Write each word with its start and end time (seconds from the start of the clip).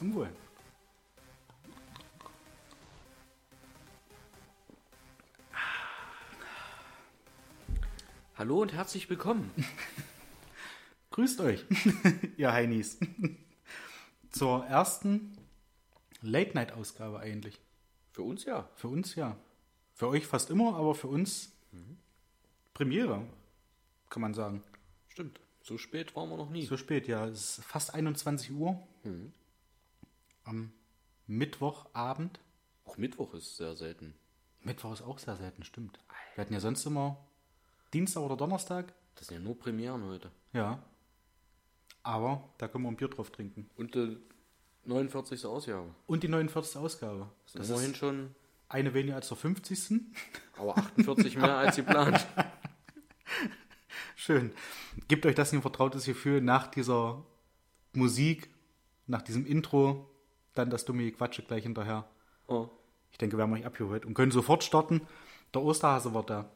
Zum 0.00 0.14
Wohl. 0.14 0.30
Hallo 8.34 8.62
und 8.62 8.72
herzlich 8.72 9.10
willkommen. 9.10 9.50
Grüßt 11.10 11.42
euch, 11.42 11.66
ihr 12.38 12.50
Heinis. 12.50 12.98
Zur 14.30 14.64
ersten 14.64 15.36
Late-Night-Ausgabe 16.22 17.20
eigentlich. 17.20 17.60
Für 18.12 18.22
uns 18.22 18.46
ja. 18.46 18.70
Für 18.76 18.88
uns 18.88 19.16
ja. 19.16 19.36
Für 19.92 20.08
euch 20.08 20.26
fast 20.26 20.48
immer, 20.48 20.76
aber 20.76 20.94
für 20.94 21.08
uns 21.08 21.52
Premiere, 22.72 23.26
kann 24.08 24.22
man 24.22 24.32
sagen. 24.32 24.62
Stimmt. 25.08 25.40
So 25.60 25.76
spät 25.76 26.16
waren 26.16 26.30
wir 26.30 26.38
noch 26.38 26.48
nie. 26.48 26.64
So 26.64 26.78
spät, 26.78 27.06
ja. 27.06 27.26
Es 27.26 27.58
ist 27.58 27.64
fast 27.66 27.92
21 27.92 28.50
Uhr. 28.52 28.82
Am 30.50 30.72
Mittwochabend. 31.28 32.40
Auch 32.84 32.96
Mittwoch 32.96 33.34
ist 33.34 33.56
sehr 33.56 33.76
selten. 33.76 34.14
Mittwoch 34.62 34.92
ist 34.92 35.02
auch 35.02 35.20
sehr 35.20 35.36
selten, 35.36 35.62
stimmt. 35.62 36.00
Wir 36.34 36.42
hatten 36.42 36.52
ja 36.52 36.58
sonst 36.58 36.84
immer 36.86 37.18
Dienstag 37.94 38.22
oder 38.22 38.36
Donnerstag. 38.36 38.92
Das 39.14 39.28
sind 39.28 39.38
ja 39.38 39.44
nur 39.44 39.56
Premieren 39.56 40.04
heute. 40.04 40.32
Ja. 40.52 40.82
Aber 42.02 42.48
da 42.58 42.66
können 42.66 42.82
wir 42.82 42.88
ein 42.90 42.96
Bier 42.96 43.08
drauf 43.08 43.30
trinken. 43.30 43.70
Und 43.76 43.94
die 43.94 44.16
49. 44.86 45.46
Ausgabe. 45.46 45.94
Und 46.06 46.24
die 46.24 46.28
49. 46.28 46.76
Ausgabe. 46.78 47.30
Das 47.52 47.68
ist 47.68 47.70
immerhin 47.70 47.94
schon, 47.94 48.34
eine 48.68 48.92
weniger 48.92 49.14
als 49.16 49.28
der 49.28 49.36
50. 49.36 50.00
aber 50.56 50.76
48 50.78 51.36
mehr 51.36 51.58
als 51.58 51.76
geplant. 51.76 52.26
Schön. 54.16 54.52
Gibt 55.06 55.26
euch 55.26 55.36
das 55.36 55.52
ein 55.52 55.62
vertrautes 55.62 56.06
Gefühl 56.06 56.40
nach 56.40 56.66
dieser 56.66 57.24
Musik, 57.92 58.50
nach 59.06 59.22
diesem 59.22 59.46
Intro, 59.46 60.10
dann 60.54 60.70
das 60.70 60.84
dumme 60.84 61.10
Quatsche 61.12 61.42
gleich 61.42 61.62
hinterher. 61.62 62.08
Oh. 62.46 62.68
Ich 63.12 63.18
denke, 63.18 63.36
wir 63.36 63.42
haben 63.42 63.52
euch 63.52 63.66
abgeholt 63.66 64.04
und 64.04 64.14
können 64.14 64.32
sofort 64.32 64.64
starten. 64.64 65.02
Der 65.54 65.62
Osterhase 65.62 66.14
war 66.14 66.24
da. 66.24 66.50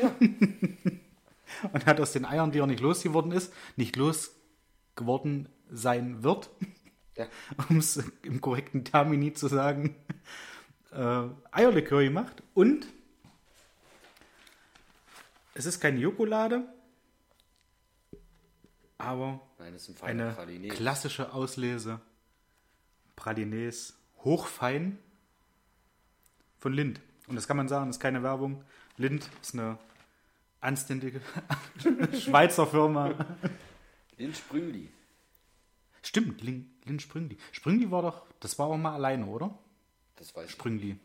Ja. 0.00 0.14
Und 1.72 1.86
hat 1.86 2.00
aus 2.00 2.12
den 2.12 2.24
Eiern, 2.24 2.50
die 2.50 2.58
er 2.58 2.66
nicht 2.66 2.80
losgeworden 2.80 3.30
ist, 3.30 3.52
nicht 3.76 3.94
losgeworden 3.96 5.48
sein 5.70 6.22
wird, 6.22 6.50
ja. 7.16 7.26
um 7.68 7.78
es 7.78 8.02
im 8.22 8.40
korrekten 8.40 8.84
Termini 8.84 9.32
zu 9.32 9.48
sagen, 9.48 9.94
äh, 10.92 11.24
Eierlikör 11.52 12.02
gemacht. 12.02 12.42
Und 12.54 12.86
es 15.54 15.66
ist 15.66 15.80
keine 15.80 15.98
Jokolade, 16.00 16.64
aber 18.98 19.40
Nein, 19.58 19.78
feine 19.78 20.22
eine 20.24 20.32
Pralines. 20.34 20.74
klassische 20.74 21.32
Auslese. 21.32 22.00
Pralines, 23.26 23.94
hochfein 24.24 24.98
von 26.58 26.72
Lind. 26.72 27.00
Und 27.28 27.36
das 27.36 27.46
kann 27.46 27.56
man 27.56 27.68
sagen, 27.68 27.86
das 27.86 27.96
ist 27.96 28.00
keine 28.00 28.20
Werbung. 28.24 28.64
Lind 28.96 29.30
ist 29.40 29.54
eine 29.54 29.78
anständige 30.60 31.20
Schweizer 32.20 32.66
Firma. 32.66 33.14
Den 34.18 34.34
Sprüngli. 34.34 34.88
Stimmt, 36.02 36.42
Lind, 36.42 36.66
Lind 36.84 37.00
Sprüngli. 37.00 37.36
Sprüngli 37.52 37.92
war 37.92 38.02
doch, 38.02 38.26
das 38.40 38.58
war 38.58 38.66
auch 38.66 38.76
mal 38.76 38.94
alleine, 38.94 39.26
oder? 39.26 39.56
Das 40.16 40.34
weiß 40.34 40.46
ich. 40.46 40.50
Sprüngli. 40.50 40.98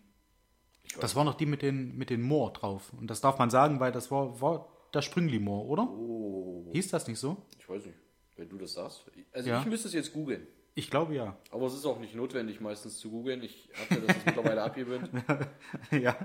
Ich 0.86 0.96
weiß 0.96 1.02
Das 1.02 1.16
war 1.16 1.24
noch 1.24 1.36
die 1.36 1.46
mit 1.46 1.62
den, 1.62 1.96
mit 2.00 2.10
den 2.10 2.24
Moor 2.24 2.52
drauf. 2.52 2.92
Und 2.94 3.08
das 3.12 3.22
darf 3.22 3.38
man 3.38 3.52
sagen, 3.52 3.80
weil 3.80 3.92
das 3.92 4.10
war, 4.10 4.42
war 4.42 4.68
der 4.92 5.04
Sprüngli-Moor, 5.04 5.66
oder? 5.68 5.84
Oh, 5.84 6.72
Hieß 6.74 6.90
das 6.90 7.08
nicht 7.08 7.20
so? 7.20 7.46
ich 7.60 7.70
weiß 7.70 7.86
nicht. 7.86 7.98
Wenn 8.38 8.50
du 8.50 8.58
das 8.58 8.74
sagst. 8.74 9.04
Also 9.32 9.50
Ja. 9.50 9.60
ich 9.62 9.68
müsste 9.68 9.88
es 9.88 9.94
jetzt 9.94 10.12
googeln. 10.14 10.48
Ich 10.78 10.92
glaube 10.92 11.16
ja. 11.16 11.36
Aber 11.52 11.66
es 11.66 11.74
ist 11.74 11.86
auch 11.88 12.00
nicht 12.00 12.14
notwendig, 12.14 12.62
meistens 12.62 13.00
zu 13.00 13.10
googeln. 13.10 13.42
Ich 13.42 13.68
habe 13.90 14.00
mir 14.02 14.08
das 14.08 14.16
mittlerweile 14.26 14.62
abgewöhnt. 14.62 15.10
ja, 15.92 16.16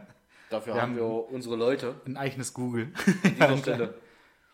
Dafür 0.51 0.75
Wir 0.75 0.83
haben 0.83 0.91
haben- 0.91 0.97
wir 0.99 1.07
unsere 1.33 1.57
Leute 1.57 1.95
ein 2.05 2.19
eigenes 2.19 2.53
Google. 2.53 2.93
an 3.25 3.33
dieser 3.35 3.57
Stelle. 3.57 3.95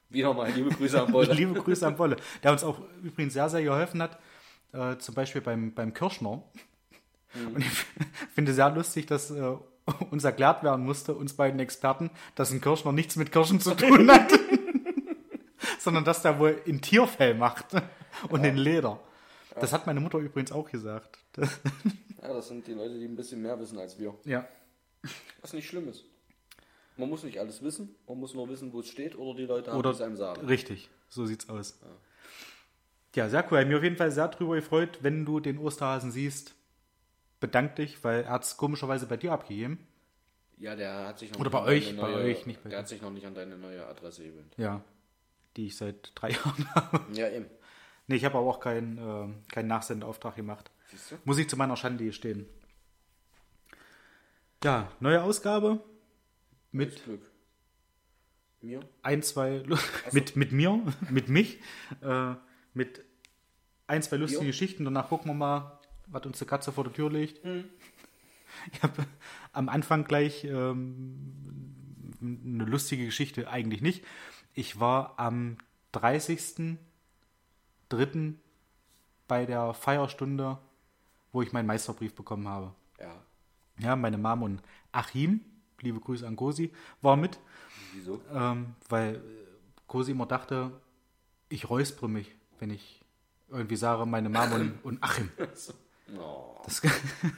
Wieder 0.08 0.32
mal 0.34 0.48
liebe 0.52 0.70
Grüße 0.70 1.02
an 1.02 1.10
Beute. 1.10 1.32
Liebe 1.34 1.52
Grüße 1.60 1.84
an 1.84 1.98
Wolle. 1.98 2.16
Der 2.44 2.52
uns 2.52 2.62
auch 2.62 2.80
übrigens 3.02 3.32
sehr, 3.32 3.48
sehr 3.48 3.62
geholfen 3.64 4.00
hat. 4.00 4.18
Äh, 4.72 4.98
zum 4.98 5.16
Beispiel 5.16 5.40
beim, 5.40 5.74
beim 5.74 5.92
Kirschner. 5.92 6.44
Und 7.34 7.58
ich 7.58 7.66
finde 8.34 8.52
sehr 8.54 8.70
lustig, 8.70 9.06
dass 9.06 9.32
äh, 9.32 9.56
uns 10.10 10.22
erklärt 10.22 10.62
werden 10.62 10.84
musste, 10.84 11.12
uns 11.14 11.34
beiden 11.34 11.58
Experten, 11.58 12.10
dass 12.36 12.52
ein 12.52 12.60
Kirschner 12.60 12.92
nichts 12.92 13.16
mit 13.16 13.32
Kirschen 13.32 13.60
zu 13.60 13.74
tun 13.74 14.08
hat. 14.12 14.32
Sondern 15.80 16.04
dass 16.04 16.22
der 16.22 16.38
wohl 16.38 16.60
in 16.66 16.80
Tierfell 16.80 17.34
macht 17.34 17.66
und 18.28 18.44
in 18.44 18.56
Leder. 18.56 19.00
Das 19.60 19.72
hat 19.72 19.86
meine 19.86 20.00
Mutter 20.00 20.18
übrigens 20.18 20.52
auch 20.52 20.70
gesagt. 20.70 21.18
Ja, 22.20 22.32
das 22.34 22.48
sind 22.48 22.66
die 22.66 22.72
Leute, 22.72 22.98
die 22.98 23.04
ein 23.04 23.14
bisschen 23.14 23.40
mehr 23.40 23.58
wissen 23.60 23.78
als 23.78 23.96
wir. 23.96 24.12
ja, 24.24 24.46
Was 25.40 25.52
nicht 25.52 25.68
schlimm 25.68 25.88
ist. 25.88 26.04
Man 26.96 27.08
muss 27.08 27.22
nicht 27.22 27.38
alles 27.38 27.62
wissen, 27.62 27.94
man 28.08 28.18
muss 28.18 28.34
nur 28.34 28.48
wissen, 28.48 28.72
wo 28.72 28.80
es 28.80 28.88
steht 28.88 29.16
oder 29.16 29.36
die 29.38 29.44
Leute 29.44 29.70
haben 29.70 29.78
oder 29.78 29.90
es 29.90 30.00
einem 30.00 30.16
sagen. 30.16 30.44
richtig, 30.46 30.90
so 31.08 31.26
sieht's 31.26 31.48
aus. 31.48 31.78
Ja, 33.14 33.28
sehr 33.28 33.46
cool. 33.52 33.64
Mir 33.66 33.76
auf 33.78 33.84
jeden 33.84 33.96
Fall 33.96 34.10
sehr 34.10 34.26
drüber 34.28 34.56
gefreut, 34.56 34.98
wenn 35.02 35.24
du 35.24 35.38
den 35.38 35.58
Osterhasen 35.58 36.10
siehst. 36.10 36.56
Bedank 37.38 37.76
dich, 37.76 38.02
weil 38.02 38.24
er 38.24 38.30
hat 38.30 38.42
es 38.42 38.56
komischerweise 38.56 39.06
bei 39.06 39.16
dir 39.16 39.30
abgegeben. 39.32 39.86
Ja, 40.58 40.74
der 40.74 41.06
hat 41.06 41.20
sich 41.20 41.30
noch 41.30 41.38
Oder 41.38 41.50
nicht 41.70 41.84
bei 41.86 41.90
an 41.90 41.96
deine 41.96 42.02
euch, 42.02 42.14
bei 42.16 42.30
euch, 42.30 42.46
nicht 42.46 42.62
bei 42.64 42.68
Der 42.70 42.78
dir. 42.78 42.82
hat 42.82 42.88
sich 42.88 43.00
noch 43.00 43.10
nicht 43.12 43.26
an 43.26 43.34
deine 43.34 43.56
neue 43.56 43.86
Adresse 43.86 44.24
gewöhnt. 44.24 44.52
Ja, 44.56 44.82
die 45.56 45.68
ich 45.68 45.76
seit 45.76 46.10
drei 46.16 46.30
Jahren 46.32 46.74
habe. 46.74 47.00
Ja, 47.14 47.28
eben. 47.30 47.46
Nee, 48.08 48.16
ich 48.16 48.24
habe 48.24 48.38
aber 48.38 48.48
auch 48.48 48.58
keinen 48.60 48.98
äh, 48.98 49.52
keinen 49.52 49.68
Nachsendeauftrag 49.68 50.34
gemacht. 50.34 50.70
Siehst 50.90 51.12
du? 51.12 51.16
Muss 51.24 51.38
ich 51.38 51.48
zu 51.48 51.56
meiner 51.56 51.76
Schande 51.76 52.04
gestehen. 52.04 52.46
Ja, 54.64 54.90
neue 55.00 55.22
Ausgabe 55.22 55.80
mit. 56.72 57.00
Mir? 58.60 58.80
ein, 59.02 59.22
zwei, 59.22 59.58
lu- 59.58 59.76
mit, 60.10 60.34
mit 60.34 60.50
mir, 60.50 60.82
mit 61.10 61.28
mich, 61.28 61.60
äh, 62.02 62.34
mit 62.74 63.04
ein, 63.86 64.02
zwei 64.02 64.16
lustigen 64.16 64.42
Ja. 64.42 64.48
Geschichten. 64.48 64.84
Danach 64.84 65.08
gucken 65.10 65.30
wir 65.30 65.34
mal, 65.34 65.78
was 66.08 66.26
uns 66.26 66.38
die 66.40 66.44
Katze 66.44 66.72
vor 66.72 66.84
der 66.84 66.92
Tür 66.92 67.10
legt. 67.10 67.40
Ich 68.72 68.82
habe 68.82 69.06
am 69.52 69.68
Anfang 69.68 70.04
gleich 70.04 70.42
ähm, 70.42 72.16
eine 72.20 72.64
lustige 72.64 73.04
Geschichte, 73.04 73.48
eigentlich 73.48 73.82
nicht. 73.82 74.04
Ich 74.54 74.80
war 74.80 75.18
am 75.20 75.58
30.03. 77.90 78.34
bei 79.26 79.46
der 79.46 79.74
Feierstunde, 79.74 80.58
wo 81.32 81.42
ich 81.42 81.52
meinen 81.52 81.66
Meisterbrief 81.66 82.14
bekommen 82.14 82.48
habe. 82.48 82.72
Ja. 82.98 83.14
Ja, 83.78 83.96
meine 83.96 84.18
Mom 84.18 84.42
und 84.42 84.62
Achim, 84.92 85.40
liebe 85.80 86.00
Grüße 86.00 86.26
an 86.26 86.36
Gosi, 86.36 86.72
war 87.00 87.16
mit, 87.16 87.38
Wieso? 87.94 88.20
ähm, 88.32 88.74
weil 88.88 89.22
Gosi 89.86 90.12
immer 90.12 90.26
dachte, 90.26 90.72
ich 91.48 91.70
räuspere 91.70 92.08
mich, 92.08 92.34
wenn 92.58 92.70
ich 92.70 93.04
irgendwie 93.48 93.76
sage, 93.76 94.04
meine 94.04 94.28
Mom 94.28 94.52
und, 94.52 94.78
und 94.84 95.02
Achim. 95.02 95.30
Oh. 96.18 96.60
Das, 96.64 96.82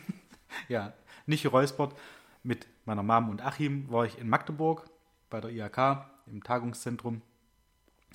ja, 0.69 0.93
nicht 1.27 1.43
geräuspert. 1.43 1.95
Mit 2.43 2.67
meiner 2.87 3.03
Mom 3.03 3.29
und 3.29 3.43
Achim 3.45 3.91
war 3.91 4.07
ich 4.07 4.19
in 4.19 4.29
Magdeburg 4.29 4.89
bei 5.29 5.41
der 5.41 5.51
IHK 5.51 6.07
im 6.27 6.43
Tagungszentrum. 6.43 7.21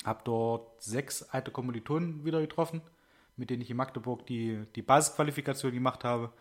Hab 0.04 0.24
dort 0.24 0.82
sechs 0.82 1.22
alte 1.22 1.50
Kommilitonen 1.50 2.24
wieder 2.24 2.40
getroffen, 2.40 2.80
mit 3.36 3.50
denen 3.50 3.62
ich 3.62 3.70
in 3.70 3.76
Magdeburg 3.76 4.26
die, 4.26 4.64
die 4.74 4.82
Basisqualifikation 4.82 5.72
gemacht 5.72 6.04
habe. 6.04 6.32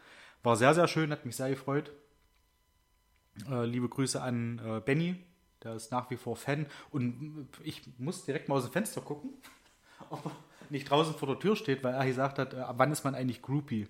War 0.43 0.55
sehr, 0.55 0.73
sehr 0.73 0.87
schön, 0.87 1.11
hat 1.11 1.25
mich 1.25 1.35
sehr 1.35 1.49
gefreut. 1.49 1.91
Äh, 3.49 3.65
liebe 3.65 3.89
Grüße 3.89 4.21
an 4.21 4.61
äh, 4.63 4.79
Benny, 4.79 5.15
der 5.63 5.75
ist 5.75 5.91
nach 5.91 6.09
wie 6.09 6.17
vor 6.17 6.35
Fan. 6.35 6.67
Und 6.91 7.47
ich 7.63 7.81
muss 7.97 8.25
direkt 8.25 8.47
mal 8.47 8.55
aus 8.55 8.63
dem 8.63 8.71
Fenster 8.71 9.01
gucken, 9.01 9.33
ob 10.09 10.25
er 10.25 10.31
nicht 10.69 10.89
draußen 10.89 11.15
vor 11.15 11.27
der 11.27 11.39
Tür 11.39 11.55
steht, 11.55 11.83
weil 11.83 11.93
er 11.93 12.05
gesagt 12.05 12.39
hat, 12.39 12.53
äh, 12.53 12.63
wann 12.73 12.91
ist 12.91 13.03
man 13.03 13.15
eigentlich 13.15 13.41
Groupie? 13.41 13.87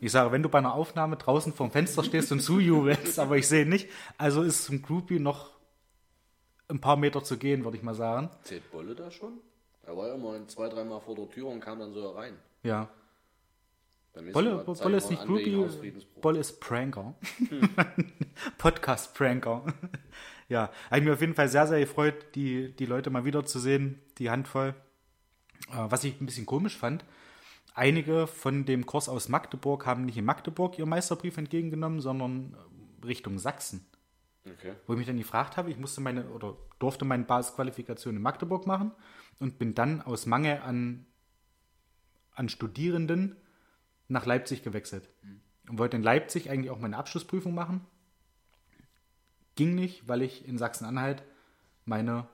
Ich 0.00 0.12
sage, 0.12 0.30
wenn 0.30 0.42
du 0.42 0.48
bei 0.48 0.58
einer 0.58 0.74
Aufnahme 0.74 1.16
draußen 1.16 1.52
vorm 1.52 1.72
Fenster 1.72 2.04
stehst 2.04 2.30
und 2.30 2.40
zujubelst, 2.40 3.18
aber 3.18 3.36
ich 3.36 3.48
sehe 3.48 3.66
nicht, 3.66 3.88
also 4.16 4.42
ist 4.42 4.64
zum 4.64 4.82
Groupie 4.82 5.18
noch 5.18 5.57
ein 6.68 6.80
paar 6.80 6.96
Meter 6.96 7.24
zu 7.24 7.38
gehen, 7.38 7.64
würde 7.64 7.76
ich 7.76 7.82
mal 7.82 7.94
sagen. 7.94 8.30
Zählt 8.42 8.70
Bolle 8.70 8.94
da 8.94 9.10
schon? 9.10 9.38
Er 9.82 9.96
war 9.96 10.08
ja 10.08 10.14
immer 10.14 10.46
zwei, 10.48 10.68
dreimal 10.68 11.00
vor 11.00 11.14
der 11.14 11.28
Tür 11.30 11.48
und 11.48 11.60
kam 11.60 11.78
dann 11.78 11.92
so 11.92 12.02
herein. 12.02 12.36
Ja. 12.62 12.88
Bolle, 14.32 14.56
Mal 14.56 14.64
Bolle 14.64 14.96
ist 14.96 15.10
mal 15.10 15.16
nicht 15.16 15.26
Groupie. 15.26 15.92
Bolle 16.20 16.40
ist 16.40 16.60
Pranker. 16.60 17.14
Podcast-Pranker. 18.58 19.64
ja, 20.48 20.70
habe 20.86 20.98
ich 20.98 21.04
mir 21.04 21.12
auf 21.12 21.20
jeden 21.20 21.34
Fall 21.34 21.48
sehr, 21.48 21.66
sehr 21.66 21.80
gefreut, 21.80 22.34
die, 22.34 22.74
die 22.74 22.86
Leute 22.86 23.10
mal 23.10 23.24
wiederzusehen, 23.24 24.00
die 24.18 24.30
Handvoll. 24.30 24.74
Äh, 25.70 25.86
was 25.88 26.04
ich 26.04 26.20
ein 26.20 26.26
bisschen 26.26 26.46
komisch 26.46 26.76
fand, 26.76 27.04
einige 27.74 28.26
von 28.26 28.64
dem 28.64 28.86
Kurs 28.86 29.08
aus 29.08 29.28
Magdeburg 29.28 29.86
haben 29.86 30.04
nicht 30.04 30.18
in 30.18 30.24
Magdeburg 30.24 30.78
ihren 30.78 30.88
Meisterbrief 30.88 31.36
entgegengenommen, 31.38 32.00
sondern 32.00 32.56
äh, 33.02 33.06
Richtung 33.06 33.38
Sachsen. 33.38 33.86
Okay. 34.56 34.74
Wo 34.86 34.92
ich 34.92 34.98
mich 34.98 35.06
dann 35.06 35.18
gefragt 35.18 35.56
habe, 35.56 35.70
ich 35.70 35.78
musste 35.78 36.00
meine 36.00 36.28
oder 36.30 36.56
durfte 36.78 37.04
meine 37.04 37.24
Basisqualifikation 37.24 38.16
in 38.16 38.22
Magdeburg 38.22 38.66
machen 38.66 38.92
und 39.38 39.58
bin 39.58 39.74
dann 39.74 40.02
aus 40.02 40.26
Mangel 40.26 40.58
an, 40.58 41.06
an 42.34 42.48
Studierenden 42.48 43.36
nach 44.08 44.26
Leipzig 44.26 44.62
gewechselt. 44.62 45.08
Und 45.68 45.78
wollte 45.78 45.96
in 45.96 46.02
Leipzig 46.02 46.50
eigentlich 46.50 46.70
auch 46.70 46.78
meine 46.78 46.96
Abschlussprüfung 46.96 47.54
machen. 47.54 47.84
Ging 49.54 49.74
nicht, 49.74 50.08
weil 50.08 50.22
ich 50.22 50.46
in 50.46 50.56
Sachsen-Anhalt 50.56 51.22
meine 51.84 52.26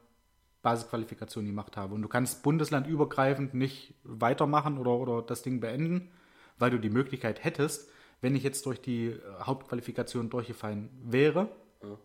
Basisqualifikation 0.62 1.44
gemacht 1.44 1.76
habe. 1.76 1.94
Und 1.94 2.02
du 2.02 2.08
kannst 2.08 2.42
bundeslandübergreifend 2.42 3.54
nicht 3.54 3.94
weitermachen 4.02 4.78
oder, 4.78 4.92
oder 4.92 5.22
das 5.22 5.42
Ding 5.42 5.60
beenden, 5.60 6.10
weil 6.58 6.70
du 6.70 6.78
die 6.78 6.90
Möglichkeit 6.90 7.44
hättest, 7.44 7.88
wenn 8.20 8.34
ich 8.34 8.42
jetzt 8.42 8.64
durch 8.66 8.80
die 8.80 9.08
äh, 9.08 9.20
Hauptqualifikation 9.40 10.30
durchgefallen 10.30 10.88
wäre, 11.02 11.54
Ja. 11.84 11.98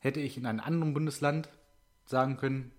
hätte 0.00 0.20
ich 0.20 0.36
in 0.36 0.46
einem 0.46 0.60
anderen 0.60 0.94
Bundesland 0.94 1.48
sagen 2.04 2.36
können, 2.36 2.72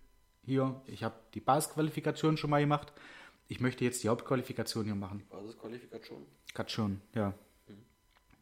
hier, 0.43 0.81
ich 0.85 1.03
habe 1.03 1.15
die 1.33 1.39
Basisqualifikation 1.39 2.37
schon 2.37 2.51
mal 2.51 2.61
gemacht, 2.61 2.93
ich 3.47 3.59
möchte 3.59 3.83
jetzt 3.83 4.03
die 4.03 4.09
Hauptqualifikation 4.09 4.85
hier 4.85 4.95
machen. 4.95 5.23
Basisqualifikation. 5.29 6.25
Hat 6.55 6.71
schon, 6.71 7.01
ja. 7.13 7.33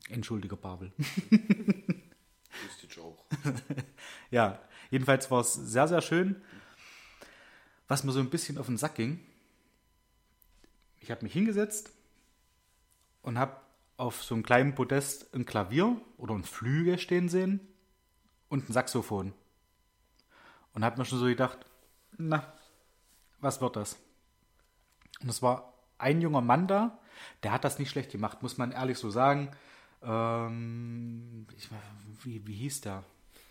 Entschuldige, 0.09 0.57
Pavel. 0.57 0.91
Wüsste 0.97 2.87
ich 2.89 2.99
auch. 2.99 3.25
Ja, 4.31 4.59
jedenfalls 4.89 5.29
war 5.29 5.41
es 5.41 5.53
sehr, 5.53 5.87
sehr 5.87 6.01
schön. 6.01 6.41
Was 7.87 8.03
mir 8.03 8.11
so 8.11 8.19
ein 8.19 8.29
bisschen 8.31 8.57
auf 8.57 8.65
den 8.65 8.77
Sack 8.77 8.95
ging, 8.95 9.19
ich 10.99 11.11
habe 11.11 11.23
mich 11.23 11.33
hingesetzt 11.33 11.91
und 13.21 13.37
habe 13.37 13.57
auf 13.97 14.23
so 14.23 14.35
einem 14.35 14.43
kleinen 14.43 14.75
Podest 14.75 15.33
ein 15.33 15.45
Klavier 15.45 15.99
oder 16.17 16.33
ein 16.33 16.43
Flügel 16.43 16.97
stehen 16.97 17.29
sehen 17.29 17.59
und 18.49 18.69
ein 18.69 18.73
Saxophon. 18.73 19.33
Und 20.73 20.83
habe 20.83 20.97
mir 20.97 21.05
schon 21.05 21.19
so 21.19 21.25
gedacht, 21.25 21.59
na, 22.17 22.51
was 23.39 23.61
wird 23.61 23.75
das? 23.75 23.97
Und 25.21 25.29
es 25.29 25.41
war 25.41 25.73
ein 25.97 26.21
junger 26.21 26.41
Mann 26.41 26.67
da, 26.67 26.99
der 27.43 27.51
hat 27.51 27.63
das 27.63 27.79
nicht 27.79 27.89
schlecht 27.89 28.11
gemacht, 28.11 28.41
muss 28.41 28.57
man 28.57 28.71
ehrlich 28.71 28.97
so 28.97 29.09
sagen. 29.09 29.51
Ähm, 30.01 31.47
ich, 31.55 31.69
wie, 32.23 32.45
wie 32.47 32.55
hieß 32.55 32.81
der? 32.81 33.03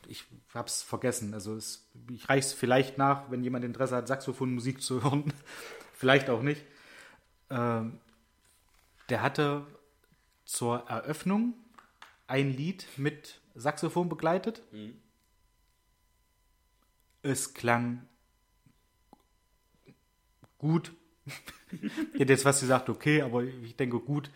Ich 0.08 0.24
habe 0.52 0.66
es 0.66 0.82
vergessen. 0.82 1.32
Also 1.32 1.54
es, 1.54 1.88
ich 2.10 2.28
reiche 2.28 2.48
es 2.48 2.52
vielleicht 2.52 2.98
nach, 2.98 3.30
wenn 3.30 3.44
jemand 3.44 3.64
Interesse 3.64 3.96
hat, 3.96 4.08
Saxophonmusik 4.08 4.82
zu 4.82 5.02
hören. 5.04 5.32
vielleicht 5.94 6.28
auch 6.28 6.42
nicht. 6.42 6.64
Ähm, 7.50 8.00
der 9.08 9.22
hatte 9.22 9.66
zur 10.44 10.88
Eröffnung 10.88 11.54
ein 12.26 12.50
Lied 12.50 12.86
mit 12.96 13.40
Saxophon 13.54 14.08
begleitet. 14.08 14.62
Es 17.22 17.54
klang 17.54 18.08
gut. 20.58 20.92
ich 22.14 22.20
hätte 22.20 22.32
jetzt 22.32 22.42
fast 22.42 22.60
gesagt, 22.60 22.88
okay, 22.88 23.22
aber 23.22 23.44
ich 23.44 23.76
denke, 23.76 24.00
gut 24.00 24.30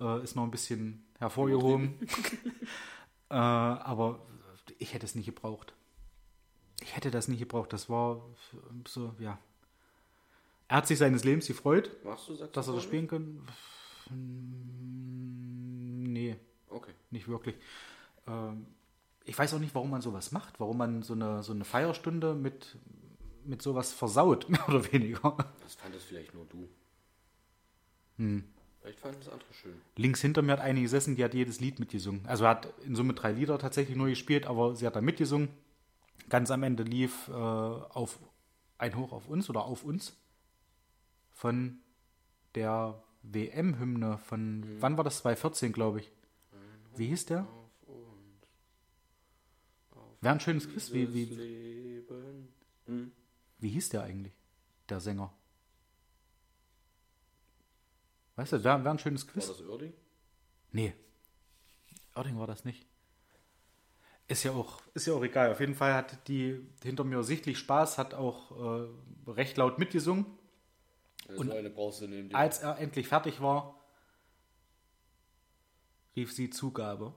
äh, 0.00 0.22
ist 0.22 0.36
noch 0.36 0.44
ein 0.44 0.50
bisschen 0.50 1.04
hervorgehoben. 1.18 1.98
äh, 3.30 3.34
aber 3.34 4.26
ich 4.78 4.94
hätte 4.94 5.06
es 5.06 5.14
nicht 5.14 5.26
gebraucht. 5.26 5.74
Ich 6.80 6.96
hätte 6.96 7.10
das 7.10 7.28
nicht 7.28 7.40
gebraucht. 7.40 7.72
Das 7.72 7.90
war 7.90 8.24
so, 8.86 9.14
ja. 9.18 9.38
Er 10.68 10.76
hat 10.76 10.86
sich 10.86 10.98
seines 10.98 11.24
Lebens 11.24 11.46
gefreut, 11.46 11.90
dass 12.52 12.68
er 12.68 12.74
das 12.74 12.82
spielen 12.82 13.08
kann. 13.08 13.42
Nee, 16.18 16.36
Okay. 16.70 16.92
nicht 17.10 17.28
wirklich. 17.28 17.54
Ähm, 18.26 18.66
ich 19.24 19.38
weiß 19.38 19.54
auch 19.54 19.58
nicht, 19.58 19.74
warum 19.74 19.90
man 19.90 20.02
sowas 20.02 20.32
macht, 20.32 20.58
warum 20.58 20.78
man 20.78 21.02
so 21.02 21.14
eine, 21.14 21.42
so 21.42 21.52
eine 21.52 21.64
Feierstunde 21.64 22.34
mit, 22.34 22.76
mit 23.44 23.62
sowas 23.62 23.92
versaut, 23.92 24.48
mehr 24.48 24.66
oder 24.68 24.90
weniger. 24.92 25.36
Das 25.62 25.74
fandest 25.74 26.06
vielleicht 26.06 26.34
nur 26.34 26.44
du. 26.46 26.68
Hm. 28.16 28.44
Vielleicht 28.80 29.00
fanden 29.00 29.18
das 29.20 29.28
andere 29.28 29.52
schön. 29.52 29.80
Links 29.96 30.20
hinter 30.20 30.42
mir 30.42 30.52
hat 30.52 30.60
eine 30.60 30.80
gesessen, 30.80 31.16
die 31.16 31.24
hat 31.24 31.34
jedes 31.34 31.60
Lied 31.60 31.78
mitgesungen. 31.78 32.26
Also 32.26 32.46
hat 32.46 32.72
in 32.84 32.94
Summe 32.96 33.14
drei 33.14 33.32
Lieder 33.32 33.58
tatsächlich 33.58 33.96
nur 33.96 34.08
gespielt, 34.08 34.46
aber 34.46 34.76
sie 34.76 34.86
hat 34.86 34.96
da 34.96 35.00
mitgesungen. 35.00 35.48
Ganz 36.28 36.50
am 36.50 36.62
Ende 36.62 36.82
lief 36.82 37.28
äh, 37.28 37.32
auf 37.32 38.18
ein 38.78 38.96
Hoch 38.96 39.12
auf 39.12 39.28
uns 39.28 39.50
oder 39.50 39.64
auf 39.64 39.84
uns 39.84 40.16
von 41.32 41.80
der 42.54 43.02
WM-Hymne 43.22 44.18
von, 44.18 44.80
wann 44.80 44.96
war 44.96 45.04
das? 45.04 45.18
2014, 45.18 45.72
glaube 45.72 46.00
ich. 46.00 46.12
Wie 46.96 47.06
hieß 47.06 47.26
der? 47.26 47.46
Wäre 50.20 50.34
ein 50.34 50.40
schönes 50.40 50.68
Quiz. 50.68 50.92
Wie, 50.92 51.12
wie, 51.14 51.24
Leben. 51.26 52.48
Hm? 52.86 53.12
wie 53.58 53.68
hieß 53.68 53.90
der 53.90 54.02
eigentlich, 54.02 54.34
der 54.88 55.00
Sänger? 55.00 55.32
Weißt 58.36 58.52
du, 58.52 58.64
wäre 58.64 58.82
wär 58.84 58.90
ein 58.90 58.98
schönes 58.98 59.26
War 59.26 59.32
Quiz. 59.32 59.48
das 59.48 59.60
Oerding? 59.62 59.92
Nee. 60.72 60.94
Oerding 62.14 62.38
war 62.38 62.46
das 62.46 62.64
nicht. 62.64 62.86
Ist 64.26 64.42
ja 64.42 64.52
auch, 64.52 64.82
ist 64.94 65.06
ja 65.06 65.14
auch 65.14 65.22
egal. 65.22 65.50
Auf 65.52 65.60
jeden 65.60 65.74
Fall 65.74 65.94
hat 65.94 66.28
die 66.28 66.60
hinter 66.82 67.04
mir 67.04 67.22
sichtlich 67.22 67.58
Spaß, 67.58 67.98
hat 67.98 68.14
auch 68.14 68.52
äh, 68.82 69.30
recht 69.30 69.56
laut 69.56 69.78
mitgesungen. 69.78 70.26
Und 71.36 71.50
so. 71.50 72.36
Als 72.36 72.60
er 72.60 72.78
endlich 72.78 73.08
fertig 73.08 73.40
war, 73.40 73.74
rief 76.16 76.32
sie 76.32 76.50
Zugabe. 76.50 77.12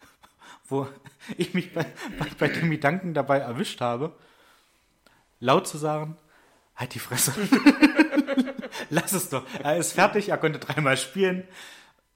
Wo 0.68 0.86
ich 1.36 1.52
mich 1.52 1.74
bei, 1.74 1.84
bei, 2.18 2.28
bei 2.38 2.48
dem 2.48 2.70
Gedanken 2.70 3.12
dabei 3.12 3.38
erwischt 3.38 3.80
habe, 3.80 4.14
laut 5.40 5.66
zu 5.66 5.78
sagen, 5.78 6.16
halt 6.76 6.94
die 6.94 7.00
Fresse. 7.00 7.32
Lass 8.90 9.12
es 9.12 9.28
doch. 9.30 9.44
Er 9.62 9.76
ist 9.76 9.92
fertig, 9.92 10.28
er 10.28 10.38
konnte 10.38 10.60
dreimal 10.60 10.96
spielen. 10.96 11.46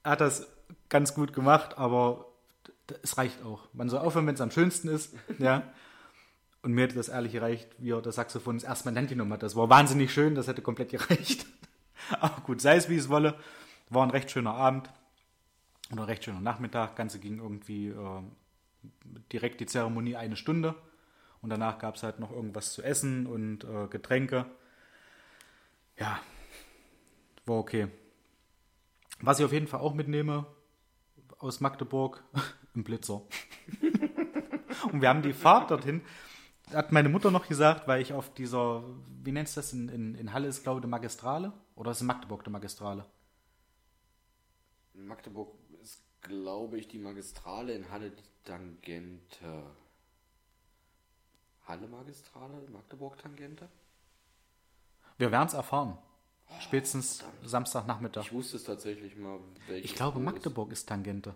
Er 0.03 0.11
hat 0.11 0.21
das 0.21 0.47
ganz 0.87 1.13
gut 1.13 1.33
gemacht, 1.33 1.77
aber 1.77 2.25
es 3.01 3.17
reicht 3.17 3.43
auch. 3.43 3.67
Man 3.73 3.89
soll 3.89 3.99
aufhören, 3.99 4.27
wenn 4.27 4.35
es 4.35 4.41
am 4.41 4.51
schönsten 4.51 4.87
ist. 4.87 5.13
Ja. 5.37 5.63
Und 6.65 6.73
mir 6.73 6.85
hätte 6.85 6.95
das 6.95 7.09
ehrlich 7.09 7.33
gereicht, 7.33 7.69
wie 7.77 7.91
er 7.91 8.01
das 8.01 8.15
Saxophon 8.15 8.55
das 8.55 8.63
erste 8.63 8.85
Mal 8.85 8.89
in 8.89 8.95
die 8.95 8.99
Hand 9.01 9.09
genommen 9.09 9.33
hat. 9.33 9.43
Das 9.43 9.55
war 9.55 9.69
wahnsinnig 9.69 10.11
schön, 10.11 10.33
das 10.33 10.47
hätte 10.47 10.63
komplett 10.63 10.89
gereicht. 10.89 11.45
Aber 12.19 12.41
gut, 12.41 12.59
sei 12.59 12.75
es 12.75 12.89
wie 12.89 12.95
es 12.95 13.07
wolle. 13.07 13.35
War 13.91 14.01
ein 14.01 14.09
recht 14.09 14.31
schöner 14.31 14.55
Abend 14.55 14.89
oder 15.91 16.01
ein 16.01 16.05
recht 16.07 16.23
schöner 16.23 16.41
Nachmittag. 16.41 16.95
Ganze 16.95 17.19
ging 17.19 17.37
irgendwie 17.37 17.89
äh, 17.89 18.21
direkt 19.31 19.59
die 19.59 19.67
Zeremonie 19.67 20.15
eine 20.15 20.35
Stunde. 20.35 20.73
Und 21.43 21.51
danach 21.51 21.77
gab 21.77 21.97
es 21.97 22.01
halt 22.01 22.19
noch 22.19 22.31
irgendwas 22.31 22.73
zu 22.73 22.81
essen 22.81 23.27
und 23.27 23.63
äh, 23.63 23.85
Getränke. 23.87 24.47
Ja, 25.99 26.19
war 27.45 27.57
okay. 27.57 27.89
Was 29.19 29.37
ich 29.37 29.45
auf 29.45 29.53
jeden 29.53 29.67
Fall 29.67 29.81
auch 29.81 29.93
mitnehme 29.93 30.47
aus 31.37 31.59
Magdeburg, 31.59 32.23
ein 32.75 32.83
Blitzer. 32.83 33.21
und 34.91 35.01
wir 35.03 35.09
haben 35.09 35.21
die 35.21 35.33
Fahrt 35.33 35.69
dorthin, 35.69 36.01
hat 36.73 36.91
meine 36.91 37.09
Mutter 37.09 37.31
noch 37.31 37.47
gesagt, 37.47 37.87
weil 37.87 38.01
ich 38.01 38.13
auf 38.13 38.33
dieser, 38.33 38.83
wie 39.23 39.31
nennst 39.31 39.55
du 39.55 39.61
das, 39.61 39.73
in, 39.73 39.89
in, 39.89 40.15
in 40.15 40.33
Halle 40.33 40.47
ist, 40.47 40.63
glaube 40.63 40.79
ich, 40.79 40.83
die 40.83 40.89
Magistrale? 40.89 41.53
Oder 41.75 41.91
ist 41.91 42.01
in 42.01 42.07
Magdeburg 42.07 42.43
die 42.43 42.49
Magistrale? 42.49 43.05
In 44.93 45.07
Magdeburg 45.07 45.53
ist, 45.81 46.01
glaube 46.21 46.77
ich, 46.79 46.87
die 46.87 46.97
Magistrale 46.97 47.73
in 47.73 47.89
Halle 47.91 48.11
die 48.11 48.23
Tangente. 48.43 49.63
Halle 51.67 51.87
Magistrale, 51.87 52.61
Magdeburg 52.71 53.17
Tangente? 53.17 53.67
Wir 55.17 55.31
werden 55.31 55.47
es 55.47 55.53
erfahren. 55.53 55.97
Spätestens 56.59 57.23
Samstagnachmittag. 57.43 58.23
Ich 58.23 58.31
wusste 58.31 58.57
es 58.57 58.63
tatsächlich 58.63 59.15
mal, 59.15 59.39
Ich 59.81 59.95
glaube, 59.95 60.19
Magdeburg 60.19 60.71
ist 60.71 60.87
Tangente 60.87 61.29
Ist, 61.31 61.35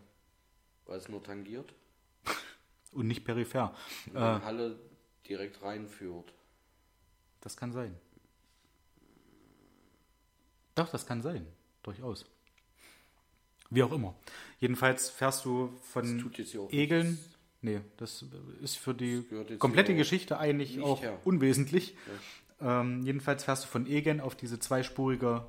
weil 0.88 0.98
es 0.98 1.10
nur 1.10 1.24
tangiert. 1.24 1.74
und 2.92 3.08
nicht 3.08 3.26
peripher. 3.26 3.74
Und 4.08 4.16
Äh, 4.16 4.20
Halle 4.20 4.80
direkt 5.28 5.62
reinführt. 5.62 6.34
das 7.42 7.56
kann 7.58 7.72
sein. 7.72 7.96
Doch, 10.76 10.90
das 10.90 11.06
kann 11.06 11.22
sein. 11.22 11.46
Durchaus. 11.84 12.26
Wie 13.70 13.84
auch 13.84 13.92
immer. 13.92 14.16
Jedenfalls 14.60 15.10
fährst 15.10 15.46
du 15.46 15.74
von 15.84 16.32
Egeln. 16.72 17.12
nichts. 17.12 17.30
Nee, 17.62 17.82
das 17.98 18.26
ist 18.62 18.78
für 18.78 18.94
die 18.94 19.26
komplette 19.58 19.94
Geschichte 19.94 20.38
eigentlich 20.38 20.82
auch 20.82 21.02
her. 21.02 21.20
unwesentlich. 21.26 21.96
Ähm, 22.62 23.04
jedenfalls 23.04 23.44
fährst 23.44 23.66
du 23.66 23.68
von 23.68 23.86
Egen 23.86 24.22
auf 24.22 24.36
diese 24.36 24.60
zweispurige 24.60 25.46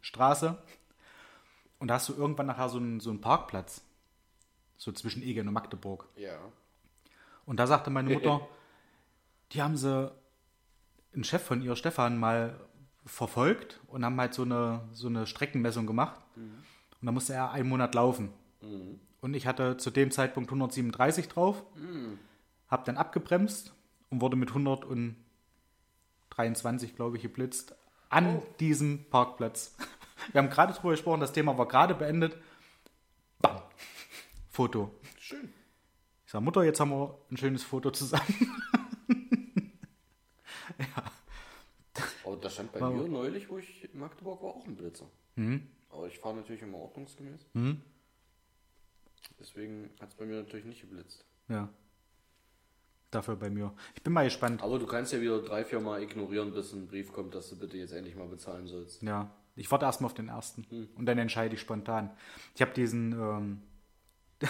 Straße 0.00 0.60
und 1.78 1.88
da 1.88 1.94
hast 1.94 2.08
du 2.08 2.14
irgendwann 2.14 2.46
nachher 2.46 2.68
so 2.68 2.78
einen, 2.78 3.00
so 3.00 3.10
einen 3.10 3.20
Parkplatz. 3.20 3.82
So 4.76 4.92
zwischen 4.92 5.22
Egen 5.22 5.46
und 5.48 5.54
Magdeburg. 5.54 6.06
Ja. 6.16 6.38
Und 7.46 7.58
da 7.58 7.66
sagte 7.66 7.90
meine 7.90 8.12
Mutter, 8.12 8.46
die 9.56 9.62
haben 9.62 9.76
sie, 9.76 10.12
einen 11.12 11.24
Chef 11.24 11.42
von 11.42 11.60
ihr, 11.62 11.74
Stefan, 11.76 12.18
mal 12.18 12.58
verfolgt 13.04 13.80
und 13.88 14.04
haben 14.04 14.18
halt 14.20 14.34
so 14.34 14.42
eine, 14.42 14.88
so 14.92 15.08
eine 15.08 15.26
Streckenmessung 15.26 15.86
gemacht. 15.86 16.20
Und 17.00 17.06
da 17.06 17.12
musste 17.12 17.34
er 17.34 17.52
einen 17.52 17.68
Monat 17.68 17.94
laufen. 17.94 18.30
Und 19.20 19.34
ich 19.34 19.46
hatte 19.46 19.76
zu 19.76 19.90
dem 19.90 20.10
Zeitpunkt 20.10 20.50
137 20.50 21.28
drauf, 21.28 21.62
habe 22.68 22.84
dann 22.84 22.96
abgebremst 22.96 23.74
und 24.10 24.20
wurde 24.20 24.36
mit 24.36 24.50
123, 24.50 26.94
glaube 26.94 27.16
ich, 27.16 27.22
geblitzt 27.22 27.74
an 28.08 28.40
diesem 28.60 29.04
Parkplatz 29.10 29.74
Wir 30.32 30.40
haben 30.40 30.50
gerade 30.50 30.72
drüber 30.72 30.90
gesprochen, 30.90 31.20
das 31.20 31.32
Thema 31.32 31.56
war 31.56 31.68
gerade 31.68 31.94
beendet. 31.94 32.36
Bam. 33.40 33.60
Foto. 34.50 34.90
Schön. 35.18 35.52
Ich 36.24 36.32
sage, 36.32 36.44
Mutter, 36.44 36.64
jetzt 36.64 36.80
haben 36.80 36.90
wir 36.90 37.18
ein 37.30 37.36
schönes 37.36 37.62
Foto 37.62 37.90
zusammen. 37.90 38.62
Aber 42.46 42.48
da 42.48 42.50
stand 42.54 42.72
bei 42.72 42.80
Wow. 42.80 42.94
mir 42.94 43.08
neulich, 43.08 43.48
wo 43.50 43.58
ich 43.58 43.92
in 43.92 43.98
Magdeburg 43.98 44.42
war, 44.42 44.50
auch 44.50 44.66
ein 44.66 44.76
Blitzer. 44.76 45.06
Mhm. 45.36 45.66
Aber 45.90 46.06
ich 46.06 46.18
fahre 46.18 46.36
natürlich 46.36 46.62
immer 46.62 46.78
ordnungsgemäß. 46.78 47.40
Mhm. 47.54 47.82
Deswegen 49.40 49.90
hat 50.00 50.10
es 50.10 50.14
bei 50.14 50.24
mir 50.26 50.36
natürlich 50.36 50.66
nicht 50.66 50.80
geblitzt. 50.80 51.24
Ja. 51.48 51.68
Dafür 53.10 53.36
bei 53.36 53.50
mir. 53.50 53.72
Ich 53.94 54.02
bin 54.02 54.12
mal 54.12 54.24
gespannt. 54.24 54.62
Aber 54.62 54.78
du 54.78 54.86
kannst 54.86 55.12
ja 55.12 55.20
wieder 55.20 55.40
drei, 55.42 55.64
vier 55.64 55.80
Mal 55.80 56.02
ignorieren, 56.02 56.52
bis 56.52 56.72
ein 56.72 56.86
Brief 56.86 57.12
kommt, 57.12 57.34
dass 57.34 57.48
du 57.50 57.58
bitte 57.58 57.76
jetzt 57.76 57.92
endlich 57.92 58.14
mal 58.16 58.28
bezahlen 58.28 58.66
sollst. 58.66 59.02
Ja. 59.02 59.30
Ich 59.54 59.70
warte 59.70 59.86
erstmal 59.86 60.10
auf 60.10 60.14
den 60.14 60.28
ersten. 60.28 60.66
Hm. 60.68 60.88
Und 60.96 61.06
dann 61.06 61.16
entscheide 61.18 61.54
ich 61.54 61.60
spontan. 61.60 62.10
Ich 62.54 62.60
habe 62.62 62.72
diesen, 62.74 63.12
ähm, 63.12 63.62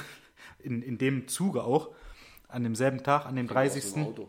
in, 0.58 0.82
in 0.82 0.98
dem 0.98 1.28
Zuge 1.28 1.62
auch, 1.62 1.94
an 2.48 2.62
demselben 2.64 3.02
Tag, 3.04 3.26
an 3.26 3.36
dem 3.36 3.46
Aus 3.46 3.52
30. 3.52 3.92
dem 3.92 4.02
Auto. 4.04 4.28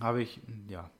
habe 0.00 0.22
ich, 0.22 0.40
ja. 0.68 0.90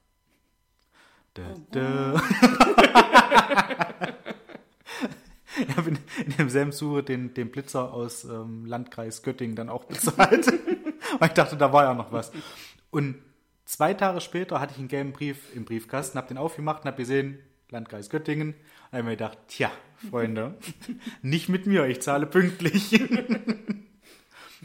Ich 5.61 5.77
habe 5.77 5.91
in, 5.91 5.99
in 6.27 6.37
demselben 6.37 6.73
Zuge 6.73 7.03
den, 7.03 7.35
den 7.35 7.51
Blitzer 7.51 7.93
aus 7.93 8.25
ähm, 8.25 8.67
Landkreis 8.67 9.23
Göttingen 9.23 9.57
dann 9.57 9.69
auch 9.69 9.85
bezahlt. 9.85 10.47
Weil 11.19 11.29
ich 11.29 11.35
dachte, 11.35 11.57
da 11.57 11.73
war 11.73 11.85
ja 11.85 11.95
noch 11.95 12.13
was. 12.13 12.33
Und 12.91 13.17
zwei 13.65 13.95
Tage 13.95 14.21
später 14.21 14.61
hatte 14.61 14.73
ich 14.75 14.79
einen 14.79 14.89
gelben 14.89 15.13
Brief 15.13 15.55
im 15.55 15.65
Briefkasten, 15.65 16.19
habe 16.19 16.29
den 16.29 16.39
aufgemacht 16.39 16.83
und 16.83 16.89
habe 16.89 16.97
gesehen, 16.97 17.39
Landkreis 17.71 18.11
Göttingen. 18.11 18.55
Und 18.91 18.93
habe 18.93 19.03
mir 19.05 19.11
gedacht, 19.11 19.39
tja, 19.49 19.71
Freunde, 20.11 20.57
nicht 21.23 21.49
mit 21.49 21.67
mir, 21.67 21.87
ich 21.87 22.03
zahle 22.03 22.27
pünktlich. 22.27 22.91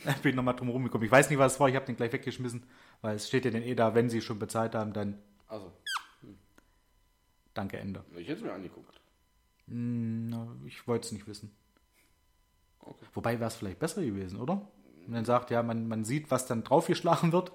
Da 0.03 0.11
bin 0.21 0.31
ich 0.31 0.35
nochmal 0.35 0.55
drum 0.55 0.69
rumgekommen. 0.69 1.05
Ich 1.05 1.11
weiß 1.11 1.29
nicht, 1.29 1.39
was 1.39 1.53
es 1.53 1.59
war, 1.59 1.69
ich 1.69 1.75
habe 1.75 1.85
den 1.85 1.95
gleich 1.95 2.11
weggeschmissen, 2.11 2.63
weil 3.01 3.15
es 3.15 3.27
steht 3.27 3.45
ja 3.45 3.51
dann 3.51 3.63
eh 3.63 3.75
da, 3.75 3.95
wenn 3.95 4.09
sie 4.09 4.21
schon 4.21 4.39
bezahlt 4.39 4.75
haben, 4.75 4.93
dann 4.93 5.17
Also, 5.47 5.71
danke, 7.53 7.77
Ende. 7.77 8.03
ich 8.15 8.27
hätte 8.27 8.39
es 8.39 8.43
mir 8.43 8.53
angeguckt. 8.53 8.99
Hm, 9.67 10.29
na, 10.29 10.55
ich 10.65 10.87
wollte 10.87 11.05
es 11.05 11.11
nicht 11.11 11.27
wissen. 11.27 11.55
Okay. 12.79 13.05
Wobei 13.13 13.39
wäre 13.39 13.47
es 13.47 13.55
vielleicht 13.55 13.79
besser 13.79 14.03
gewesen, 14.03 14.39
oder? 14.39 14.67
Wenn 15.03 15.13
man 15.13 15.25
sagt, 15.25 15.51
ja, 15.51 15.63
man, 15.63 15.87
man 15.87 16.03
sieht, 16.03 16.31
was 16.31 16.45
dann 16.45 16.63
draufgeschlagen 16.63 17.31
wird. 17.31 17.51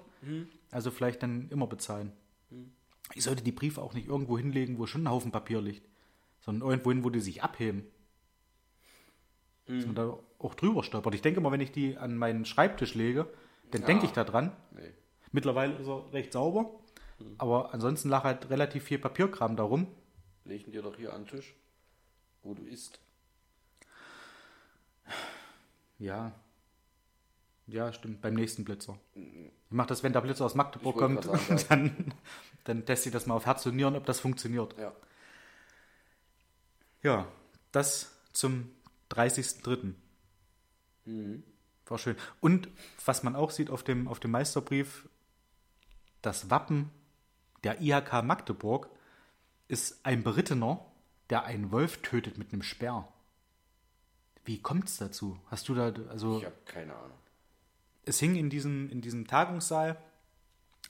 Also 0.71 0.91
vielleicht 0.91 1.23
dann 1.23 1.49
immer 1.49 1.67
bezahlen. 1.67 2.11
Ich 3.15 3.23
sollte 3.23 3.43
die 3.43 3.51
Briefe 3.51 3.81
auch 3.81 3.93
nicht 3.93 4.07
irgendwo 4.07 4.37
hinlegen, 4.37 4.77
wo 4.77 4.85
schon 4.85 5.03
ein 5.03 5.09
Haufen 5.09 5.31
Papier 5.31 5.61
liegt, 5.61 5.87
sondern 6.41 6.69
irgendwo 6.69 6.91
hin, 6.91 7.03
wo 7.03 7.09
die 7.09 7.21
sich 7.21 7.41
abheben. 7.41 7.85
Dass 9.65 9.85
man 9.85 9.95
da 9.95 10.19
auch 10.39 10.55
drüber 10.55 10.83
stolpert. 10.83 11.13
Ich 11.15 11.21
denke 11.21 11.41
mal, 11.41 11.51
wenn 11.51 11.61
ich 11.61 11.71
die 11.71 11.97
an 11.97 12.17
meinen 12.17 12.45
Schreibtisch 12.45 12.95
lege, 12.95 13.31
dann 13.71 13.85
denke 13.85 14.05
ich 14.05 14.11
da 14.11 14.23
dran. 14.23 14.51
Nee. 14.71 14.91
Mittlerweile 15.31 15.75
ist 15.75 15.87
er 15.87 16.11
recht 16.11 16.33
sauber, 16.33 16.71
aber 17.37 17.73
ansonsten 17.73 18.09
lag 18.09 18.23
halt 18.23 18.49
relativ 18.49 18.83
viel 18.83 18.99
Papierkram 18.99 19.55
darum. 19.55 19.87
Legen 20.45 20.71
dir 20.71 20.81
doch 20.81 20.95
hier 20.95 21.13
an 21.13 21.25
den 21.25 21.27
Tisch, 21.27 21.55
wo 22.43 22.53
du 22.53 22.63
isst. 22.63 22.99
Ja. 25.97 26.31
Ja, 27.67 27.93
stimmt. 27.93 28.21
Beim 28.21 28.33
nächsten 28.33 28.65
Blitzer. 28.65 28.97
Ich 29.13 29.51
mache 29.69 29.89
das, 29.89 30.01
wenn 30.01 30.13
der 30.13 30.21
Blitzer 30.21 30.45
aus 30.45 30.55
Magdeburg 30.55 30.97
kommt, 30.97 31.23
sagen, 31.23 31.59
dann, 31.69 32.13
dann 32.63 32.85
teste 32.85 33.09
ich 33.09 33.13
das 33.13 33.27
mal 33.27 33.35
auf 33.35 33.45
Herz 33.45 33.65
und 33.65 33.75
Nieren, 33.75 33.95
ob 33.95 34.05
das 34.05 34.19
funktioniert. 34.19 34.75
Ja. 34.77 34.93
Ja, 37.01 37.27
das 37.71 38.11
zum 38.33 38.71
30.03. 39.11 39.93
Mhm. 41.05 41.43
War 41.85 41.97
schön. 41.97 42.15
Und 42.39 42.69
was 43.05 43.23
man 43.23 43.35
auch 43.35 43.51
sieht 43.51 43.69
auf 43.69 43.83
dem, 43.83 44.07
auf 44.07 44.19
dem 44.19 44.31
Meisterbrief, 44.31 45.07
das 46.21 46.49
Wappen 46.49 46.91
der 47.63 47.81
IHK 47.81 48.23
Magdeburg 48.23 48.89
ist 49.67 50.05
ein 50.05 50.23
Berittener, 50.23 50.85
der 51.29 51.43
einen 51.43 51.71
Wolf 51.71 52.01
tötet 52.01 52.37
mit 52.37 52.51
einem 52.53 52.63
Speer. 52.63 53.07
Wie 54.45 54.61
kommt 54.61 54.85
es 54.87 54.97
dazu? 54.97 55.39
Hast 55.47 55.69
du 55.69 55.75
da, 55.75 55.93
also 56.09 56.39
Ich 56.39 56.45
habe 56.45 56.55
keine 56.65 56.95
Ahnung. 56.95 57.17
es 58.05 58.19
hing 58.19 58.35
in 58.35 58.49
diesem, 58.49 58.89
in 58.89 59.01
diesem 59.01 59.27
Tagungssaal 59.27 59.97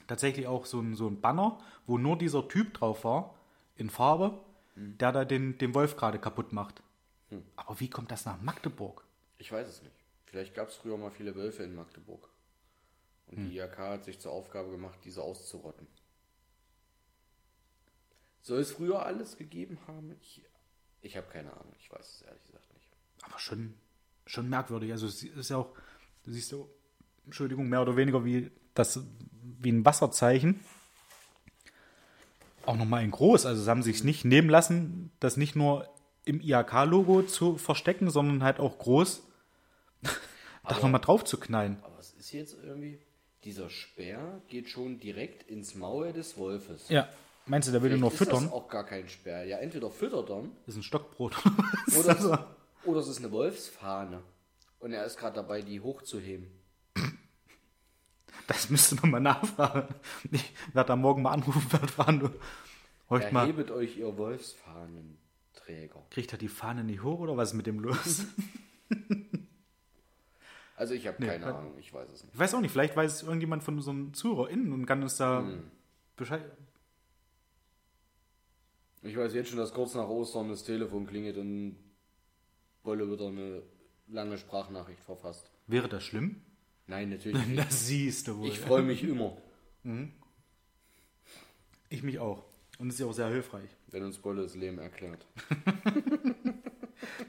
tatsächlich 0.06 0.46
auch 0.46 0.64
so 0.66 0.80
ein, 0.80 0.94
so 0.94 1.08
ein 1.08 1.20
Banner, 1.20 1.58
wo 1.86 1.98
nur 1.98 2.16
dieser 2.16 2.48
Typ 2.48 2.72
drauf 2.74 3.04
war, 3.04 3.34
in 3.76 3.90
Farbe, 3.90 4.40
der 4.76 5.12
da 5.12 5.24
den, 5.24 5.58
den 5.58 5.74
Wolf 5.74 5.96
gerade 5.96 6.18
kaputt 6.18 6.52
macht. 6.52 6.82
Aber 7.56 7.78
wie 7.80 7.90
kommt 7.90 8.10
das 8.10 8.24
nach 8.24 8.40
Magdeburg? 8.40 9.04
Ich 9.38 9.52
weiß 9.52 9.68
es 9.68 9.82
nicht. 9.82 9.94
Vielleicht 10.26 10.54
gab 10.54 10.68
es 10.68 10.76
früher 10.76 10.96
mal 10.96 11.10
viele 11.10 11.34
Wölfe 11.36 11.62
in 11.62 11.74
Magdeburg. 11.74 12.28
Und 13.28 13.44
die 13.44 13.58
IHK 13.58 13.78
hat 13.78 14.04
sich 14.04 14.18
zur 14.20 14.32
Aufgabe 14.32 14.70
gemacht, 14.70 14.98
diese 15.04 15.22
auszurotten. 15.22 15.86
Soll 18.42 18.60
es 18.60 18.72
früher 18.72 19.04
alles 19.04 19.36
gegeben 19.36 19.78
haben? 19.86 20.16
Ich, 20.20 20.42
ich 21.02 21.16
habe 21.16 21.26
keine 21.28 21.52
Ahnung. 21.52 21.74
Ich 21.78 21.90
weiß 21.90 22.00
es 22.00 22.22
ehrlich 22.22 22.44
gesagt 22.44 22.72
nicht. 22.74 22.88
Aber 23.22 23.38
schon, 23.38 23.74
schon 24.26 24.48
merkwürdig. 24.48 24.92
Also 24.92 25.06
es 25.06 25.22
ist 25.22 25.50
ja 25.50 25.58
auch, 25.58 25.72
du 26.24 26.32
siehst 26.32 26.52
ja, 26.52 26.58
Entschuldigung, 27.26 27.68
mehr 27.68 27.82
oder 27.82 27.96
weniger 27.96 28.24
wie 28.24 28.50
das, 28.74 29.00
wie 29.60 29.72
ein 29.72 29.84
Wasserzeichen. 29.84 30.60
Auch 32.66 32.76
nochmal 32.76 33.04
in 33.04 33.10
groß. 33.10 33.46
Also 33.46 33.62
sie 33.62 33.70
haben 33.70 33.82
sich 33.82 34.04
nicht 34.04 34.24
nehmen 34.24 34.48
lassen, 34.48 35.10
das 35.20 35.36
nicht 35.36 35.56
nur 35.56 35.88
im 36.24 36.40
IHK-Logo 36.40 37.22
zu 37.22 37.56
verstecken, 37.56 38.10
sondern 38.10 38.42
halt 38.42 38.58
auch 38.60 38.78
groß 38.78 39.22
da 40.68 40.74
nochmal 40.76 41.00
drauf 41.00 41.24
zu 41.24 41.38
knallen. 41.38 41.78
Aber 41.82 41.98
es 41.98 42.12
ist 42.12 42.32
jetzt 42.32 42.56
irgendwie, 42.62 43.00
dieser 43.44 43.70
Speer 43.70 44.40
geht 44.48 44.68
schon 44.68 45.00
direkt 45.00 45.42
ins 45.50 45.74
Maul 45.74 46.12
des 46.12 46.36
Wolfes. 46.36 46.88
Ja. 46.88 47.08
Meinst 47.50 47.66
du, 47.66 47.72
der 47.72 47.82
will 47.82 47.90
ihn 47.92 47.98
nur 47.98 48.12
Vielleicht 48.12 48.22
ist 48.22 48.28
füttern? 48.28 48.44
Das 48.44 48.52
auch 48.52 48.68
gar 48.68 48.86
kein 48.86 49.08
Speer. 49.08 49.44
Ja, 49.44 49.58
entweder 49.58 49.90
füttert 49.90 50.30
er 50.30 50.42
Das 50.66 50.74
ist 50.74 50.76
ein 50.76 50.82
Stockbrot. 50.84 51.36
oder, 51.98 52.08
es, 52.18 52.86
oder 52.86 53.00
es 53.00 53.08
ist 53.08 53.18
eine 53.18 53.32
Wolfsfahne. 53.32 54.22
Und 54.78 54.92
er 54.92 55.04
ist 55.04 55.18
gerade 55.18 55.34
dabei, 55.34 55.60
die 55.60 55.80
hochzuheben. 55.80 56.46
Das 58.46 58.70
müsste 58.70 58.94
man 58.96 59.10
mal 59.10 59.20
nachfragen. 59.20 59.92
Ich 60.30 60.54
werde 60.72 60.86
da 60.88 60.96
morgen 60.96 61.22
mal 61.22 61.32
anrufen, 61.32 61.72
werde 61.72 61.88
fragen, 61.88 62.20
du. 62.20 62.30
Heute 63.08 63.34
mal, 63.34 63.40
Erhebet 63.40 63.72
euch, 63.72 63.98
ihr 63.98 64.16
Wolfsfahnenträger. 64.16 66.06
kriegt 66.10 66.30
er 66.30 66.38
die 66.38 66.46
Fahne 66.46 66.84
nicht 66.84 67.02
hoch 67.02 67.18
oder 67.18 67.36
was 67.36 67.48
ist 67.50 67.54
mit 67.54 67.66
dem 67.66 67.80
los? 67.80 68.26
Also 70.76 70.94
ich 70.94 71.08
habe 71.08 71.18
keine 71.26 71.44
weil- 71.46 71.52
Ahnung, 71.52 71.74
ich 71.78 71.92
weiß 71.92 72.08
es 72.12 72.22
nicht. 72.22 72.32
Ich 72.34 72.38
weiß 72.38 72.54
auch 72.54 72.60
nicht, 72.60 72.70
vielleicht 72.70 72.94
weiß 72.96 73.12
es 73.12 73.22
irgendjemand 73.24 73.64
von 73.64 73.74
unseren 73.74 74.14
ZuhörerInnen 74.14 74.72
und 74.72 74.86
kann 74.86 75.02
uns 75.02 75.16
da 75.16 75.44
Bescheid. 76.16 76.44
Ich 79.02 79.16
weiß 79.16 79.32
jetzt 79.34 79.48
schon, 79.48 79.58
dass 79.58 79.72
kurz 79.72 79.94
nach 79.94 80.08
Ostern 80.08 80.48
das 80.50 80.64
Telefon 80.64 81.06
klingelt 81.06 81.36
und 81.38 81.76
Bolle 82.82 83.10
wieder 83.10 83.28
eine 83.28 83.62
lange 84.08 84.36
Sprachnachricht 84.38 85.00
verfasst. 85.00 85.50
Wäre 85.66 85.88
das 85.88 86.04
schlimm? 86.04 86.42
Nein, 86.86 87.10
natürlich 87.10 87.46
nicht. 87.46 87.58
Das 87.58 87.86
siehst 87.86 88.28
du 88.28 88.38
wohl. 88.38 88.48
Ich 88.48 88.58
freue 88.58 88.82
mich 88.82 89.02
immer, 89.04 89.36
Ich 91.88 92.02
mich 92.02 92.18
auch. 92.18 92.44
Und 92.78 92.88
es 92.88 92.94
ist 92.94 93.00
ja 93.00 93.06
auch 93.06 93.12
sehr 93.12 93.28
hilfreich. 93.28 93.68
wenn 93.88 94.04
uns 94.04 94.18
Bolle 94.18 94.42
das 94.42 94.54
Leben 94.54 94.78
erklärt. 94.78 95.26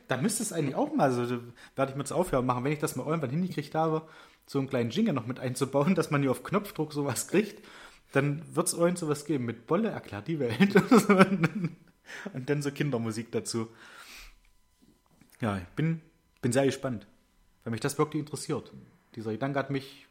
Da 0.08 0.18
müsste 0.18 0.44
es 0.44 0.52
eigentlich 0.52 0.76
auch 0.76 0.94
mal, 0.94 1.10
so 1.14 1.22
werde 1.76 1.92
ich 1.92 1.96
mir 1.96 2.02
jetzt 2.04 2.12
aufhören 2.12 2.46
machen, 2.46 2.66
wenn 2.66 2.74
ich 2.74 2.80
das 2.80 2.98
mal 2.98 3.08
irgendwann 3.08 3.30
hingekriegt 3.30 3.74
habe, 3.76 4.06
so 4.46 4.60
einen 4.60 4.68
kleinen 4.68 4.90
Jingle 4.90 5.14
noch 5.14 5.26
mit 5.26 5.40
einzubauen, 5.40 5.96
dass 5.96 6.12
man 6.12 6.22
hier 6.22 6.32
auf 6.32 6.44
Knopfdruck 6.44 6.92
sowas 6.92 7.30
kriegt, 7.30 7.66
dann 8.12 8.56
wird 8.56 8.68
es 8.68 8.74
irgend 8.74 8.98
sowas 8.98 9.26
geben 9.26 9.46
mit 9.46 9.68
Bolle 9.68 9.90
erklärt 9.90 10.28
die 10.28 10.40
Welt. 10.40 10.76
und 12.34 12.50
dann 12.50 12.62
so 12.62 12.72
Kindermusik 12.72 13.32
dazu. 13.32 13.68
Ja, 15.40 15.58
ich 15.58 15.68
bin, 15.76 16.02
bin 16.42 16.52
sehr 16.52 16.66
gespannt, 16.66 17.08
weil 17.64 17.72
mich 17.72 17.82
das 17.82 17.98
wirklich 17.98 18.20
interessiert. 18.20 18.72
Dieser 19.16 19.32
Gedanke 19.32 19.60
hat 19.60 19.70
mich 19.70 20.08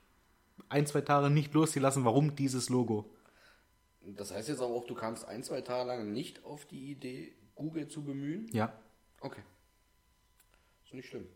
ein, 0.69 0.87
zwei 0.87 1.01
Tage 1.01 1.31
nicht 1.31 1.55
losgelassen, 1.55 2.05
warum 2.05 2.37
dieses 2.37 2.69
Logo. 2.69 3.11
Das 4.03 4.33
heißt 4.33 4.49
jetzt 4.49 4.61
aber 4.61 4.75
auch, 4.75 4.87
du 4.87 4.95
kamst 4.95 5.27
ein, 5.27 5.43
zwei 5.43 5.61
Tage 5.61 5.87
lang 5.87 6.13
nicht 6.13 6.45
auf 6.45 6.67
die 6.67 6.91
Idee, 6.91 7.35
Google 7.55 7.89
zu 7.89 8.03
bemühen? 8.03 8.49
Ja, 8.53 8.73
Okay. 9.21 9.43
Ist 10.85 10.95
nicht 10.95 11.09
schlimm. 11.09 11.27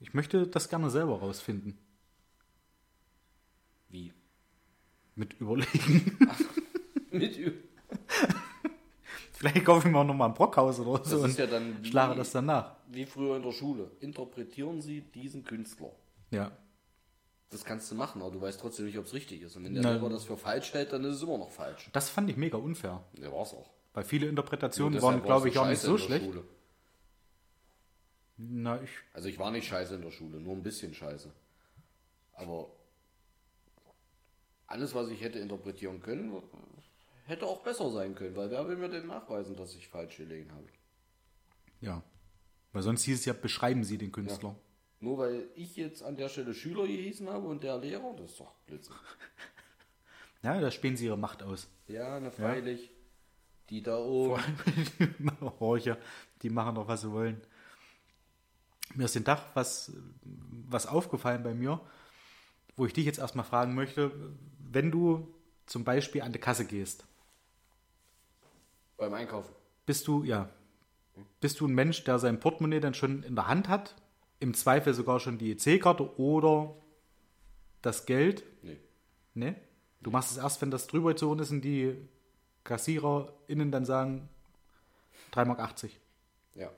ich 0.00 0.14
möchte 0.14 0.46
das 0.46 0.68
gerne 0.68 0.88
selber 0.90 1.18
rausfinden. 1.18 1.76
Wie? 3.88 4.12
Mit 5.18 5.34
Überlegen. 5.40 6.16
Mit 7.10 7.36
Ü 7.36 7.52
Vielleicht 9.32 9.64
kaufe 9.64 9.88
ich 9.88 9.92
mir 9.92 9.98
auch 9.98 10.04
nochmal 10.04 10.28
ein 10.28 10.34
Brockhaus 10.34 10.78
oder 10.78 11.04
so 11.04 11.18
und 11.18 11.36
ja 11.36 11.46
dann 11.46 11.82
wie, 11.82 11.88
schlage 11.88 12.14
das 12.14 12.30
danach. 12.30 12.76
wie 12.88 13.04
früher 13.04 13.36
in 13.36 13.42
der 13.42 13.52
Schule. 13.52 13.90
Interpretieren 14.00 14.80
Sie 14.80 15.00
diesen 15.00 15.42
Künstler. 15.44 15.90
Ja. 16.30 16.52
Das 17.50 17.64
kannst 17.64 17.90
du 17.90 17.96
machen, 17.96 18.22
aber 18.22 18.30
du 18.30 18.40
weißt 18.40 18.60
trotzdem 18.60 18.86
nicht, 18.86 18.98
ob 18.98 19.06
es 19.06 19.14
richtig 19.14 19.42
ist. 19.42 19.56
Und 19.56 19.64
wenn 19.64 19.74
der 19.74 19.82
Nein. 19.82 19.94
selber 19.94 20.08
das 20.08 20.24
für 20.24 20.36
falsch 20.36 20.72
hält, 20.72 20.92
dann 20.92 21.02
ist 21.04 21.16
es 21.16 21.22
immer 21.22 21.38
noch 21.38 21.50
falsch. 21.50 21.88
Das 21.92 22.10
fand 22.10 22.30
ich 22.30 22.36
mega 22.36 22.58
unfair. 22.58 23.02
Ja, 23.20 23.32
war's 23.32 23.54
auch. 23.54 23.70
Weil 23.94 24.04
viele 24.04 24.28
Interpretationen 24.28 25.02
waren, 25.02 25.22
glaube 25.22 25.48
ich, 25.48 25.58
auch 25.58 25.66
nicht 25.66 25.80
so 25.80 25.98
schlecht. 25.98 26.24
Schule. 26.24 26.44
Na, 28.36 28.80
ich. 28.80 28.90
Also 29.14 29.28
ich 29.28 29.38
war 29.38 29.50
nicht 29.50 29.66
scheiße 29.66 29.96
in 29.96 30.02
der 30.02 30.12
Schule, 30.12 30.38
nur 30.38 30.54
ein 30.54 30.62
bisschen 30.62 30.94
scheiße. 30.94 31.32
Aber 32.34 32.70
alles, 34.68 34.94
was 34.94 35.08
ich 35.08 35.20
hätte 35.20 35.38
interpretieren 35.38 36.00
können, 36.00 36.32
hätte 37.24 37.46
auch 37.46 37.62
besser 37.62 37.90
sein 37.90 38.14
können, 38.14 38.36
weil 38.36 38.50
wer 38.50 38.68
will 38.68 38.76
mir 38.76 38.88
denn 38.88 39.06
nachweisen, 39.06 39.56
dass 39.56 39.74
ich 39.74 39.88
falsch 39.88 40.18
gelegen 40.18 40.52
habe? 40.52 40.66
Ja. 41.80 42.02
Weil 42.72 42.82
sonst 42.82 43.02
hieß 43.04 43.18
es 43.18 43.24
ja, 43.24 43.32
beschreiben 43.32 43.82
Sie 43.82 43.98
den 43.98 44.12
Künstler. 44.12 44.54
Nur 45.00 45.18
weil 45.18 45.48
ich 45.54 45.76
jetzt 45.76 46.02
an 46.02 46.16
der 46.16 46.28
Stelle 46.28 46.54
Schüler 46.54 46.86
gehießen 46.86 47.28
habe 47.28 47.46
und 47.46 47.62
der 47.62 47.78
Lehrer, 47.78 48.14
das 48.16 48.30
ist 48.30 48.40
doch 48.40 48.54
Blödsinn. 48.66 48.94
Ja, 50.40 50.60
da 50.60 50.70
spielen 50.70 50.96
Sie 50.96 51.06
Ihre 51.06 51.18
Macht 51.18 51.42
aus. 51.42 51.68
Ja, 51.88 52.20
na 52.20 52.30
freilich. 52.30 52.92
Die 53.70 53.82
da 53.82 53.98
oben. 53.98 54.40
Horcher, 55.58 55.98
die 56.42 56.48
machen 56.48 56.76
doch, 56.76 56.86
was 56.86 57.00
sie 57.00 57.10
wollen. 57.10 57.40
Mir 58.94 59.06
ist 59.06 59.16
den 59.16 59.24
Tag 59.24 59.42
was, 59.54 59.92
was 60.22 60.86
aufgefallen 60.86 61.42
bei 61.42 61.54
mir, 61.54 61.80
wo 62.76 62.86
ich 62.86 62.92
dich 62.92 63.04
jetzt 63.04 63.18
erstmal 63.18 63.44
fragen 63.44 63.74
möchte, 63.74 64.12
wenn 64.70 64.90
du 64.90 65.32
zum 65.66 65.84
Beispiel 65.84 66.22
an 66.22 66.32
die 66.32 66.38
Kasse 66.38 66.64
gehst, 66.64 67.04
Beim 68.96 69.14
Einkaufen. 69.14 69.54
bist 69.86 70.06
du, 70.08 70.24
ja, 70.24 70.48
bist 71.40 71.60
du 71.60 71.66
ein 71.66 71.74
Mensch, 71.74 72.04
der 72.04 72.18
sein 72.18 72.40
Portemonnaie 72.40 72.80
dann 72.80 72.94
schon 72.94 73.22
in 73.22 73.34
der 73.34 73.48
Hand 73.48 73.68
hat, 73.68 73.94
im 74.40 74.54
Zweifel 74.54 74.94
sogar 74.94 75.20
schon 75.20 75.38
die 75.38 75.52
EC-Karte 75.52 76.18
oder 76.18 76.74
das 77.82 78.06
Geld? 78.06 78.44
Nee. 78.62 78.78
Ne? 79.34 79.56
Du 80.00 80.10
machst 80.10 80.30
es 80.30 80.36
erst, 80.36 80.62
wenn 80.62 80.70
das 80.70 80.86
drüber 80.86 81.10
gezogen 81.10 81.40
ist 81.40 81.50
und 81.50 81.62
die 81.62 81.96
KassiererInnen 82.64 83.70
dann 83.70 83.84
sagen 83.84 84.28
3,80 85.32 85.46
Mark. 85.46 85.74
Ja. 86.54 86.70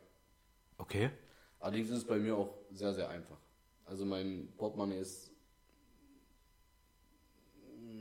Okay. 0.79 1.11
Allerdings 1.59 1.91
ist 1.91 1.99
es 1.99 2.07
bei 2.07 2.19
mir 2.19 2.37
auch 2.37 2.55
sehr, 2.73 2.95
sehr 2.95 3.09
einfach. 3.09 3.37
Also 3.85 4.05
mein 4.07 4.49
Portemonnaie 4.57 4.99
ist. 4.99 5.30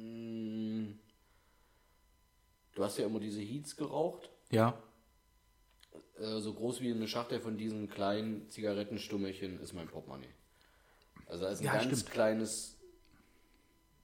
Mm, 0.03 0.99
Du 2.75 2.83
hast 2.85 2.97
ja 2.97 3.05
immer 3.07 3.19
diese 3.19 3.41
Heats 3.41 3.75
geraucht, 3.75 4.29
Ja. 4.51 4.81
äh, 6.17 6.39
so 6.39 6.53
groß 6.53 6.79
wie 6.79 6.91
eine 6.93 7.07
Schachtel 7.09 7.41
von 7.41 7.57
diesen 7.57 7.89
kleinen 7.89 8.49
Zigarettenstummelchen 8.49 9.59
ist 9.59 9.73
mein 9.73 9.87
Portemonnaie. 9.87 10.29
Also 11.25 11.43
da 11.43 11.51
ist 11.51 11.59
ein 11.59 11.65
Ja, 11.65 11.73
ganz 11.73 11.85
stimmt. 11.99 12.11
kleines 12.11 12.77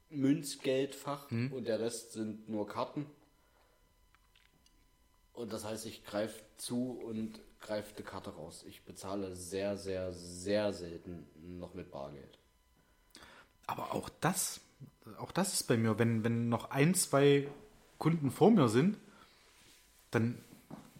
Münzgeldfach 0.09 1.31
Mhm. 1.31 1.53
und 1.53 1.65
der 1.67 1.79
Rest 1.79 2.11
sind 2.13 2.49
nur 2.49 2.67
Karten. 2.67 3.05
Und 5.33 5.53
das 5.53 5.63
heißt, 5.63 5.85
ich 5.85 6.03
greife 6.03 6.43
zu 6.57 6.91
und 6.99 7.39
greife 7.61 7.93
die 7.97 8.03
Karte 8.03 8.31
raus. 8.31 8.63
Ich 8.67 8.83
bezahle 8.83 9.35
sehr, 9.35 9.77
sehr, 9.77 10.11
sehr 10.13 10.73
selten 10.73 11.27
noch 11.59 11.73
mit 11.73 11.91
Bargeld. 11.91 12.37
Aber 13.67 13.93
auch 13.93 14.09
das, 14.21 14.59
auch 15.17 15.31
das 15.31 15.53
ist 15.53 15.63
bei 15.63 15.77
mir, 15.77 15.99
wenn, 15.99 16.23
wenn 16.23 16.49
noch 16.49 16.71
ein, 16.71 16.93
zwei 16.95 17.47
Kunden 17.97 18.31
vor 18.31 18.51
mir 18.51 18.69
sind, 18.69 18.97
dann 20.11 20.43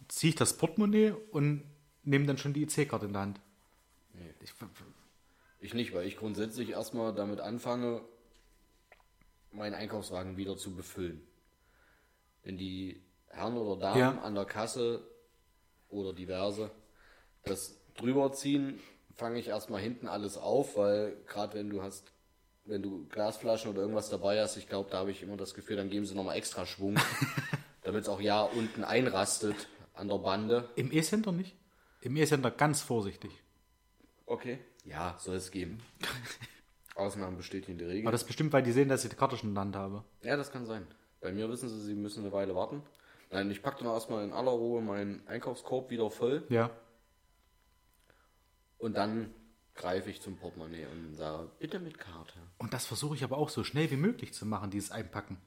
ziehe 0.08 0.30
ich 0.30 0.36
das 0.36 0.56
Portemonnaie 0.56 1.12
und 1.32 1.62
nehme 2.04 2.26
dann 2.26 2.38
schon 2.38 2.52
die 2.52 2.62
EC-Karte 2.62 3.06
in 3.06 3.12
der 3.12 3.22
Hand. 3.22 3.40
Nee. 4.14 4.32
Ich, 4.40 4.52
Ich 5.60 5.74
nicht, 5.74 5.94
weil 5.94 6.06
ich 6.06 6.16
grundsätzlich 6.16 6.70
erstmal 6.70 7.14
damit 7.14 7.40
anfange, 7.40 8.02
meinen 9.52 9.74
Einkaufswagen 9.74 10.36
wieder 10.36 10.56
zu 10.56 10.74
befüllen. 10.74 11.26
Wenn 12.42 12.56
die 12.56 13.02
Herren 13.28 13.56
oder 13.56 13.80
Damen 13.80 13.98
Ja. 13.98 14.18
an 14.22 14.34
der 14.34 14.44
Kasse 14.44 15.06
oder 15.88 16.12
diverse 16.12 16.70
das 17.42 17.76
drüber 17.96 18.32
ziehen, 18.32 18.80
fange 19.14 19.38
ich 19.38 19.48
erstmal 19.48 19.80
hinten 19.80 20.08
alles 20.08 20.36
auf, 20.36 20.76
weil 20.76 21.16
gerade 21.26 21.54
wenn 21.54 21.70
du 21.70 21.82
hast, 21.82 22.12
wenn 22.66 22.82
du 22.82 23.06
Glasflaschen 23.08 23.70
oder 23.70 23.80
irgendwas 23.82 24.10
dabei 24.10 24.40
hast, 24.40 24.56
ich 24.56 24.68
glaube, 24.68 24.90
da 24.90 24.98
habe 24.98 25.10
ich 25.10 25.22
immer 25.22 25.36
das 25.36 25.54
Gefühl, 25.54 25.76
dann 25.76 25.88
geben 25.90 26.04
sie 26.06 26.14
nochmal 26.14 26.36
extra 26.36 26.66
Schwung, 26.66 26.96
damit 27.82 28.02
es 28.02 28.08
auch 28.08 28.20
ja 28.20 28.42
unten 28.42 28.84
einrastet 28.84 29.68
an 29.94 30.08
der 30.08 30.18
Bande. 30.18 30.68
Im 30.76 30.92
E-Center 30.92 31.32
nicht? 31.32 31.54
Im 32.02 32.16
E-Center 32.16 32.50
ganz 32.50 32.82
vorsichtig. 32.82 33.30
Okay. 34.26 34.58
Ja, 34.84 35.16
soll 35.18 35.36
es 35.36 35.50
geben. 35.50 35.80
Ausnahmen 36.96 37.36
bestätigen 37.36 37.78
die 37.78 37.84
Regel. 37.84 38.02
Aber 38.04 38.12
das 38.12 38.22
ist 38.22 38.26
bestimmt, 38.26 38.52
weil 38.52 38.62
die 38.62 38.72
sehen, 38.72 38.88
dass 38.88 39.04
ich 39.04 39.10
die 39.10 39.16
Karte 39.16 39.36
schon 39.36 39.50
in 39.50 39.54
der 39.54 39.62
Hand 39.62 39.76
habe. 39.76 40.04
Ja, 40.22 40.36
das 40.36 40.50
kann 40.50 40.64
sein. 40.66 40.86
Bei 41.20 41.32
mir 41.32 41.48
wissen 41.48 41.68
sie, 41.68 41.80
sie 41.80 41.94
müssen 41.94 42.20
eine 42.24 42.32
Weile 42.32 42.54
warten. 42.54 42.82
Nein, 43.30 43.50
ich 43.50 43.62
packe 43.62 43.82
dann 43.82 43.92
erstmal 43.92 44.24
in 44.24 44.32
aller 44.32 44.52
Ruhe 44.52 44.80
meinen 44.80 45.26
Einkaufskorb 45.26 45.90
wieder 45.90 46.10
voll 46.10 46.44
Ja. 46.48 46.70
und 48.78 48.96
dann 48.96 49.34
greife 49.76 50.10
ich 50.10 50.20
zum 50.20 50.36
Portemonnaie 50.36 50.86
und 50.86 51.14
sage, 51.14 51.48
bitte 51.58 51.78
mit 51.78 51.98
Karte. 51.98 52.34
Und 52.58 52.72
das 52.72 52.86
versuche 52.86 53.14
ich 53.14 53.24
aber 53.24 53.38
auch 53.38 53.48
so 53.48 53.64
schnell 53.64 53.90
wie 53.90 53.96
möglich 53.96 54.32
zu 54.32 54.46
machen, 54.46 54.70
dieses 54.70 54.90
Einpacken. 54.90 55.38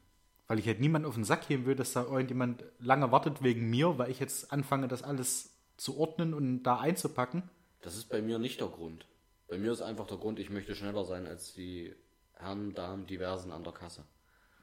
Weil 0.48 0.60
ich 0.60 0.68
halt 0.68 0.80
niemand 0.80 1.06
auf 1.06 1.16
den 1.16 1.24
Sack 1.24 1.48
gehen 1.48 1.66
will, 1.66 1.76
dass 1.76 1.94
da 1.94 2.04
irgendjemand 2.04 2.64
lange 2.80 3.12
wartet 3.12 3.44
wegen 3.44 3.70
mir, 3.70 3.98
weil 3.98 4.10
ich 4.10 4.20
jetzt 4.20 4.52
anfange, 4.52 4.88
das 4.88 5.04
alles 5.04 5.52
zu 5.78 5.98
ordnen 5.98 6.34
und 6.34 6.64
da 6.64 6.80
einzupacken. 6.80 7.50
Das 7.82 7.96
ist 7.96 8.10
bei 8.10 8.22
mir 8.22 8.40
nicht 8.40 8.60
der 8.60 8.68
Grund. 8.68 9.06
Bei 9.48 9.58
mir 9.58 9.72
ist 9.72 9.82
einfach 9.82 10.08
der 10.08 10.18
Grund, 10.18 10.40
ich 10.40 10.50
möchte 10.50 10.76
schneller 10.76 11.06
sein 11.06 11.28
als 11.28 11.54
die 11.54 11.96
Herren, 12.34 12.74
Damen, 12.74 13.06
diversen 13.06 13.52
an 13.52 13.64
der 13.64 13.74
Kasse. 13.74 14.04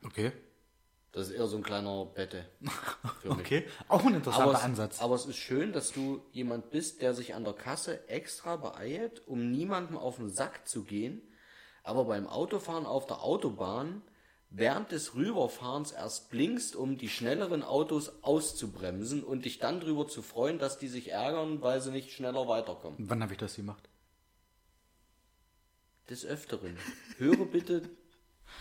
Okay. 0.05 0.33
Das 1.17 1.29
ist 1.29 1.35
eher 1.35 1.47
so 1.47 1.57
ein 1.57 1.63
kleiner 1.63 2.05
Bette. 2.05 2.45
Okay. 3.27 3.65
Auch 3.89 4.05
ein 4.05 4.15
interessanter 4.15 4.51
Aber 4.51 4.59
es, 4.59 4.65
Ansatz. 4.65 5.01
aber 5.01 5.15
es 5.15 5.25
ist 5.25 5.39
schön, 5.39 5.73
dass 5.73 5.91
du 5.91 6.23
jemand 6.31 6.71
bist, 6.71 7.01
der 7.01 7.15
sich 7.15 7.35
an 7.35 7.43
der 7.43 7.55
Kasse 7.55 8.07
extra 8.09 8.57
beeilt, 8.57 9.27
um 9.27 9.51
niemandem 9.51 9.97
auf 9.97 10.17
den 10.17 10.29
Sack 10.29 10.69
zu 10.69 10.85
gehen, 10.85 11.23
aber 11.83 12.05
beim 12.05 12.27
Autofahren 12.27 12.85
auf 12.85 13.07
der 13.07 13.23
Autobahn 13.23 14.03
während 14.51 14.93
des 14.93 15.15
Rüberfahrens 15.15 15.93
erst 15.93 16.31
blinkst, 16.31 16.77
um 16.77 16.99
die 16.99 17.09
schnelleren 17.09 17.63
Autos 17.63 18.23
auszubremsen 18.23 19.25
und 19.25 19.47
dich 19.47 19.59
dann 19.59 19.81
darüber 19.81 20.07
zu 20.07 20.21
freuen, 20.21 20.59
dass 20.59 20.79
die 20.79 20.89
sich 20.89 21.13
ärgern, 21.13 21.63
weil 21.63 21.81
sie 21.81 21.93
nicht 21.93 22.13
schneller 22.13 22.47
weiterkommen. 22.47 22.99
Wann 23.09 23.23
habe 23.23 23.33
ich 23.33 23.39
das 23.39 23.57
gemacht? 23.57 23.89
Des 26.11 26.27
Öfteren. 26.27 26.77
Höre 27.17 27.47
bitte 27.47 27.89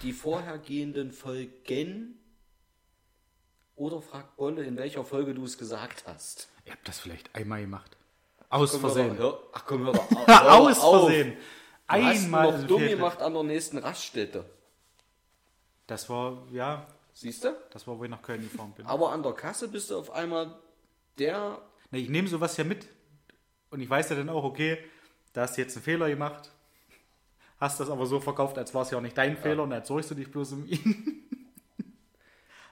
die 0.04 0.14
vorhergehenden 0.14 1.12
Folgen 1.12 2.22
oder 3.76 4.02
frag 4.02 4.36
Bolle, 4.36 4.64
in 4.64 4.78
welcher 4.78 5.04
Folge 5.04 5.34
du 5.34 5.44
es 5.46 5.58
gesagt 5.58 6.04
hast. 6.08 6.50
Ich 6.64 6.72
habe 6.72 6.82
das 6.84 7.00
vielleicht 7.00 7.34
einmal 7.36 7.62
gemacht. 7.62 7.98
Aus 8.50 8.72
Komm, 8.72 8.82
hör 8.84 8.90
Versehen. 8.92 9.18
Hör, 9.18 9.40
ach 9.54 9.66
komm, 9.66 9.86
hör 9.86 9.94
hör 10.28 10.54
Aus 10.54 10.80
auf. 10.80 11.06
Versehen. 11.08 11.34
Du 11.88 11.94
hast 11.94 12.24
Einmal. 12.24 12.58
noch 12.62 12.68
dumm 12.68 12.88
gemacht 12.88 13.22
an 13.22 13.34
der 13.34 13.44
nächsten 13.44 13.78
Raststätte. 13.78 14.46
Das 15.88 16.10
war, 16.10 16.42
ja, 16.52 16.88
Siehst 17.14 17.44
du? 17.44 17.56
das 17.72 17.86
war, 17.88 17.98
wo 18.00 18.04
ich 18.04 18.10
nach 18.10 18.22
Köln 18.22 18.42
gefahren 18.42 18.74
bin. 18.76 18.86
Aber 18.88 19.12
an 19.12 19.22
der 19.24 19.34
Kasse 19.34 19.68
bist 19.68 19.90
du 19.92 19.98
auf 20.00 20.12
einmal 20.12 20.54
der. 21.20 21.62
Na, 21.92 21.98
ich 21.98 22.10
nehme 22.10 22.28
sowas 22.28 22.58
ja 22.58 22.64
mit. 22.64 22.88
Und 23.70 23.82
ich 23.82 23.90
weiß 23.90 24.10
ja 24.10 24.16
dann 24.16 24.30
auch, 24.30 24.44
okay, 24.44 24.78
da 25.34 25.42
hast 25.42 25.58
du 25.58 25.62
jetzt 25.62 25.76
einen 25.76 25.84
Fehler 25.84 26.08
gemacht. 26.10 26.50
Hast 27.60 27.80
das 27.80 27.90
aber 27.90 28.06
so 28.06 28.20
verkauft, 28.20 28.58
als 28.58 28.74
war 28.74 28.82
es 28.82 28.92
ja 28.92 28.98
auch 28.98 29.02
nicht 29.02 29.18
dein 29.18 29.38
Fehler 29.38 29.64
und 29.64 29.72
als 29.74 29.88
sorgst 29.88 30.12
du 30.12 30.16
dich 30.16 30.30
bloß 30.32 30.54
um 30.54 30.66
ihn. 30.66 31.22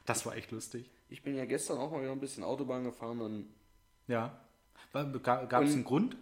Das 0.05 0.25
war 0.25 0.35
echt 0.35 0.51
lustig. 0.51 0.89
Ich 1.09 1.23
bin 1.23 1.35
ja 1.35 1.45
gestern 1.45 1.77
auch 1.77 1.91
mal 1.91 2.01
wieder 2.01 2.11
ein 2.11 2.19
bisschen 2.19 2.43
Autobahn 2.43 2.83
gefahren 2.83 3.21
und. 3.21 3.47
Ja. 4.07 4.39
Gab 4.91 5.63
es 5.63 5.73
einen 5.73 5.83
Grund? 5.83 6.17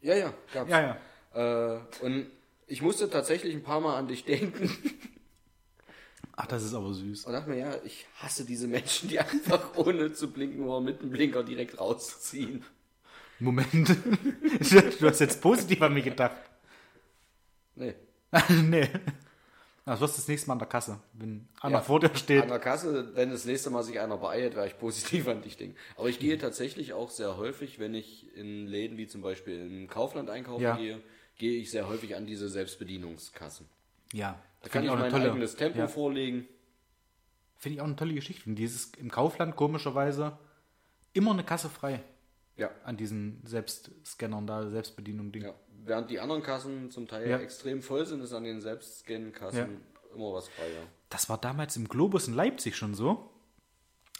Ja, 0.00 0.14
ja, 0.14 0.32
gab's. 0.54 0.70
Ja, 0.70 0.98
ja. 1.34 1.74
Äh, 1.74 1.80
und 2.02 2.26
ich 2.66 2.82
musste 2.82 3.10
tatsächlich 3.10 3.54
ein 3.54 3.62
paar 3.62 3.80
Mal 3.80 3.96
an 3.96 4.08
dich 4.08 4.24
denken 4.24 4.70
Ach, 6.40 6.46
das 6.46 6.62
ist 6.62 6.72
aber 6.72 6.94
süß. 6.94 7.24
und 7.24 7.32
dachte 7.32 7.50
mir, 7.50 7.58
ja, 7.58 7.74
ich 7.84 8.06
hasse 8.14 8.44
diese 8.44 8.68
Menschen, 8.68 9.08
die 9.08 9.18
einfach 9.18 9.70
ohne 9.76 10.12
zu 10.12 10.30
blinken 10.30 10.62
oder 10.62 10.80
mit 10.80 11.02
dem 11.02 11.10
Blinker 11.10 11.42
direkt 11.42 11.80
rausziehen. 11.80 12.64
Moment. 13.40 13.88
du 15.00 15.08
hast 15.08 15.18
jetzt 15.18 15.40
positiv 15.40 15.82
an 15.82 15.94
mich 15.94 16.04
gedacht. 16.04 16.36
Nee. 17.74 17.94
nee. 18.62 18.88
Das 19.88 20.00
wirst 20.00 20.16
du 20.16 20.20
das 20.20 20.28
nächste 20.28 20.48
Mal 20.48 20.52
an 20.54 20.58
der 20.58 20.68
Kasse, 20.68 21.00
wenn 21.14 21.48
einer 21.60 21.76
Ja, 21.76 21.80
vor 21.80 21.98
dir 22.00 22.14
steht. 22.14 22.42
An 22.42 22.48
der 22.48 22.58
Kasse, 22.58 23.14
wenn 23.14 23.30
das 23.30 23.44
nächste 23.46 23.70
Mal 23.70 23.82
sich 23.82 23.98
einer 24.00 24.18
beeilt, 24.18 24.54
werde 24.54 24.68
ich 24.68 24.78
positiv 24.78 25.26
an 25.28 25.40
dich 25.42 25.56
denken. 25.56 25.76
Aber 25.96 26.08
ich 26.08 26.18
gehe 26.18 26.36
tatsächlich 26.36 26.92
auch 26.92 27.10
sehr 27.10 27.36
häufig, 27.38 27.78
wenn 27.78 27.94
ich 27.94 28.34
in 28.36 28.66
Läden 28.66 28.98
wie 28.98 29.06
zum 29.06 29.22
Beispiel 29.22 29.58
im 29.66 29.88
Kaufland 29.88 30.28
einkaufen 30.30 30.62
Ja. 30.62 30.76
gehe, 30.76 31.00
gehe 31.38 31.58
ich 31.60 31.70
sehr 31.70 31.88
häufig 31.88 32.16
an 32.16 32.26
diese 32.26 32.48
Selbstbedienungskassen. 32.48 33.66
Ja. 34.12 34.38
Da 34.62 34.68
kann 34.68 34.84
ich 34.84 34.90
auch 34.90 34.98
mein 34.98 35.10
tolle- 35.10 35.30
eigenes 35.30 35.56
Tempo 35.56 35.78
ja. 35.78 35.88
vorlegen. 35.88 36.46
Finde 37.56 37.74
ich 37.76 37.80
auch 37.80 37.86
eine 37.86 37.96
tolle 37.96 38.14
Geschichte. 38.14 38.48
Und 38.50 38.56
dieses 38.56 38.92
im 38.98 39.10
Kaufland 39.10 39.56
komischerweise 39.56 40.38
immer 41.12 41.30
eine 41.32 41.44
Kasse 41.44 41.68
frei 41.68 42.02
Ja. 42.56 42.70
an 42.84 42.96
diesen 42.96 43.40
Selbstscannern 43.46 44.46
da, 44.46 44.68
Selbstbedienung-Ding. 44.68 45.44
ja. 45.44 45.54
Während 45.88 46.10
die 46.10 46.20
anderen 46.20 46.42
Kassen 46.42 46.90
zum 46.90 47.08
Teil 47.08 47.28
Ja. 47.28 47.38
extrem 47.38 47.82
voll 47.82 48.04
sind, 48.06 48.20
ist 48.20 48.32
an 48.32 48.44
den 48.44 48.60
Selbstscan-Kassen 48.60 49.80
immer 50.14 50.32
was 50.34 50.48
frei. 50.48 50.68
Ja. 50.72 50.80
Das 51.08 51.28
war 51.28 51.38
damals 51.38 51.76
im 51.76 51.88
Globus 51.88 52.28
in 52.28 52.34
Leipzig 52.34 52.76
schon 52.76 52.94
so. 52.94 53.30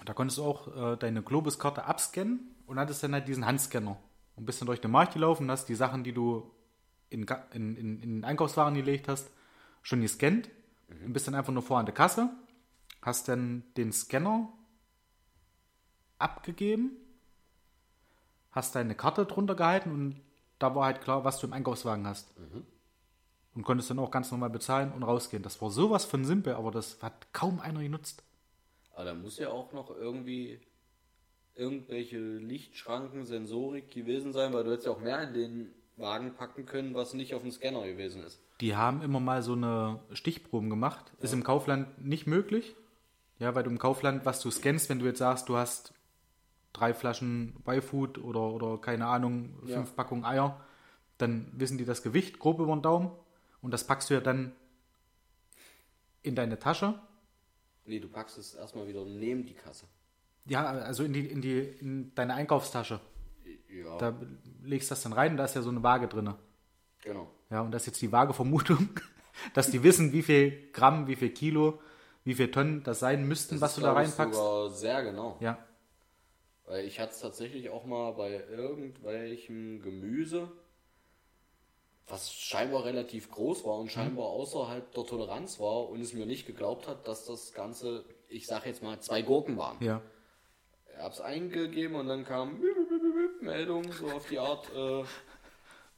Da 0.04 0.14
konntest 0.14 0.38
du 0.38 0.44
auch 0.44 0.92
äh, 0.92 0.96
deine 0.96 1.22
Globus-Karte 1.22 1.84
abscannen 1.84 2.54
und 2.66 2.78
hattest 2.78 3.02
dann 3.02 3.12
halt 3.12 3.28
diesen 3.28 3.44
Handscanner. 3.46 3.98
und 4.36 4.46
bist 4.46 4.60
dann 4.60 4.66
durch 4.66 4.80
den 4.80 4.90
Markt 4.92 5.14
gelaufen, 5.14 5.50
hast 5.50 5.68
die 5.68 5.74
Sachen, 5.74 6.04
die 6.04 6.12
du 6.12 6.50
in, 7.10 7.26
in, 7.52 7.76
in, 7.76 8.00
in 8.02 8.14
den 8.18 8.24
Einkaufswagen 8.24 8.74
gelegt 8.74 9.08
hast, 9.08 9.30
schon 9.82 10.00
gescannt 10.00 10.48
und 11.04 11.12
bist 11.12 11.26
dann 11.26 11.34
einfach 11.34 11.52
nur 11.52 11.62
vor 11.62 11.78
an 11.78 11.86
der 11.86 11.94
Kasse, 11.94 12.30
hast 13.02 13.28
dann 13.28 13.64
den 13.76 13.90
Scanner 13.92 14.52
abgegeben, 16.18 16.92
hast 18.52 18.74
deine 18.74 18.94
Karte 18.94 19.26
drunter 19.26 19.54
gehalten 19.54 19.90
und 19.92 20.20
da 20.58 20.74
war 20.74 20.86
halt 20.86 21.00
klar, 21.00 21.24
was 21.24 21.38
du 21.40 21.46
im 21.46 21.52
Einkaufswagen 21.52 22.06
hast. 22.06 22.34
Und 23.54 23.62
konntest 23.62 23.90
dann 23.90 23.98
auch 23.98 24.10
ganz 24.10 24.30
normal 24.30 24.50
bezahlen 24.50 24.92
und 24.92 25.02
rausgehen. 25.02 25.42
Das 25.42 25.60
war 25.60 25.70
sowas 25.70 26.04
von 26.04 26.24
simpel, 26.24 26.54
aber 26.54 26.70
das 26.70 27.02
hat 27.02 27.32
kaum 27.32 27.60
einer 27.60 27.80
genutzt. 27.80 28.22
Aber 28.94 29.04
da 29.04 29.14
muss 29.14 29.38
ja 29.38 29.50
auch 29.50 29.72
noch 29.72 29.90
irgendwie 29.90 30.60
irgendwelche 31.54 32.18
Lichtschranken, 32.18 33.24
Sensorik 33.24 33.90
gewesen 33.90 34.32
sein, 34.32 34.52
weil 34.52 34.64
du 34.64 34.70
hättest 34.70 34.86
ja 34.86 34.92
auch 34.92 35.00
mehr 35.00 35.22
in 35.22 35.34
den 35.34 35.74
Wagen 35.96 36.34
packen 36.34 36.66
können, 36.66 36.94
was 36.94 37.14
nicht 37.14 37.34
auf 37.34 37.42
dem 37.42 37.50
Scanner 37.50 37.84
gewesen 37.84 38.22
ist. 38.22 38.40
Die 38.60 38.76
haben 38.76 39.02
immer 39.02 39.20
mal 39.20 39.42
so 39.42 39.52
eine 39.52 40.00
Stichproben 40.12 40.70
gemacht. 40.70 41.12
Ist 41.20 41.32
im 41.32 41.44
Kaufland 41.44 42.04
nicht 42.04 42.26
möglich. 42.26 42.76
Ja, 43.38 43.54
weil 43.54 43.62
du 43.62 43.70
im 43.70 43.78
Kaufland, 43.78 44.24
was 44.24 44.40
du 44.40 44.50
scannst, 44.50 44.88
wenn 44.88 44.98
du 44.98 45.06
jetzt 45.06 45.18
sagst, 45.18 45.48
du 45.48 45.56
hast 45.56 45.92
drei 46.78 46.94
Flaschen 46.94 47.54
Y-Food 47.66 48.18
oder, 48.18 48.40
oder 48.52 48.78
keine 48.78 49.06
Ahnung, 49.06 49.54
fünf 49.60 49.70
Ja. 49.88 49.94
Packungen 49.96 50.24
Eier, 50.24 50.60
dann 51.18 51.50
wissen 51.52 51.78
die 51.78 51.84
das 51.84 52.02
Gewicht 52.02 52.38
grob 52.38 52.60
über 52.60 52.74
den 52.74 52.82
Daumen 52.82 53.10
und 53.62 53.72
das 53.72 53.84
packst 53.86 54.10
du 54.10 54.14
ja 54.14 54.20
dann 54.20 54.52
in 56.22 56.34
deine 56.34 56.58
Tasche. 56.58 56.94
Nee, 57.84 58.00
du 58.00 58.08
packst 58.08 58.38
es 58.38 58.54
erstmal 58.54 58.86
wieder 58.86 59.04
neben 59.04 59.46
die 59.46 59.54
Kasse. 59.54 59.86
Ja, 60.46 60.64
also 60.66 61.04
in, 61.04 61.12
die, 61.12 61.26
in, 61.26 61.40
die, 61.40 61.58
in 61.58 62.14
deine 62.14 62.34
Einkaufstasche. 62.34 63.00
Ja, 63.70 63.96
Da 63.98 64.14
legst 64.62 64.90
du 64.90 64.94
das 64.94 65.02
dann 65.02 65.12
rein 65.12 65.32
und 65.32 65.36
da 65.38 65.44
ist 65.44 65.54
ja 65.54 65.62
so 65.62 65.70
eine 65.70 65.82
Waage 65.82 66.08
drin. 66.08 66.34
genau. 67.02 67.30
Ja, 67.50 67.62
und 67.62 67.70
das 67.70 67.82
ist 67.82 67.86
jetzt 67.86 68.02
die 68.02 68.12
vage 68.12 68.34
Vermutung, 68.34 68.90
dass 69.54 69.70
die 69.70 69.82
wissen, 69.82 70.12
wie 70.12 70.22
viel 70.22 70.70
Gramm, 70.72 71.06
wie 71.06 71.16
viel 71.16 71.30
Kilo, 71.30 71.80
wie 72.24 72.34
viel 72.34 72.50
Tonnen 72.50 72.82
das 72.82 72.98
sein 73.00 73.26
müssten, 73.26 73.54
Das 73.54 73.62
was 73.62 73.70
ist, 73.72 73.76
du 73.78 73.82
da 73.82 73.92
reinpackst. 73.94 74.34
Sogar 74.38 74.70
sehr 74.70 75.02
genau. 75.02 75.38
Ja, 75.40 75.56
Weil 76.68 76.84
ich 76.84 77.00
hatte 77.00 77.12
es 77.12 77.20
tatsächlich 77.20 77.70
auch 77.70 77.86
mal 77.86 78.12
bei 78.12 78.44
irgendwelchem 78.50 79.80
Gemüse, 79.80 80.52
was 82.06 82.32
scheinbar 82.32 82.84
relativ 82.84 83.30
groß 83.30 83.64
war 83.64 83.78
und 83.78 83.90
scheinbar 83.90 84.26
außerhalb 84.26 84.92
der 84.92 85.06
Toleranz 85.06 85.58
war 85.60 85.88
und 85.88 86.00
es 86.00 86.12
mir 86.12 86.26
nicht 86.26 86.46
geglaubt 86.46 86.86
hat, 86.86 87.08
dass 87.08 87.24
das 87.24 87.54
Ganze, 87.54 88.04
ich 88.28 88.46
sag 88.46 88.66
jetzt 88.66 88.82
mal, 88.82 89.00
zwei 89.00 89.22
Gurken 89.22 89.56
waren. 89.56 89.82
ja. 89.82 90.02
Ich 90.94 91.04
hab's 91.04 91.20
eingegeben 91.20 91.94
und 91.94 92.08
dann 92.08 92.24
kam 92.24 92.60
Meldung 93.40 93.92
so 93.92 94.10
auf 94.10 94.28
die 94.28 94.40
Art, 94.40 94.68
äh, 94.74 95.04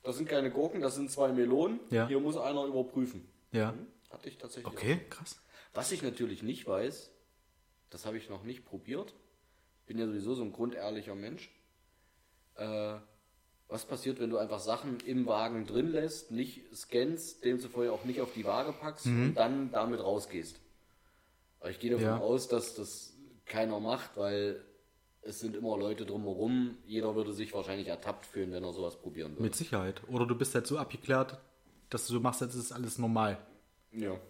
das 0.02 0.18
sind 0.18 0.28
keine 0.28 0.50
Gurken, 0.50 0.82
das 0.82 0.94
sind 0.94 1.10
zwei 1.10 1.32
Melonen. 1.32 1.80
Ja. 1.88 2.06
Hier 2.06 2.20
muss 2.20 2.36
einer 2.36 2.66
überprüfen. 2.66 3.26
Ja. 3.50 3.74
Hatte 4.10 4.28
ich 4.28 4.36
tatsächlich. 4.36 4.70
Okay, 4.70 5.00
krass. 5.08 5.40
Auch. 5.40 5.76
Was 5.76 5.90
ich 5.90 6.02
natürlich 6.02 6.42
nicht 6.42 6.66
weiß, 6.66 7.10
das 7.88 8.04
habe 8.04 8.18
ich 8.18 8.28
noch 8.28 8.42
nicht 8.42 8.66
probiert. 8.66 9.14
Bin 9.90 9.98
ja 9.98 10.06
sowieso 10.06 10.34
so 10.36 10.44
ein 10.44 10.52
grundehrlicher 10.52 11.16
Mensch. 11.16 11.50
Äh, 12.54 12.94
was 13.66 13.84
passiert, 13.84 14.20
wenn 14.20 14.30
du 14.30 14.38
einfach 14.38 14.60
Sachen 14.60 15.00
im 15.00 15.26
Wagen 15.26 15.66
drin 15.66 15.90
lässt, 15.90 16.30
nicht 16.30 16.60
scannst, 16.72 17.44
demzufolge 17.44 17.90
auch 17.92 18.04
nicht 18.04 18.20
auf 18.20 18.32
die 18.32 18.44
Waage 18.44 18.72
packst 18.72 19.06
und 19.06 19.34
dann 19.34 19.72
damit 19.72 19.98
rausgehst? 19.98 20.60
Aber 21.58 21.70
ich 21.70 21.80
gehe 21.80 21.90
davon 21.90 22.04
Ja. 22.06 22.18
aus, 22.18 22.46
dass 22.46 22.76
das 22.76 23.14
keiner 23.46 23.80
macht, 23.80 24.16
weil 24.16 24.64
es 25.22 25.40
sind 25.40 25.56
immer 25.56 25.76
Leute 25.76 26.06
drumherum. 26.06 26.76
Jeder 26.86 27.16
würde 27.16 27.32
sich 27.32 27.52
wahrscheinlich 27.52 27.88
ertappt 27.88 28.26
fühlen, 28.26 28.52
wenn 28.52 28.62
er 28.62 28.72
sowas 28.72 28.94
probieren 28.96 29.32
würde. 29.32 29.42
Mit 29.42 29.56
Sicherheit. 29.56 30.02
Oder 30.06 30.24
du 30.24 30.36
bist 30.36 30.54
halt 30.54 30.68
so 30.68 30.78
abgeklärt, 30.78 31.36
dass 31.88 32.06
du 32.06 32.12
so 32.12 32.20
machst, 32.20 32.42
als 32.42 32.54
ist 32.54 32.70
alles 32.70 32.96
normal. 32.96 33.44
Ja, 33.90 34.20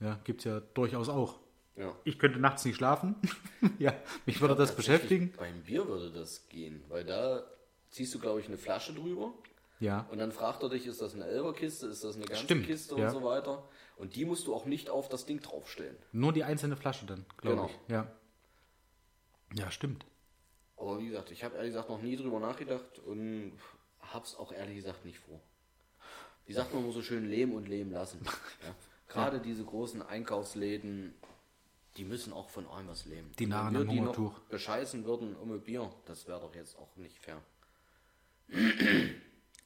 Ja, 0.00 0.18
gibt's 0.24 0.44
ja 0.44 0.60
durchaus 0.60 1.10
auch. 1.10 1.38
Ja. 1.76 1.94
Ich 2.04 2.18
könnte 2.18 2.38
nachts 2.38 2.64
nicht 2.64 2.76
schlafen. 2.76 3.16
ja, 3.78 3.94
mich 4.26 4.40
würde 4.40 4.54
das 4.56 4.74
beschäftigen. 4.76 5.32
Beim 5.38 5.62
Bier 5.62 5.86
würde 5.88 6.10
das 6.10 6.48
gehen, 6.48 6.82
weil 6.88 7.04
da 7.04 7.44
ziehst 7.90 8.14
du, 8.14 8.18
glaube 8.18 8.40
ich, 8.40 8.46
eine 8.46 8.56
Flasche 8.58 8.92
drüber 8.94 9.32
Ja. 9.80 10.06
und 10.10 10.18
dann 10.18 10.32
fragt 10.32 10.62
er 10.62 10.68
dich, 10.68 10.86
ist 10.86 11.00
das 11.02 11.14
eine 11.14 11.24
Elberkiste, 11.26 11.86
ist 11.86 12.04
das 12.04 12.16
eine 12.16 12.24
ganze 12.26 12.44
Stimmt, 12.44 12.66
Kiste 12.66 12.96
ja. 12.96 13.06
und 13.06 13.12
so 13.12 13.22
weiter. 13.24 13.62
Und 13.96 14.16
die 14.16 14.24
musst 14.24 14.46
du 14.46 14.54
auch 14.54 14.64
nicht 14.64 14.90
auf 14.90 15.08
das 15.08 15.26
Ding 15.26 15.40
draufstellen. 15.40 15.96
Nur 16.12 16.32
die 16.32 16.44
einzelne 16.44 16.76
Flasche 16.76 17.06
dann, 17.06 17.24
glaube 17.38 17.56
Genau. 17.56 17.66
ich. 17.68 17.92
Ja. 17.92 18.10
Ja, 19.54 19.70
stimmt. 19.70 20.04
Aber 20.76 20.98
wie 20.98 21.08
gesagt, 21.08 21.30
ich 21.30 21.44
habe 21.44 21.56
ehrlich 21.56 21.70
gesagt 21.72 21.88
noch 21.90 22.00
nie 22.02 22.16
drüber 22.16 22.40
nachgedacht 22.40 22.98
und 23.06 23.52
hab's 24.00 24.34
auch 24.34 24.50
ehrlich 24.52 24.76
gesagt 24.76 25.04
nicht 25.04 25.18
vor. 25.18 25.40
Wie 26.46 26.52
sagt 26.54 26.74
man 26.74 26.90
so 26.90 27.02
schön, 27.02 27.28
leben 27.28 27.54
und 27.54 27.68
leben 27.68 27.92
lassen. 27.92 28.20
Ja? 28.66 28.74
Gerade 29.08 29.40
diese 29.40 29.62
großen 29.62 30.00
Einkaufsläden, 30.00 31.14
die 31.96 32.04
müssen 32.04 32.32
auch 32.32 32.48
von 32.48 32.66
allem 32.66 32.88
was 32.88 33.04
leben. 33.04 33.30
Die 33.38 33.44
wenn 33.46 33.52
am 33.52 33.76
Hungertuch. 33.76 34.38
bescheißen 34.48 35.04
würden 35.04 35.36
um 35.36 35.52
ein 35.52 35.60
Bier, 35.60 35.92
das 36.06 36.26
wäre 36.26 36.40
doch 36.40 36.54
jetzt 36.54 36.76
auch 36.78 36.96
nicht 36.96 37.18
fair. 37.18 37.42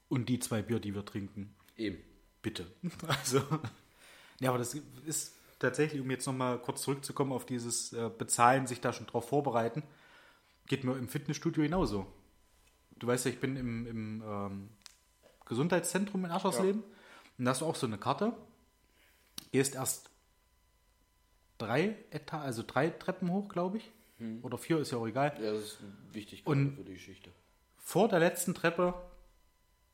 Und 0.09 0.29
die 0.29 0.39
zwei 0.39 0.62
Bier, 0.62 0.81
die 0.81 0.95
wir 0.95 1.05
trinken. 1.05 1.55
Eben. 1.77 1.99
Bitte. 2.43 2.67
Also, 3.07 3.43
ja, 4.41 4.51
aber 4.51 4.59
das 4.59 4.75
ist 5.07 5.35
tatsächlich, 5.59 6.01
um 6.01 6.11
jetzt 6.11 6.27
nochmal 6.27 6.61
kurz 6.61 6.83
zurückzukommen 6.83 7.33
auf 7.33 7.47
dieses 7.47 7.93
äh, 7.93 8.11
Bezahlen, 8.17 8.67
sich 8.67 8.81
da 8.81 8.93
schon 8.93 9.07
drauf 9.07 9.29
vorbereiten, 9.29 9.83
geht 10.67 10.85
mir 10.85 10.97
im 10.97 11.09
Fitnessstudio 11.09 11.62
genauso. 11.62 12.07
Du 12.99 13.07
weißt 13.07 13.27
ja, 13.27 13.31
ich 13.31 13.41
bin 13.41 13.57
im, 13.57 13.87
im 13.87 14.23
ähm, 14.27 14.69
Gesundheitszentrum 15.45 16.25
in 16.25 16.31
Aschersleben 16.31 16.83
und 17.39 17.45
da 17.45 17.53
hast 17.53 17.61
du 17.61 17.67
auch 17.67 17.77
so 17.77 17.87
eine 17.87 17.99
Karte. 17.99 18.33
Gehst 19.53 19.75
erst 19.75 20.11
drei 21.59 21.95
Eta 22.11 22.40
also 22.40 22.62
drei 22.66 22.90
Treppen 22.90 23.31
hoch, 23.31 23.49
glaube 23.49 23.79
ich. 23.79 23.90
Oder 24.42 24.57
vier, 24.57 24.79
ist 24.79 24.92
ja 24.92 24.99
auch 24.99 25.07
egal. 25.07 25.37
Ja, 25.42 25.53
das 25.53 25.62
ist 25.64 25.79
wichtig 26.12 26.42
für 26.45 26.55
die 26.57 26.95
Geschichte. 26.95 27.31
Vor 27.77 28.09
der 28.09 28.19
letzten 28.19 28.55
Treppe, 28.55 28.95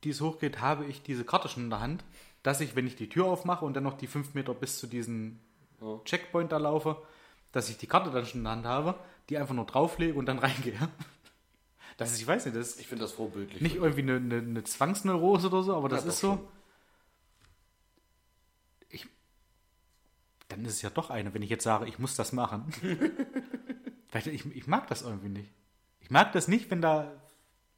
die 0.05 0.11
es 0.11 0.20
hochgeht, 0.20 0.61
habe 0.61 0.85
ich 0.87 1.03
diese 1.03 1.25
Karte 1.25 1.48
schon 1.48 1.64
in 1.64 1.70
der 1.70 1.81
Hand, 1.81 2.05
dass 2.44 2.61
ich, 2.61 2.77
wenn 2.77 2.87
ich 2.87 2.94
die 2.96 3.09
Tür 3.09 3.27
aufmache 3.27 3.64
und 3.64 3.75
dann 3.75 3.83
noch 3.85 3.96
die 3.96 4.07
fünf 4.07 4.35
Meter 4.35 4.55
bis 4.55 4.79
zu 4.79 4.87
diesem 4.87 5.38
Ja. 5.81 6.01
Checkpoint 6.05 6.53
da 6.53 6.59
laufe, 6.59 7.03
dass 7.51 7.68
ich 7.68 7.79
die 7.79 7.87
Karte 7.88 8.11
dann 8.11 8.25
schon 8.25 8.40
in 8.40 8.44
der 8.44 8.53
Hand 8.53 8.66
habe, 8.66 8.94
die 9.29 9.38
einfach 9.38 9.55
nur 9.55 9.66
drauflege 9.66 10.14
und 10.18 10.27
dann 10.27 10.38
reingehe. 10.46 10.79
Das 11.96 12.12
ist, 12.12 12.20
ich 12.20 12.27
weiß 12.27 12.44
nicht, 12.46 12.57
das 12.57 12.68
ist 12.68 12.81
Ich 12.81 12.87
finde 12.87 13.03
das 13.05 13.12
vorbildlich. 13.12 13.61
nicht 13.61 13.77
irgendwie 13.77 14.03
eine, 14.03 14.16
eine, 14.16 14.38
eine 14.38 14.64
Zwangsneurose 14.64 15.48
oder 15.48 15.62
so, 15.62 15.75
aber 15.77 15.88
das 15.88 16.05
Ja, 16.05 16.09
ist 16.11 16.20
so. 16.20 16.35
Ich, 16.35 16.40
dann 20.57 20.65
ist 20.65 20.75
es 20.75 20.83
ja 20.83 20.91
doch 20.91 21.11
eine, 21.11 21.33
wenn 21.35 21.43
ich 21.43 21.51
jetzt 21.51 21.65
sage, 21.65 21.87
ich 21.88 21.99
muss 21.99 22.15
das 22.17 22.33
machen. 22.33 22.73
Weil 24.12 24.29
ich, 24.29 24.45
ich 24.55 24.67
mag 24.67 24.87
das 24.88 25.03
irgendwie 25.03 25.29
nicht. 25.31 25.51
Ich 26.01 26.11
mag 26.11 26.33
das 26.33 26.47
nicht, 26.49 26.71
wenn 26.71 26.83
da, 26.83 27.11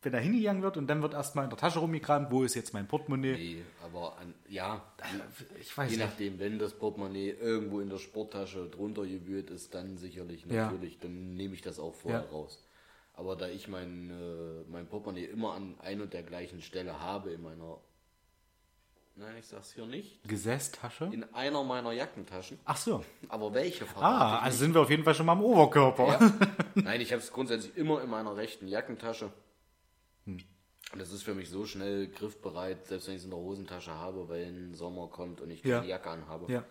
wenn 0.03 0.13
da 0.13 0.19
hingegangen 0.19 0.63
wird 0.63 0.77
und 0.77 0.87
dann 0.89 1.01
wird 1.03 1.15
erstmal 1.15 1.45
in 1.45 1.51
der 1.51 1.59
Tasche 1.59 1.79
rumgekramt, 1.79 2.31
wo 2.33 2.43
ist 2.43 2.55
jetzt 2.55 2.73
mein 2.75 2.89
Portemonnaie. 2.89 3.35
Nee, 3.37 3.63
aber 3.85 4.19
an, 4.19 4.35
ja, 4.49 4.83
Ich 5.61 5.77
weiß 5.77 5.91
je 5.91 5.97
nicht. 5.99 6.07
nachdem, 6.07 6.39
wenn 6.41 6.59
das 6.59 6.75
Portemonnaie 6.75 7.31
irgendwo 7.31 7.81
in 7.81 7.89
der 7.91 7.99
Sporttasche 7.99 8.69
drunter 8.69 9.07
gewühlt 9.07 9.51
ist, 9.51 9.75
dann 9.75 9.97
sicherlich, 9.97 10.45
Ja. 10.47 10.67
natürlich, 10.67 10.99
dann 10.99 11.35
nehme 11.35 11.55
ich 11.55 11.63
das 11.63 11.79
auch 11.79 11.95
vorher 11.95 12.23
Ja. 12.23 12.29
raus. 12.31 12.67
Aber 13.17 13.37
da 13.37 13.47
ich 13.49 13.69
mein, 13.69 14.11
äh, 14.11 14.69
mein 14.69 14.89
Portemonnaie 14.89 15.27
immer 15.27 15.55
an 15.55 15.77
ein 15.79 16.01
und 16.01 16.13
der 16.13 16.25
gleichen 16.25 16.61
Stelle 16.63 16.99
habe 16.99 17.31
in 17.31 17.43
meiner, 17.43 17.79
nein, 19.17 19.35
ich 19.39 19.47
sag's 19.47 19.73
hier 19.73 19.87
nicht, 19.87 20.23
Gesäßtasche? 20.29 21.11
in 21.13 21.25
einer 21.35 21.63
meiner 21.65 21.93
Jackentaschen, 21.93 22.59
Ach 22.65 22.77
so. 22.77 23.05
aber 23.29 23.53
welche 23.55 23.87
verrate 23.87 24.05
Ah, 24.05 24.39
also 24.41 24.59
sind 24.59 24.75
wir 24.75 24.81
auf 24.83 24.91
jeden 24.91 25.05
Fall 25.05 25.15
schon 25.15 25.27
mal 25.27 25.33
am 25.33 25.43
Oberkörper. 25.43 26.07
Ja. 26.21 26.33
Nein, 26.75 27.01
ich 27.01 27.13
habe 27.13 27.23
es 27.23 27.33
grundsätzlich 27.33 27.77
immer 27.77 28.03
in 28.03 28.11
meiner 28.11 28.37
rechten 28.37 28.67
Jackentasche. 28.69 29.31
Hm. 30.27 30.39
Und 30.93 30.99
das 31.01 31.13
ist 31.13 31.23
für 31.23 31.35
mich 31.35 31.49
so 31.51 31.65
schnell 31.67 32.09
griffbereit, 32.09 32.87
selbst 32.87 33.07
wenn 33.09 33.15
ich 33.15 33.21
es 33.21 33.25
in 33.25 33.31
der 33.31 33.39
Hosentasche 33.41 33.93
habe, 33.93 34.29
weil 34.29 34.45
ein 34.47 34.75
Sommer 34.75 35.09
kommt 35.09 35.41
und 35.41 35.51
ich 35.51 35.63
keine 35.63 35.75
Ja. 35.77 35.83
Jacke 35.85 36.11
anhabe. 36.11 36.53
Ja. 36.53 36.65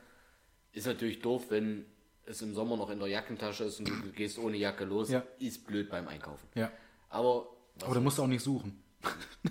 Ist 0.72 0.88
natürlich 0.88 1.22
doof, 1.22 1.46
wenn 1.50 1.86
es 2.26 2.42
im 2.42 2.54
Sommer 2.56 2.78
noch 2.78 2.90
in 2.90 3.00
der 3.00 3.08
Jackentasche 3.10 3.66
ist 3.66 3.80
und 3.80 3.90
du 3.90 4.12
gehst 4.14 4.38
ohne 4.40 4.56
Jacke 4.58 4.86
los. 4.86 5.10
Ja. 5.10 5.24
Ist 5.40 5.66
blöd 5.68 5.90
beim 5.90 6.08
Einkaufen. 6.08 6.48
ja. 6.56 6.72
Aber, 7.10 7.48
Aber 7.84 7.94
du 7.96 8.02
musst 8.02 8.20
auch 8.20 8.28
nicht 8.28 8.42
suchen. 8.44 8.82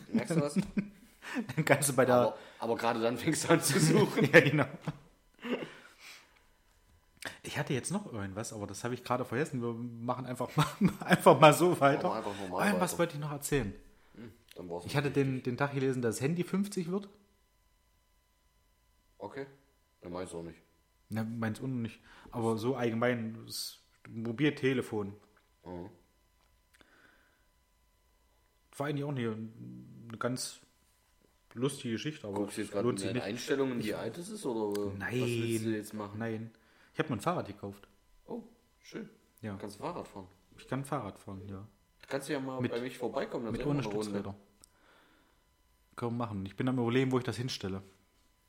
merkst 0.08 0.36
du 0.36 0.40
was? 0.40 0.56
Dann 1.56 1.64
kannst 1.64 1.88
du 1.88 1.94
bei 1.94 2.04
der. 2.04 2.14
aber, 2.16 2.38
aber 2.58 2.76
gerade 2.76 3.00
dann 3.00 3.16
fängst 3.16 3.44
du 3.44 3.52
an 3.52 3.60
zu 3.60 3.78
suchen. 3.78 4.24
ja, 4.32 4.40
genau. 4.40 4.66
Ich 7.44 7.58
hatte 7.58 7.72
jetzt 7.74 7.90
noch 7.90 8.12
irgendwas, 8.12 8.52
aber 8.52 8.66
das 8.66 8.84
habe 8.84 8.94
ich 8.94 9.04
gerade 9.04 9.24
vergessen. 9.24 9.62
Wir 9.62 9.72
machen 9.72 10.26
einfach 10.26 10.54
mal, 10.56 10.66
einfach 11.00 11.38
mal 11.40 11.52
so 11.52 11.78
weiter. 11.80 12.12
Einfach 12.12 12.36
normal 12.38 12.66
Irgendwas 12.66 12.92
weiter. 12.92 12.98
wollte 12.98 13.14
ich 13.14 13.20
noch 13.20 13.32
erzählen. 13.32 13.74
Du 14.54 14.82
Ich 14.84 14.96
hatte 14.96 15.10
den, 15.10 15.42
den 15.42 15.56
Tag 15.56 15.72
gelesen, 15.72 16.02
dass 16.02 16.16
das 16.16 16.22
Handy 16.22 16.44
50 16.44 16.90
wird. 16.90 17.08
Okay. 19.18 19.46
Dann 20.02 20.12
meinst 20.12 20.32
du 20.32 20.38
auch 20.38 20.42
nicht. 20.42 20.58
Na, 21.08 21.24
meins 21.24 21.60
unten 21.60 21.82
nicht. 21.82 22.00
Aber 22.30 22.58
so 22.58 22.76
allgemein, 22.76 23.38
das 23.46 23.80
Mobiltelefon. 24.08 25.14
Mhm. 25.64 25.88
War 28.76 28.86
eigentlich 28.86 29.04
auch 29.04 29.12
nicht 29.12 29.26
eine 29.26 30.18
ganz 30.18 30.60
lustige 31.54 31.94
Geschichte, 31.94 32.26
aber 32.26 32.36
Guckst 32.38 32.56
du 32.56 32.62
jetzt 32.62 32.72
gerade 32.72 32.88
in. 32.90 33.20
Einstellungen, 33.20 33.82
wie 33.82 33.94
alt 33.94 34.16
es 34.18 34.28
ist? 34.28 34.44
Oder 34.46 34.92
Nein. 34.98 35.20
was 35.20 35.28
willst 35.28 35.64
du 35.64 35.70
jetzt 35.76 35.94
machen? 35.94 36.18
Nein. 36.18 36.50
Ich 36.92 36.98
habe 36.98 37.08
mir 37.10 37.16
ein 37.16 37.20
Fahrrad 37.20 37.46
gekauft. 37.46 37.86
Oh, 38.26 38.42
schön. 38.80 39.08
Ja. 39.40 39.56
Kannst 39.60 39.78
du 39.78 39.82
Fahrrad 39.82 40.06
fahren. 40.08 40.26
Ich 40.58 40.68
kann 40.68 40.84
Fahrrad 40.84 41.18
fahren, 41.18 41.42
ja. 41.48 41.56
Du 42.02 42.08
kannst 42.08 42.28
ja 42.28 42.38
mal 42.40 42.60
Mit- 42.60 42.70
bei 42.70 42.80
mich 42.80 42.96
vorbeikommen. 42.98 43.44
Dann 43.46 43.52
Mit 43.52 43.66
ohne. 43.66 43.82
Stützräder. 43.82 44.34
Können 45.96 46.12
wir 46.12 46.16
machen. 46.26 46.46
Ich 46.46 46.56
bin 46.56 46.68
am 46.68 46.78
überlegen, 46.78 47.10
wo 47.12 47.18
ich 47.18 47.24
das 47.24 47.36
hinstelle. 47.36 47.82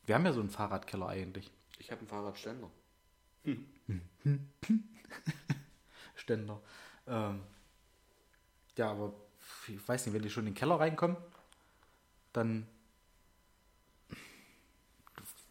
Wir 0.06 0.16
haben 0.16 0.26
ja 0.26 0.34
so 0.34 0.40
einen 0.42 0.50
Fahrradkeller 0.50 1.08
eigentlich. 1.08 1.52
Ich 1.80 1.92
habe 1.92 2.00
einen 2.00 2.08
Fahrradständer. 2.08 2.70
Ständer. 6.16 6.62
Ähm, 7.08 7.42
ja, 8.78 8.92
aber 8.92 9.14
ich 9.68 9.86
weiß 9.88 10.06
nicht, 10.06 10.16
wenn 10.16 10.22
die 10.22 10.30
schon 10.30 10.48
in 10.48 10.54
den 10.54 10.58
Keller 10.58 10.80
reinkommen, 10.80 11.18
dann 12.32 12.68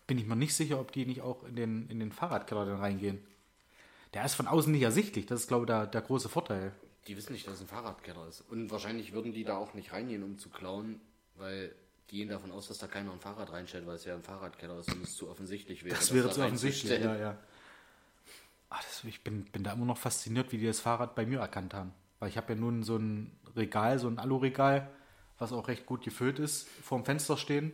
bin 0.07 0.19
ich 0.19 0.27
mir 0.27 0.37
nicht 0.37 0.55
sicher, 0.55 0.81
ob 0.81 0.93
die 0.93 1.07
nicht 1.07 1.21
auch 1.21 1.45
in 1.45 1.57
den, 1.57 1.89
in 1.89 2.01
den 2.01 2.13
Fahrradkeller 2.13 2.67
dann 2.67 2.81
reingehen. 2.81 3.25
Der 4.15 4.25
ist 4.25 4.35
von 4.35 4.47
außen 4.47 4.71
nicht 4.71 4.83
ersichtlich. 4.83 5.27
Das 5.27 5.41
ist, 5.41 5.49
glaube 5.49 5.65
ich, 5.65 5.67
der, 5.69 5.87
der 5.87 6.03
große 6.03 6.29
Vorteil. 6.29 6.73
Die 7.07 7.17
wissen 7.17 7.33
nicht, 7.33 7.47
dass 7.47 7.55
es 7.55 7.61
ein 7.63 7.67
Fahrradkeller 7.67 8.29
ist. 8.29 8.43
Und 8.43 8.71
wahrscheinlich 8.71 9.13
würden 9.13 9.33
die 9.33 9.45
da 9.45 9.57
auch 9.57 9.75
nicht 9.75 9.93
reingehen, 9.93 10.23
um 10.23 10.39
zu 10.39 10.51
klauen, 10.51 11.01
weil 11.37 11.75
die 12.11 12.19
gehen 12.19 12.29
davon 12.29 12.53
aus, 12.53 12.69
dass 12.69 12.79
da 12.79 12.87
keiner 12.87 13.13
ein 13.13 13.21
Fahrrad 13.21 13.53
reinstellt, 13.53 13.87
weil 13.87 13.97
es 13.97 14.05
ja 14.05 14.15
ein 14.15 14.23
Fahrradkeller 14.23 14.79
ist 14.79 14.93
und 14.93 15.03
es 15.03 15.17
zu 15.17 15.31
offensichtlich 15.31 15.83
wäre. 15.83 15.97
Das 15.97 16.13
wäre 16.13 16.29
da 16.29 16.35
zu 16.35 16.43
offensichtlich. 16.43 16.93
reinzustellen. 16.93 17.21
Ja, 17.21 17.33
ja. 17.33 17.39
Ah, 18.69 18.81
das, 18.83 19.05
ich 19.05 19.25
bin, 19.25 19.45
bin 19.47 19.65
da 19.65 19.73
immer 19.73 19.87
noch 19.87 19.99
fasziniert, 19.99 20.53
wie 20.53 20.59
die 20.59 20.67
das 20.67 20.81
Fahrrad 20.81 21.15
bei 21.15 21.27
mir 21.27 21.41
erkannt 21.41 21.75
haben. 21.75 21.93
Weil 22.21 22.29
ich 22.29 22.37
habe 22.37 22.53
ja 22.53 22.59
nun 22.59 22.83
so 22.83 22.97
ein 22.97 23.33
Regal, 23.57 23.99
so 23.99 24.09
ein 24.09 24.19
Aluregal, 24.19 24.91
was 25.39 25.53
auch 25.53 25.69
recht 25.69 25.87
gut 25.87 26.05
gefüllt 26.05 26.39
ist, 26.39 26.69
vorm 26.69 27.05
Fenster 27.05 27.37
stehen. 27.37 27.73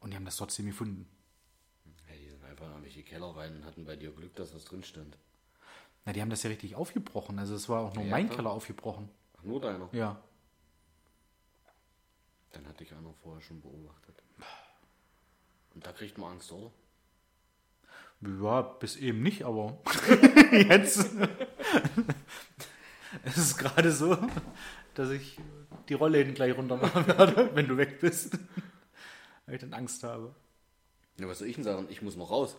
Und 0.00 0.10
die 0.10 0.16
haben 0.16 0.24
das 0.24 0.36
trotzdem 0.36 0.66
gefunden. 0.66 1.06
Ja, 2.08 2.14
die 2.16 2.28
sind 2.28 2.42
einfach 2.44 2.64
in 2.66 2.70
irgendwelche 2.72 3.02
Keller 3.02 3.36
rein 3.36 3.56
und 3.56 3.64
hatten 3.64 3.84
bei 3.84 3.96
dir 3.96 4.10
Glück, 4.12 4.34
dass 4.36 4.54
was 4.54 4.64
drin 4.64 4.82
stand. 4.82 5.16
Na, 6.04 6.12
die 6.12 6.20
haben 6.22 6.30
das 6.30 6.42
ja 6.42 6.48
richtig 6.50 6.74
aufgebrochen. 6.76 7.38
Also 7.38 7.54
es 7.54 7.68
war 7.68 7.82
auch 7.82 7.94
nur 7.94 8.04
Ja, 8.04 8.10
mein 8.10 8.26
klar. 8.26 8.36
Keller 8.36 8.50
aufgebrochen. 8.50 9.10
Ach, 9.38 9.42
nur 9.42 9.60
deiner. 9.60 9.88
Ja. 9.92 10.20
Dann 12.52 12.66
hatte 12.66 12.82
ich 12.84 12.92
einer 12.92 13.12
vorher 13.22 13.42
schon 13.42 13.60
beobachtet. 13.60 14.22
Und 15.74 15.86
da 15.86 15.92
kriegt 15.92 16.18
man 16.18 16.32
Angst, 16.32 16.50
oder? 16.50 16.70
Ja, 18.22 18.62
bis 18.62 18.96
eben 18.96 19.22
nicht, 19.22 19.44
aber 19.44 19.78
jetzt. 20.52 20.98
es 23.24 23.36
ist 23.38 23.56
gerade 23.58 23.92
so, 23.92 24.18
dass 24.94 25.10
ich 25.10 25.38
die 25.88 25.94
Rollläden 25.94 26.34
gleich 26.34 26.56
runter 26.56 26.76
machen 26.76 27.06
werde, 27.06 27.54
wenn 27.54 27.68
du 27.68 27.76
weg 27.76 28.00
bist. 28.00 28.36
Weil 29.50 29.56
ich 29.56 29.60
dann 29.62 29.74
Angst 29.74 30.04
habe. 30.04 30.32
Ja, 31.18 31.26
was 31.26 31.40
soll 31.40 31.48
ich 31.48 31.56
denn 31.56 31.64
sagen? 31.64 31.86
Ich 31.90 32.02
muss 32.02 32.14
noch 32.16 32.30
raus. 32.30 32.56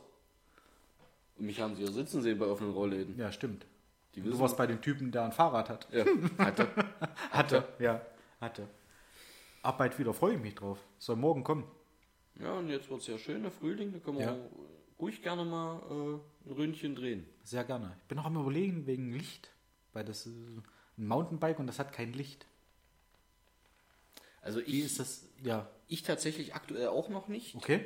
Und 1.38 1.46
mich 1.46 1.62
haben 1.62 1.76
sie 1.76 1.84
ja 1.84 1.92
sitzen 1.92 2.22
sehen 2.22 2.38
bei 2.38 2.46
offenen 2.46 2.74
Rollläden. 2.74 3.18
Ja, 3.18 3.32
stimmt. 3.32 3.66
Die 4.14 4.20
Du 4.22 4.28
wissen, 4.30 4.40
warst 4.42 4.58
bei 4.58 4.68
dem 4.68 4.82
Typen, 4.82 5.10
der 5.14 5.24
ein 5.24 5.32
Fahrrad 5.32 5.70
hat. 5.70 5.88
ja, 5.94 6.04
hatte. 6.38 6.68
Hatte, 7.32 7.66
ja, 7.80 8.02
hatte. 8.42 8.68
Arbeit 9.64 9.98
wieder, 10.00 10.14
freue 10.14 10.36
ich 10.36 10.42
mich 10.42 10.56
drauf. 10.56 10.80
Soll 11.00 11.16
morgen 11.16 11.46
kommen. 11.46 11.64
Ja, 12.42 12.52
und 12.56 12.68
jetzt 12.68 12.90
wird 12.90 13.00
es 13.00 13.08
ja 13.08 13.18
schön, 13.18 13.44
der 13.44 13.52
Frühling. 13.52 13.94
Da 13.94 14.00
können 14.00 14.18
wir 14.20 14.26
Ja. 14.26 14.38
ruhig 15.00 15.22
gerne 15.24 15.46
mal 15.46 15.80
äh, 15.90 16.50
ein 16.50 16.52
Ründchen 16.54 16.96
drehen. 16.96 17.26
Sehr 17.44 17.64
gerne. 17.64 17.96
Ich 18.02 18.08
bin 18.10 18.18
noch 18.18 18.26
am 18.26 18.36
überlegen 18.36 18.86
wegen 18.86 19.14
Licht. 19.14 19.50
Weil 19.94 20.04
das 20.04 20.26
ist 20.26 20.36
ein 20.36 20.64
Mountainbike 20.98 21.60
und 21.60 21.68
das 21.68 21.80
hat 21.80 21.94
kein 21.94 22.12
Licht. 22.12 22.46
Also 24.42 24.60
Wie 24.60 24.80
ich, 24.80 24.86
ist 24.86 25.00
das? 25.00 25.26
Ja, 25.44 25.70
ich 25.92 26.04
tatsächlich 26.04 26.56
aktuell 26.56 26.88
auch 26.88 27.10
noch 27.10 27.28
nicht. 27.28 27.54
okay. 27.56 27.86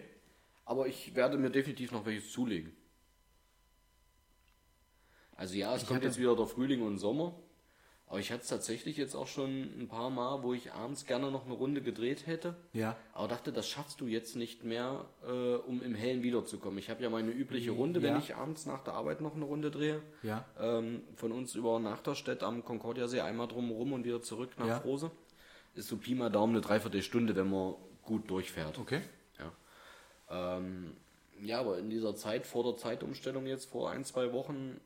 Aber 0.68 0.88
ich 0.88 1.16
werde 1.16 1.38
mir 1.38 1.50
definitiv 1.50 1.92
noch 1.92 2.06
welches 2.06 2.32
zulegen. 2.32 2.76
Also 5.36 5.56
ja, 5.56 5.76
es 5.76 5.82
Ich 5.82 5.88
kommt 5.88 5.98
hatte- 5.98 6.08
jetzt 6.08 6.20
wieder 6.20 6.36
der 6.36 6.48
Frühling 6.48 6.82
und 6.82 6.98
Sommer. 6.98 7.36
Aber 8.08 8.20
ich 8.20 8.32
hatte 8.32 8.44
es 8.44 8.50
tatsächlich 8.50 8.98
jetzt 8.98 9.16
auch 9.16 9.26
schon 9.28 9.64
ein 9.80 9.88
paar 9.88 10.12
Mal, 10.12 10.44
wo 10.44 10.54
ich 10.54 10.72
abends 10.74 11.08
gerne 11.08 11.32
noch 11.32 11.46
eine 11.46 11.56
Runde 11.56 11.82
gedreht 11.82 12.28
hätte. 12.28 12.56
Ja. 12.72 12.96
Aber 13.14 13.28
dachte, 13.28 13.52
das 13.52 13.68
schaffst 13.68 14.00
du 14.00 14.06
jetzt 14.06 14.36
nicht 14.36 14.64
mehr, 14.64 15.06
äh, 15.28 15.56
um 15.56 15.82
im 15.82 15.96
Hellen 15.96 16.22
wiederzukommen. 16.22 16.78
Ich 16.78 16.92
habe 16.92 17.02
ja 17.02 17.10
meine 17.10 17.32
übliche 17.32 17.72
Runde, 17.72 18.04
wenn 18.04 18.14
Ja. 18.14 18.20
ich 18.20 18.36
abends 18.36 18.68
nach 18.68 18.84
der 18.84 18.94
Arbeit 18.94 19.22
noch 19.22 19.34
eine 19.36 19.46
Runde 19.46 19.72
drehe. 19.72 20.04
Ja. 20.22 20.46
Ähm, 20.60 21.02
von 21.16 21.32
uns 21.32 21.56
über 21.56 21.80
Nachterstedt 21.80 22.44
am 22.44 22.64
Concordiasee 22.64 23.22
einmal 23.22 23.48
drumherum 23.48 23.94
und 23.94 24.06
wieder 24.06 24.22
zurück 24.22 24.52
nach 24.60 24.68
Ja. 24.68 24.80
Frose. 24.80 25.10
Ist 25.74 25.88
so 25.90 25.98
Pi 25.98 26.14
mal 26.14 26.30
Daumen 26.30 26.54
eine 26.54 26.62
Dreiviertelstunde, 26.62 27.36
wenn 27.36 27.50
man 27.50 27.74
gut 28.06 28.30
durchfährt. 28.30 28.78
Okay. 28.78 29.02
Ja. 29.38 30.58
Ähm, 30.58 30.96
ja, 31.42 31.60
aber 31.60 31.78
in 31.80 31.90
dieser 31.90 32.16
Zeit, 32.16 32.46
vor 32.46 32.64
der 32.64 32.78
Zeitumstellung 32.78 33.46
jetzt, 33.46 33.70
vor 33.70 33.90
ein, 33.92 34.06
zwei 34.06 34.32
Wochen, 34.32 34.80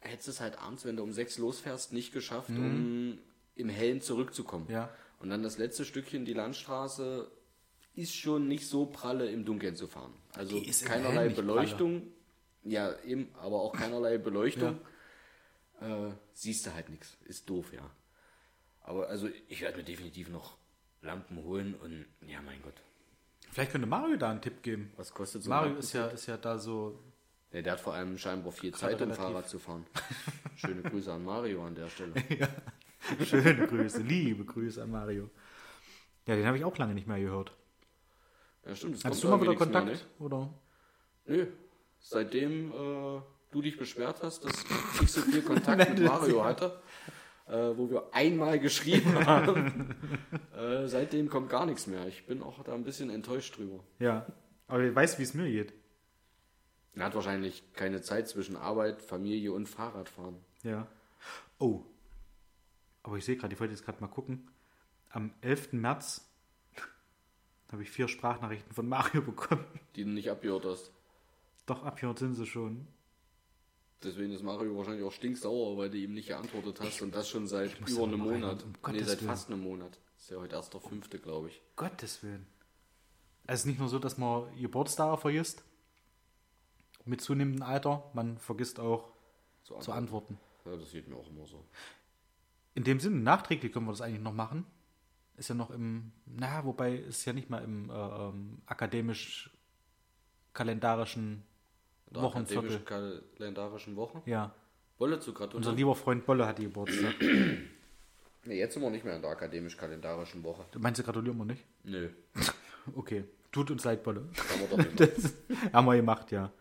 hättest 0.00 0.28
du 0.28 0.30
es 0.32 0.40
halt 0.40 0.58
abends, 0.58 0.84
wenn 0.84 0.96
du 0.96 1.02
um 1.02 1.12
sechs 1.12 1.38
losfährst, 1.38 1.92
nicht 1.92 2.12
geschafft, 2.12 2.50
um 2.50 3.18
im 3.56 3.68
Hellen 3.68 4.00
zurückzukommen. 4.00 4.66
Mhm. 4.66 4.72
Ja. 4.72 4.90
Und 5.18 5.30
dann 5.30 5.42
das 5.42 5.58
letzte 5.58 5.84
Stückchen, 5.84 6.24
die 6.24 6.34
Landstraße, 6.34 7.30
ist 7.94 8.14
schon 8.14 8.46
nicht 8.46 8.68
so 8.68 8.86
pralle 8.86 9.28
im 9.30 9.44
Dunkeln 9.44 9.74
zu 9.74 9.86
fahren. 9.86 10.12
Also 10.34 10.58
ist 10.58 10.84
keinerlei 10.84 11.30
Beleuchtung. 11.30 12.12
Ja, 12.62 12.94
eben, 13.02 13.30
aber 13.40 13.62
auch 13.62 13.72
keinerlei 13.72 14.18
Beleuchtung. 14.18 14.78
Äh, 15.80 16.10
siehst 16.32 16.66
du 16.66 16.74
halt 16.74 16.90
nichts. 16.90 17.16
Ist 17.24 17.48
doof, 17.48 17.72
ja. 17.72 17.90
Aber 18.82 19.08
also 19.08 19.28
ich 19.48 19.62
werde 19.62 19.78
mir 19.78 19.84
definitiv 19.84 20.28
noch 20.28 20.56
Lampen 21.02 21.42
holen 21.44 21.74
und 21.74 22.06
ja, 22.26 22.40
mein 22.42 22.60
Gott. 22.62 22.74
Vielleicht 23.50 23.72
könnte 23.72 23.86
Mario 23.86 24.16
da 24.16 24.30
einen 24.30 24.42
Tipp 24.42 24.62
geben. 24.62 24.92
Was 24.96 25.12
kostet 25.12 25.42
so 25.42 25.50
ein 25.50 25.56
Mario 25.56 25.76
ist 25.76 25.92
ja, 25.92 26.06
ist 26.08 26.26
ja 26.26 26.36
da 26.36 26.58
so. 26.58 26.98
Ja, 27.52 27.62
der 27.62 27.72
hat 27.72 27.80
vor 27.80 27.94
allem 27.94 28.18
scheinbar 28.18 28.52
viel 28.52 28.74
Zeit, 28.74 29.00
um. 29.00 29.12
Fahrrad 29.12 29.48
zu 29.48 29.58
fahren. 29.58 29.86
Schöne 30.56 30.82
Grüße 30.82 31.12
an 31.12 31.24
Mario 31.24 31.64
an 31.64 31.74
der 31.74 31.88
Stelle. 31.88 32.12
Schöne 33.24 33.66
Grüße, 33.66 34.02
liebe 34.02 34.44
Grüße 34.44 34.82
an 34.82 34.90
Mario. 34.90 35.30
Ja, 36.26 36.34
den 36.34 36.46
habe 36.46 36.58
ich 36.58 36.64
auch 36.64 36.76
lange 36.76 36.94
nicht 36.94 37.06
mehr 37.06 37.20
gehört. 37.20 37.52
Ja, 38.66 38.74
stimmt. 38.74 38.96
es 38.96 39.04
Hattest 39.04 39.22
du 39.22 39.28
mal 39.28 39.40
wieder 39.40 39.54
Kontakt? 39.54 39.86
Mehr, 39.86 39.98
Oder? 40.18 40.38
ne? 40.38 40.54
Nö. 41.26 41.46
Seitdem 42.00 42.72
äh, 42.72 43.20
du 43.52 43.62
dich 43.62 43.76
beschwert 43.76 44.22
hast, 44.22 44.44
dass 44.44 44.64
ich 45.00 45.10
so 45.10 45.22
viel 45.22 45.42
Kontakt 45.42 45.88
mit 45.98 46.06
Mario 46.06 46.44
hatte, 46.44 46.80
äh, 47.46 47.76
wo 47.76 47.90
wir 47.90 48.12
einmal 48.12 48.58
geschrieben 48.58 49.14
haben, 49.26 49.94
äh, 50.56 50.86
seitdem 50.86 51.28
kommt 51.28 51.48
gar 51.48 51.66
nichts 51.66 51.86
mehr. 51.86 52.06
Ich 52.06 52.26
bin 52.26 52.42
auch 52.42 52.62
da 52.64 52.74
ein 52.74 52.84
bisschen 52.84 53.10
enttäuscht 53.10 53.56
drüber. 53.56 53.80
Ja. 53.98 54.26
Aber 54.68 54.82
ich 54.82 54.94
weiß, 54.94 55.18
wie 55.18 55.22
es 55.22 55.34
mir 55.34 55.48
geht. 55.48 55.72
Er 56.94 57.04
hat 57.04 57.14
wahrscheinlich 57.14 57.62
keine 57.74 58.00
Zeit 58.00 58.26
zwischen 58.26 58.56
Arbeit, 58.56 59.02
Familie 59.02 59.52
und 59.52 59.68
Fahrradfahren. 59.68 60.36
Ja. 60.62 60.86
Oh. 61.58 61.82
Aber 63.02 63.16
ich 63.16 63.24
sehe 63.24 63.36
gerade, 63.36 63.54
ich 63.54 63.60
wollte 63.60 63.74
jetzt 63.74 63.84
gerade 63.84 64.00
mal 64.00 64.08
gucken. 64.08 64.50
Am 65.10 65.32
11. 65.42 65.74
März 65.74 66.28
habe 67.70 67.82
ich 67.82 67.90
vier 67.90 68.08
Sprachnachrichten 68.08 68.72
von 68.72 68.88
Mario 68.88 69.22
bekommen. 69.22 69.64
Die 69.94 70.04
du 70.04 70.10
nicht 70.10 70.30
abgehört 70.30 70.64
hast. 70.64 70.90
Doch, 71.66 71.84
abgehört 71.84 72.18
sind 72.18 72.34
sie 72.34 72.46
schon. 72.46 72.86
Deswegen 74.02 74.32
ist 74.32 74.42
Mario 74.42 74.76
wahrscheinlich 74.76 75.04
auch 75.04 75.12
stinksauer, 75.12 75.76
weil 75.78 75.90
du 75.90 75.98
ihm 75.98 76.14
nicht 76.14 76.28
geantwortet 76.28 76.80
hast 76.80 77.02
und 77.02 77.14
das 77.14 77.28
schon 77.28 77.46
seit 77.46 77.78
über 77.80 78.04
einem 78.04 78.20
Monat. 78.20 78.62
um 78.62 78.72
nee, 78.72 78.78
Gottes 78.82 79.06
seit 79.08 79.20
Willen. 79.20 79.30
fast 79.30 79.50
einem 79.50 79.62
Monat. 79.62 79.98
Ist 80.18 80.30
ja 80.30 80.38
heute 80.38 80.56
erst 80.56 80.72
der 80.74 80.80
fünfte, 80.80 81.18
glaube 81.18 81.48
ich. 81.48 81.60
Gottes 81.76 82.22
Willen. 82.22 82.46
Es 83.46 83.60
ist 83.60 83.66
nicht 83.66 83.78
nur 83.78 83.88
so, 83.88 83.98
dass 83.98 84.18
man 84.18 84.54
Geburtstage 84.56 85.16
vergisst. 85.16 85.64
Mit 87.04 87.20
zunehmendem 87.20 87.62
Alter. 87.62 88.10
Man 88.12 88.38
vergisst 88.38 88.80
auch 88.80 89.12
Zu 89.62 89.78
zu 89.78 89.92
antworten. 89.92 90.38
Ja, 90.64 90.76
das 90.76 90.90
sieht 90.90 91.06
mir 91.08 91.14
auch 91.16 91.28
immer 91.28 91.46
so. 91.46 91.64
In 92.74 92.82
dem 92.84 93.00
Sinne, 93.00 93.16
nachträglich 93.20 93.72
können 93.72 93.86
wir 93.86 93.92
das 93.92 94.00
eigentlich 94.02 94.22
noch 94.22 94.34
machen. 94.34 94.66
Ist 95.36 95.48
ja 95.48 95.54
noch 95.54 95.70
im, 95.70 96.12
na, 96.24 96.64
wobei 96.64 96.96
ist 96.96 97.24
ja 97.24 97.32
nicht 97.32 97.48
mal 97.50 97.62
im 97.62 97.88
äh, 97.90 97.94
ähm, 97.94 98.62
akademisch-kalendarischen 98.66 101.44
der 102.14 102.22
Wochenviertel. 102.22 102.76
akademisch-kalendarischen 102.76 103.96
Woche. 103.96 104.22
Ja. 104.26 104.54
Bolle 104.98 105.18
zu 105.20 105.30
Unser 105.30 105.38
gratulieren. 105.46 105.76
lieber 105.76 105.94
Freund 105.94 106.24
Bolle 106.26 106.46
hat 106.46 106.58
die 106.58 106.64
Geburtstag. 106.64 107.14
Nee, 108.48 108.58
jetzt 108.60 108.74
sind 108.74 108.82
wir 108.84 108.90
nicht 108.90 109.04
mehr 109.04 109.16
in 109.16 109.22
der 109.22 109.32
akademisch-kalendarischen 109.32 110.44
Woche. 110.44 110.64
Du 110.70 110.78
meinst, 110.78 111.00
du 111.00 111.02
gratulieren 111.02 111.36
wir 111.36 111.44
nicht? 111.46 111.64
Nö, 111.82 112.10
Okay. 112.94 113.24
Tut 113.50 113.72
uns 113.72 113.82
leid, 113.82 114.04
Bolle. 114.04 114.20
haben 114.20 114.60
wir 114.60 114.68
doch 114.68 114.76
nicht. 114.78 115.00
Das 115.64 115.72
haben 115.72 115.84
wir 115.86 115.96
gemacht, 115.96 116.30
ja. 116.30 116.52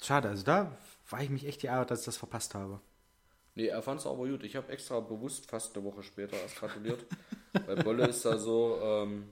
Schade, 0.00 0.28
also 0.30 0.42
da 0.42 0.72
war 1.10 1.22
ich 1.22 1.28
mich 1.28 1.46
echt 1.46 1.60
geärgert, 1.60 1.90
dass 1.90 2.00
ich 2.00 2.06
das 2.06 2.16
verpasst 2.16 2.54
habe. 2.54 2.80
Nee, 3.54 3.66
er 3.66 3.82
fand 3.82 4.00
es 4.00 4.06
aber 4.06 4.26
gut. 4.26 4.42
Ich 4.42 4.56
habe 4.56 4.72
extra 4.72 5.00
bewusst 5.00 5.50
fast 5.50 5.76
eine 5.76 5.84
Woche 5.84 6.02
später 6.02 6.36
erst 6.40 6.56
gratuliert. 6.56 7.04
Weil 7.66 7.76
Bolle 7.84 8.06
ist 8.06 8.24
da 8.24 8.38
so, 8.38 8.78
ähm, 8.82 9.24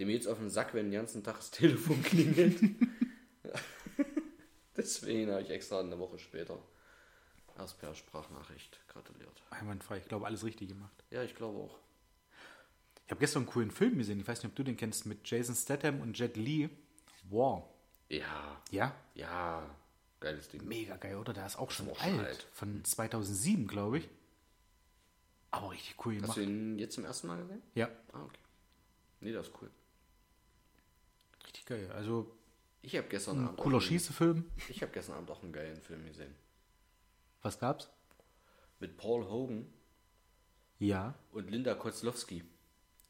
dem 0.00 0.08
geht's 0.08 0.26
auf 0.26 0.38
den 0.38 0.50
Sack, 0.50 0.74
wenn 0.74 0.86
den 0.86 0.92
ganzen 1.00 1.22
Tag 1.22 1.36
das 1.36 1.50
Telefon 1.50 2.02
klingelt. 2.02 2.60
Deswegen 4.76 5.30
habe 5.30 5.42
ich 5.42 5.50
extra 5.50 5.80
eine 5.80 5.98
Woche 5.98 6.18
später 6.18 6.58
Erst 7.58 7.78
per 7.78 7.94
Sprachnachricht 7.94 8.80
gratuliert. 8.88 9.42
Einwandfrei, 9.50 9.98
ich 9.98 10.08
glaube, 10.08 10.24
alles 10.24 10.44
richtig 10.44 10.68
gemacht. 10.70 11.04
Ja, 11.10 11.22
ich 11.22 11.34
glaube 11.34 11.58
auch. 11.58 11.78
Ich 13.04 13.10
habe 13.10 13.18
gestern 13.20 13.42
einen 13.42 13.50
coolen 13.52 13.70
Film 13.70 13.98
gesehen, 13.98 14.18
ich 14.20 14.26
weiß 14.26 14.42
nicht, 14.42 14.50
ob 14.50 14.56
du 14.56 14.62
den 14.62 14.78
kennst, 14.78 15.04
mit 15.04 15.28
Jason 15.28 15.54
Statham 15.54 16.00
und 16.00 16.18
Jet 16.18 16.36
Li. 16.38 16.70
War. 17.28 17.68
Ja, 18.08 18.62
Ja? 18.70 18.94
ja, 19.14 19.68
geiles 20.20 20.48
Ding. 20.48 20.66
Mega 20.66 20.96
geil, 20.96 21.16
oder? 21.16 21.34
Der 21.34 21.44
ist 21.44 21.58
auch 21.58 21.70
schon, 21.70 21.90
auch 21.90 22.00
alt. 22.00 22.10
schon 22.14 22.24
alt. 22.24 22.46
Von 22.52 22.82
2007, 22.84 23.66
glaube 23.66 23.98
ich. 23.98 24.08
Aber 25.50 25.72
richtig 25.72 25.96
cool 26.06 26.14
Hast 26.14 26.22
gemacht. 26.22 26.36
du 26.38 26.42
ihn 26.42 26.78
jetzt 26.78 26.94
zum 26.94 27.04
ersten 27.04 27.26
Mal 27.26 27.42
gesehen? 27.42 27.60
Ja, 27.74 27.90
Ah, 28.12 28.22
okay. 28.22 28.38
Nee, 29.20 29.32
das 29.32 29.48
ist 29.48 29.54
cool. 29.60 29.70
Geil. 31.70 31.90
Also 31.92 32.30
Ich 32.82 32.96
habe 32.96 33.08
gestern 33.08 33.44
Abend 33.46 33.58
cooler 33.58 33.78
einen- 33.78 33.86
Schießefilm. 33.86 34.44
Ich 34.68 34.82
habe 34.82 34.92
gestern 34.92 35.16
Abend 35.16 35.30
auch 35.30 35.42
einen 35.42 35.52
geilen 35.52 35.80
Film 35.80 36.04
gesehen. 36.06 36.34
Was 37.42 37.58
gab's? 37.58 37.88
Mit 38.78 38.96
Paul 38.96 39.26
Hogan 39.28 39.66
Ja. 40.78 41.14
und 41.32 41.50
Linda 41.50 41.74
Kozlowski. 41.74 42.44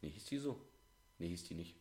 Nee, 0.03 0.11
hieß 0.11 0.25
die 0.27 0.39
so? 0.39 0.61
Nee, 1.19 1.29
hieß 1.29 1.45
die 1.45 1.55
nicht. 1.55 1.77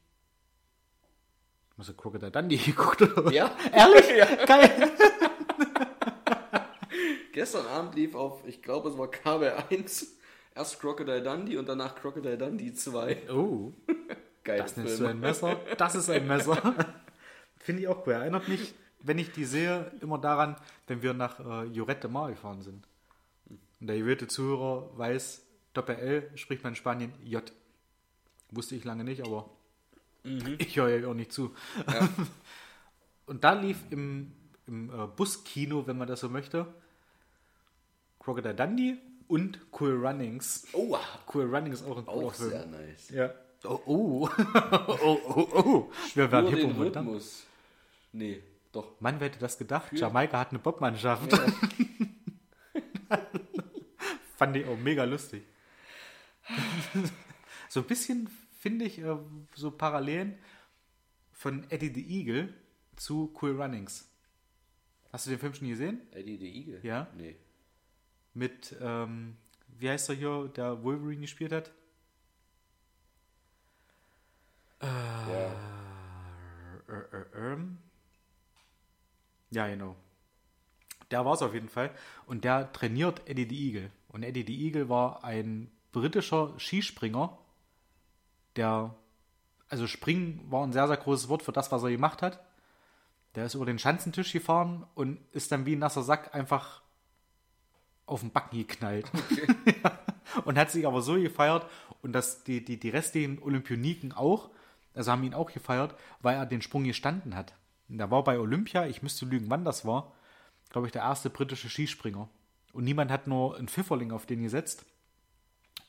Hast 1.78 1.90
du 1.90 1.94
Crocodile 1.94 2.32
Dundee 2.32 2.58
geguckt? 2.58 3.02
Oder? 3.02 3.26
was? 3.26 3.34
Ja? 3.34 3.56
Ehrlich? 3.72 4.10
Ja. 4.18 4.46
Geil. 4.46 4.92
Gestern 7.32 7.66
Abend 7.68 7.96
lief 7.96 8.16
auf, 8.16 8.46
ich 8.48 8.62
glaube, 8.62 8.90
es 8.90 8.98
war 8.98 9.08
KB1, 9.08 10.08
erst 10.56 10.80
Crocodile 10.80 11.22
Dundee 11.24 11.58
und 11.58 11.68
danach 11.70 11.96
Crocodile 11.96 12.38
Dundee 12.38 12.74
2. 12.74 13.30
Oh, 13.32 13.72
Geil. 14.44 14.60
das 14.60 14.78
nennst 14.78 15.00
du 15.00 15.06
ein 15.06 15.20
Messer? 15.20 15.60
Das 15.78 15.96
ist 15.96 16.10
ein 16.10 16.28
Messer. 16.28 16.76
Finde 17.58 17.82
ich 17.82 17.88
auch 17.88 18.06
cool. 18.08 18.14
Erinnert 18.14 18.48
mich, 18.48 18.74
wenn 19.02 19.18
ich 19.18 19.32
die 19.32 19.46
sehe, 19.46 19.92
immer 20.02 20.18
daran, 20.18 20.56
wenn 20.88 21.02
wir 21.02 21.14
nach 21.14 21.40
äh, 21.40 21.66
Lloret 21.66 22.04
de 22.04 22.10
Mar 22.10 22.30
gefahren 22.30 22.62
sind. 22.62 22.88
Und 23.80 23.88
der 23.88 23.98
gewählte 23.98 24.28
Zuhörer 24.28 24.98
weiß, 24.98 25.46
Doppel-L 25.74 26.32
spricht 26.36 26.64
man 26.64 26.74
in 26.74 26.76
Spanien 26.76 27.14
J. 27.24 27.44
Wusste 28.52 28.76
ich 28.76 28.84
lange 28.84 29.04
nicht, 29.04 29.22
aber 29.26 29.50
ich 30.58 30.76
höre 30.76 30.90
ja 30.90 31.08
auch 31.08 31.14
nicht 31.14 31.32
zu. 31.32 31.54
Und 33.26 33.44
da 33.44 33.54
lief 33.54 33.78
im, 33.92 34.32
im 34.66 34.90
äh, 34.90 35.08
Buskino, 35.08 35.86
wenn 35.86 35.98
man 35.98 36.08
das 36.08 36.22
so 36.22 36.30
möchte, 36.30 36.66
Crocodile 38.20 38.56
Dundee 38.56 38.98
und 39.28 39.60
Cool 39.80 40.06
Runnings. 40.06 40.68
Oh, 40.74 40.98
Cool 41.32 41.46
Runnings 41.56 41.82
ist 41.82 41.88
auch 41.88 41.98
ein 41.98 42.06
cooler 42.06 42.32
Film. 42.32 42.50
sehr 42.50 42.66
nice. 42.66 43.10
Ja. 43.12 43.34
Oh, 43.64 43.82
oh. 43.86 44.30
oh, 45.04 45.20
oh, 45.36 45.48
oh. 45.54 45.92
Wir 46.14 46.32
werden 46.32 46.52
Nur 46.52 46.60
den. 46.60 46.72
Rhythmus. 46.72 47.46
Nee, 48.12 48.42
doch. 48.72 49.00
Mann, 49.02 49.20
wer 49.20 49.28
hätte 49.28 49.40
das 49.40 49.58
gedacht? 49.58 49.92
Jamaika 49.94 50.40
hat 50.40 50.50
eine 50.50 50.60
Bobmannschaft. 50.60 51.32
Fand 54.38 54.56
ich 54.56 54.66
auch 54.66 54.78
mega 54.78 55.04
lustig. 55.04 55.44
so 57.70 57.82
ein 57.82 57.86
bisschen 57.86 58.30
finde 58.60 58.86
ich 58.86 59.00
äh, 59.00 59.18
so 59.56 59.72
Parallelen 59.72 60.38
von 61.34 61.70
Eddie 61.70 61.94
the 61.94 62.20
Eagle 62.20 62.54
zu 62.96 63.36
Cool 63.42 63.62
Runnings. 63.62 64.10
Hast 65.12 65.26
du 65.26 65.32
den 65.32 65.40
Film 65.40 65.54
schon 65.54 65.68
gesehen? 65.68 66.02
Eddie 66.12 66.38
the 66.38 66.48
Eagle? 66.48 66.80
Ja. 66.84 67.08
Nee. 67.18 67.36
Mit, 68.34 68.76
ähm, 68.80 69.36
wie 69.80 69.90
heißt 69.90 70.10
er 70.10 70.16
hier, 70.16 70.52
der 70.56 70.84
Wolverine 70.84 71.22
gespielt 71.22 71.52
hat? 71.52 71.68
Ja. 71.68 71.74
Äh, 74.80 75.50
ähm. 77.36 77.78
Ja, 79.52 79.68
genau. 79.68 79.96
Der 81.12 81.26
war 81.26 81.34
es 81.34 81.42
auf 81.42 81.54
jeden 81.54 81.70
Fall. 81.70 81.92
Und 82.26 82.44
der 82.44 82.72
trainiert 82.72 83.28
Eddie 83.28 83.48
the 83.50 83.68
Eagle. 83.68 83.92
Und 84.10 84.24
Eddie 84.24 84.46
the 84.46 84.66
Eagle 84.66 84.90
war 84.90 85.24
ein 85.24 85.72
britischer 85.92 86.54
Skispringer, 86.60 87.38
der, 88.56 88.96
also 89.70 89.88
springen 89.88 90.46
war 90.50 90.66
ein 90.66 90.74
sehr, 90.74 90.88
sehr 90.88 90.98
großes 90.98 91.30
Wort 91.30 91.44
für 91.44 91.52
das, 91.52 91.72
was 91.72 91.84
er 91.84 91.92
gemacht 91.92 92.22
hat. 92.22 92.40
Der 93.36 93.46
ist 93.46 93.56
über 93.56 93.66
den 93.66 93.80
Schanzentisch 93.80 94.34
gefahren 94.34 94.86
und 94.96 95.20
ist 95.32 95.52
dann 95.52 95.66
wie 95.66 95.76
ein 95.76 95.80
nasser 95.80 96.04
Sack 96.04 96.34
einfach 96.34 96.82
auf 98.06 98.22
den 98.22 98.32
Backen 98.32 98.58
geknallt. 98.58 99.10
und 100.46 100.58
hat 100.58 100.72
sich 100.72 100.86
aber 100.86 101.02
so 101.02 101.16
gefeiert 101.16 101.66
und 102.02 102.14
dass 102.14 102.44
die, 102.44 102.64
die, 102.64 102.80
die 102.80 102.90
restlichen 102.90 103.42
Olympioniken 103.42 104.12
auch, 104.12 104.50
also 104.94 105.12
haben 105.12 105.24
ihn 105.24 105.34
auch 105.34 105.52
gefeiert, 105.52 105.96
weil 106.22 106.36
er 106.36 106.46
den 106.46 106.62
Sprung 106.62 106.84
gestanden 106.84 107.36
hat. 107.36 107.54
Der 107.88 108.12
war 108.12 108.24
bei 108.24 108.40
Olympia, 108.40 108.86
ich 108.86 109.02
müsste 109.02 109.26
lügen, 109.26 109.50
wann 109.50 109.66
das 109.66 109.86
war, 109.86 110.14
glaube 110.70 110.88
ich, 110.88 110.94
der 110.94 111.02
erste 111.02 111.30
britische 111.30 111.70
Skispringer. 111.70 112.30
Und 112.74 112.84
niemand 112.84 113.10
hat 113.12 113.26
nur 113.28 113.58
einen 113.58 113.68
Pfifferling 113.68 114.12
auf 114.12 114.26
den 114.28 114.44
gesetzt. 114.44 114.86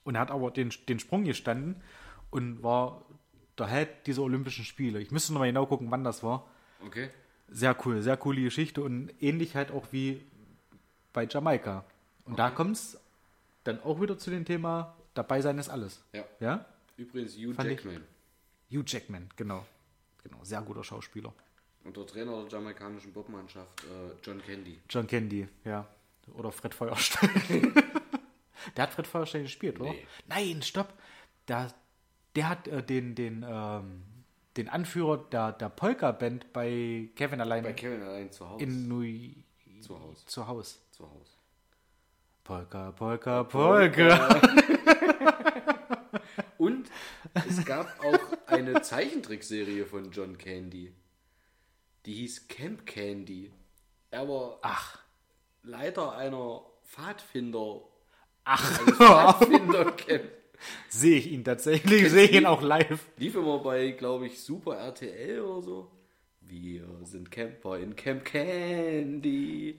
Und 0.05 0.15
er 0.15 0.23
hat 0.23 0.31
aber 0.31 0.51
den, 0.51 0.73
den 0.89 0.99
Sprung 0.99 1.25
gestanden 1.25 1.77
und 2.31 2.63
war 2.63 3.05
der 3.59 3.67
Held 3.67 4.07
dieser 4.07 4.23
Olympischen 4.23 4.65
Spiele. 4.65 5.01
Ich 5.01 5.11
müsste 5.11 5.35
noch 5.35 5.41
mal 5.41 5.47
genau 5.47 5.67
gucken, 5.67 5.91
wann 5.91 6.05
das 6.05 6.23
war. 6.23 6.49
Okay. 6.87 7.11
Sehr 7.49 7.77
cool, 7.85 8.01
sehr 8.01 8.17
coole 8.17 8.41
Geschichte 8.43 8.83
und 8.83 9.11
ähnlich 9.21 9.55
halt 9.57 9.71
auch 9.73 9.87
wie 9.91 10.25
bei 11.13 11.27
Jamaika. 11.29 11.85
Und 12.25 12.39
da 12.39 12.49
kommt 12.51 12.77
es 12.77 12.99
dann 13.65 13.83
auch 13.83 14.01
wieder 14.01 14.17
zu 14.17 14.31
dem 14.31 14.45
Thema, 14.47 14.97
dabei 15.13 15.43
sein 15.43 15.59
ist 15.59 15.69
alles. 15.69 16.03
Ja. 16.15 16.25
Ja? 16.39 16.65
Übrigens 16.97 17.35
Hugh 17.37 17.53
Fand 17.53 17.69
ich- 17.71 17.83
Jackman. 17.85 18.05
Hugh 18.71 18.85
Jackman, 18.87 19.29
genau. 19.37 19.67
Genau, 20.23 20.39
sehr 20.45 20.61
guter 20.63 20.85
Schauspieler. 20.85 21.33
Und 21.85 21.97
der 21.97 22.07
Trainer 22.07 22.43
der 22.43 22.49
jamaikanischen 22.49 23.13
Bobmannschaft, 23.13 23.85
äh, 23.85 24.13
John 24.23 24.43
Candy. 24.43 24.79
John 24.89 25.07
Candy, 25.07 25.49
ja. 25.65 25.87
Oder 26.35 26.53
Fred 26.53 26.75
Feuerstein. 26.75 27.31
der 28.77 28.83
hat 28.83 28.93
Fred 28.93 29.07
Feuerstein 29.07 29.43
gespielt, 29.45 29.81
oder? 29.81 29.91
Nee. 29.91 30.07
Nein, 30.29 30.63
stopp. 30.63 30.93
Der, 31.49 31.73
der 32.37 32.49
hat 32.49 32.69
äh, 32.69 32.83
den, 32.83 33.15
den, 33.15 33.45
ähm, 33.49 34.03
den 34.57 34.69
Anführer 34.69 35.19
der, 35.33 35.53
der 35.53 35.71
Polka-Band 35.71 36.53
bei 36.53 37.09
Kevin 37.17 37.41
allein 37.41 37.65
Bei 37.65 37.73
Kevin 37.73 38.03
allein 38.03 38.31
zu 38.31 38.49
Hause. 38.49 38.63
in 38.63 38.87
New 38.89 39.03
zu 39.81 39.99
Hause. 39.99 40.27
zu 40.27 40.47
Hause. 40.47 40.77
Zu 40.91 41.11
Hause. 41.11 41.33
Polka, 42.45 42.93
Polka, 42.93 43.45
Polka. 43.45 44.35
Und 44.37 44.43
es 47.49 47.65
gab 47.65 48.03
auch 48.05 48.19
eine 48.47 48.83
Zeichentrickserie 48.83 49.87
von 49.87 50.11
John 50.11 50.39
Candy. 50.39 50.93
Die 52.07 52.15
hieß 52.15 52.49
Camp 52.49 52.87
Candy. 52.87 53.53
Er 54.11 54.29
war 54.29 54.59
Ach. 54.63 54.99
Leiter 55.63 56.17
einer 56.17 56.63
Pfadfinder. 56.85 57.83
Ach, 58.45 58.81
Eines 58.81 58.97
Pfadfindercamp. 58.97 60.25
sehe 60.89 61.17
ich 61.19 61.31
ihn 61.31 61.45
tatsächlich, 61.45 62.11
sehe 62.11 62.25
ich 62.25 62.33
ihn 62.33 62.47
auch 62.47 62.63
live. 62.63 63.07
Lief 63.17 63.35
immer 63.35 63.59
bei, 63.59 63.91
glaube 63.91 64.27
ich, 64.27 64.41
Super 64.41 64.77
RTL 64.77 65.41
oder 65.41 65.63
so. 65.63 65.91
Wir 66.41 66.85
sind 67.05 67.31
Camper 67.31 67.79
in 67.79 67.95
Camp 67.95 68.25
Candy. 68.25 69.79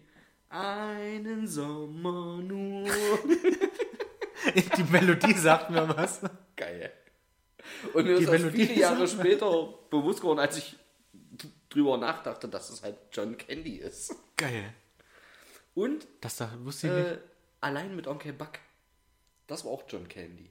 Einen 0.49 1.47
Sommer 1.47 2.37
nur. 2.41 2.87
Die 4.77 4.83
Melodie 4.83 5.33
sagt 5.33 5.69
mir 5.69 5.87
was. 5.95 6.21
Geil. 6.55 6.91
Und 7.93 8.05
mir 8.05 8.17
Die 8.17 8.23
ist 8.23 8.29
Melodie 8.29 8.65
viele 8.65 8.79
Jahre 8.79 9.07
später 9.07 9.73
bewusst 9.89 10.21
geworden, 10.21 10.39
als 10.39 10.57
ich 10.57 10.75
drüber 11.69 11.97
nachdachte, 11.97 12.47
dass 12.47 12.69
es 12.69 12.83
halt 12.83 12.97
John 13.11 13.37
Candy 13.37 13.77
ist. 13.77 14.15
Geil. 14.37 14.73
Und 15.73 16.07
Das 16.19 16.37
da 16.37 16.51
wusste 16.63 16.87
ich 16.87 16.93
nicht. 16.93 17.05
äh, 17.07 17.17
allein 17.61 17.95
mit 17.95 18.07
Onkel 18.07 18.33
Buck. 18.33 18.59
Das 19.47 19.63
war 19.65 19.71
auch 19.71 19.83
John 19.87 20.07
Candy. 20.07 20.49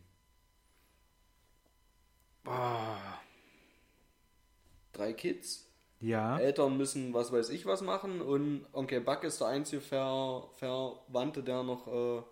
Drei 4.93 5.13
Kids. 5.13 5.67
Ja. 6.01 6.39
Eltern 6.39 6.79
müssen 6.79 7.13
was 7.13 7.31
weiß 7.31 7.51
ich 7.51 7.67
was 7.67 7.83
machen 7.83 8.23
und 8.23 8.65
Onkel 8.73 9.03
Buck 9.03 9.23
ist 9.25 9.41
der 9.41 9.49
einzige 9.49 9.83
Ver 9.83 10.49
Verwandte, 10.55 11.43
der 11.43 11.63
noch 11.63 11.87
äh, 11.87 12.23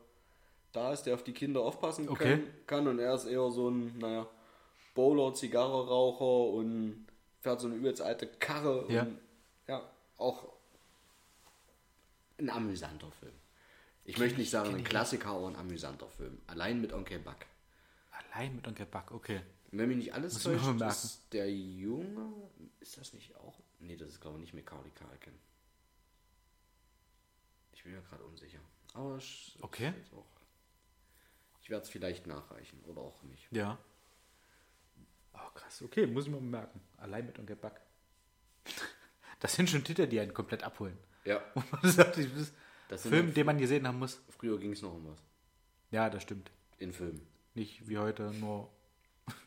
da 0.72 0.92
ist, 0.92 1.02
der 1.02 1.14
auf 1.14 1.22
die 1.22 1.34
Kinder 1.34 1.60
aufpassen 1.60 2.08
Okay. 2.08 2.38
kann, 2.38 2.46
kann. 2.66 2.88
Und 2.88 2.98
er 2.98 3.14
ist 3.14 3.26
eher 3.26 3.50
so 3.50 3.68
ein, 3.68 3.98
naja, 3.98 4.26
Bowler, 4.98 5.32
Zigarrenraucher 5.32 6.54
und 6.54 7.06
fährt 7.38 7.60
so 7.60 7.68
eine 7.68 7.76
übelst 7.76 8.02
alte 8.02 8.26
Karre. 8.26 8.84
Ja. 8.92 9.02
Und, 9.02 9.20
ja, 9.68 9.88
auch 10.16 10.52
ein 12.38 12.50
amüsanter 12.50 13.08
Film. 13.12 13.32
Ich 14.02 14.18
möchte 14.18 14.40
nicht 14.40 14.50
sagen 14.50 14.74
ein 14.74 14.82
Klassiker, 14.82 15.28
aber 15.28 15.46
ein 15.46 15.54
amüsanter 15.54 16.08
Film. 16.08 16.40
Allein 16.48 16.80
mit 16.80 16.92
Onkel 16.92 17.20
Buck. 17.20 17.36
Allein 18.10 18.56
mit 18.56 18.66
Onkel 18.66 18.86
Buck, 18.86 19.12
okay. 19.12 19.40
Und 19.70 19.78
Wenn 19.78 19.86
mich 19.88 19.98
nicht 19.98 20.14
alles 20.14 20.32
Muss 20.34 20.42
täuscht, 20.42 20.80
ist 20.80 21.32
der 21.32 21.48
Junge, 21.48 22.32
ist 22.80 22.98
das 22.98 23.12
nicht 23.12 23.36
auch? 23.36 23.56
Nee, 23.78 23.96
das 23.96 24.08
ist 24.08 24.20
glaube 24.20 24.38
ich 24.38 24.52
nicht 24.52 24.54
Macaulay 24.54 24.90
Culkin. 24.90 25.38
Ich 27.72 27.84
bin 27.84 27.92
mir 27.92 28.02
gerade 28.02 28.24
unsicher. 28.24 28.58
Aber 28.94 29.16
ich, 29.18 29.56
Okay. 29.60 29.92
Auch- 30.16 30.24
ich 31.62 31.70
werde 31.70 31.84
es 31.84 31.88
vielleicht 31.88 32.26
nachreichen 32.26 32.82
oder 32.88 33.02
auch 33.02 33.22
nicht. 33.22 33.46
Ja. 33.52 33.78
Oh, 35.38 35.50
krass. 35.54 35.82
Okay, 35.82 36.06
muss 36.06 36.24
ich 36.26 36.30
mir 36.30 36.40
mal 36.40 36.60
merken. 36.60 36.80
Allein 36.96 37.26
mit 37.26 37.38
Onkel 37.38 37.56
Buck. 37.56 37.74
Das 39.40 39.54
sind 39.54 39.70
schon 39.70 39.84
Titel, 39.84 40.08
die 40.08 40.18
einen 40.18 40.34
komplett 40.34 40.64
abholen. 40.64 40.98
Ja. 41.24 41.40
Und 41.54 41.70
man 41.72 41.92
sagt, 41.92 42.18
ich, 42.18 42.26
das- 42.34 42.52
Das 42.88 43.04
sind 43.04 43.12
Film, 43.12 43.26
halt- 43.26 43.36
den 43.36 43.46
man 43.46 43.58
gesehen 43.58 43.86
haben 43.86 44.00
muss. 44.00 44.20
Früher 44.30 44.58
ging 44.58 44.72
es 44.72 44.82
noch 44.82 44.92
um 44.94 45.06
was. 45.06 45.22
Ja, 45.92 46.10
das 46.10 46.24
stimmt. 46.24 46.50
In 46.78 46.92
Filmen. 46.92 47.24
Nicht 47.54 47.88
wie 47.88 47.98
heute 47.98 48.32
nur 48.34 48.68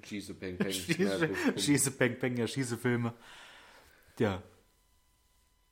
Schieße, 0.04 0.34
Peng, 0.36 0.58
Peng. 0.60 0.72
Schieße, 0.72 1.28
Peng. 1.28 1.58
Schieße, 1.58 1.92
Bang, 1.92 2.18
Bang, 2.20 2.38
ja, 2.38 2.48
Schießefilme. 2.48 3.14
Ja. 4.20 4.42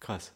Krass. 0.02 0.34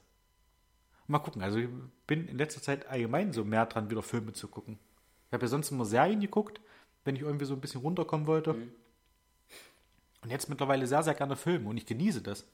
Mal 1.08 1.20
gucken. 1.20 1.42
Also 1.42 1.58
ich 1.60 1.68
bin 2.08 2.28
in 2.30 2.38
letzter 2.38 2.62
Zeit 2.62 2.86
allgemein 2.88 3.34
so 3.34 3.44
mehr 3.44 3.66
dran, 3.66 3.90
wieder 3.90 4.02
Filme 4.02 4.32
zu 4.32 4.48
gucken. 4.48 4.80
Ich 5.28 5.34
habe 5.34 5.44
ja 5.44 5.48
sonst 5.50 5.72
immer 5.72 5.84
Serien 5.86 6.22
geguckt, 6.22 6.62
wenn 7.04 7.16
ich 7.18 7.22
irgendwie 7.22 7.46
so 7.46 7.54
ein 7.54 7.60
bisschen 7.62 7.82
runterkommen 7.82 8.28
wollte. 8.28 8.56
Und 10.24 10.30
jetzt 10.32 10.50
mittlerweile 10.50 10.88
sehr, 10.88 11.04
sehr 11.04 11.14
gerne 11.16 11.36
Filme 11.36 11.70
und 11.70 11.78
ich 11.78 11.86
genieße 11.86 12.22
das. 12.22 12.46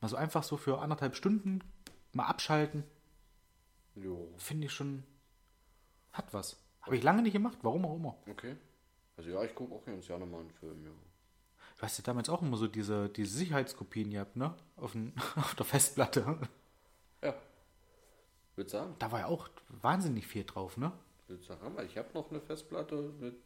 Also 0.00 0.16
einfach 0.16 0.42
so 0.42 0.56
für 0.56 0.80
anderthalb 0.80 1.14
Stunden 1.16 1.62
mal 2.12 2.26
abschalten, 2.26 2.84
Jo, 3.94 4.28
finde 4.36 4.66
ich 4.66 4.72
schon, 4.72 5.04
hat 6.12 6.34
was. 6.34 6.58
Habe 6.82 6.96
ich 6.96 7.02
lange 7.02 7.22
nicht 7.22 7.32
gemacht, 7.32 7.56
warum 7.62 7.86
auch 7.86 7.96
immer. 7.96 8.16
okay. 8.30 8.56
Also 9.16 9.30
ja, 9.30 9.42
ich 9.44 9.54
gucke 9.54 9.74
auch 9.74 9.84
ganz 9.86 10.06
gerne 10.06 10.26
mal 10.26 10.40
einen 10.40 10.50
Film, 10.50 10.84
ja. 10.84 10.90
Du 11.78 11.82
hast 11.82 11.96
ja 11.96 12.04
damals 12.04 12.28
auch 12.28 12.42
immer 12.42 12.58
so 12.58 12.68
diese, 12.68 13.08
diese 13.08 13.34
Sicherheitskopien 13.38 14.10
gehabt, 14.10 14.36
ne? 14.36 14.54
Auf, 14.76 14.92
den, 14.92 15.14
auf 15.36 15.54
der 15.54 15.64
Festplatte. 15.64 16.38
Ja. 17.22 17.34
Würde 18.54 18.70
sagen, 18.70 18.94
Da 18.98 19.10
war 19.10 19.20
ja 19.20 19.26
auch 19.26 19.48
wahnsinnig 19.68 20.26
viel 20.26 20.44
drauf, 20.44 20.76
ne? 20.76 20.92
würde 21.28 21.42
sagen. 21.42 21.74
Ich 21.86 21.96
habe 21.96 22.08
noch 22.12 22.30
eine 22.30 22.40
Festplatte 22.40 23.14
mit 23.18 23.36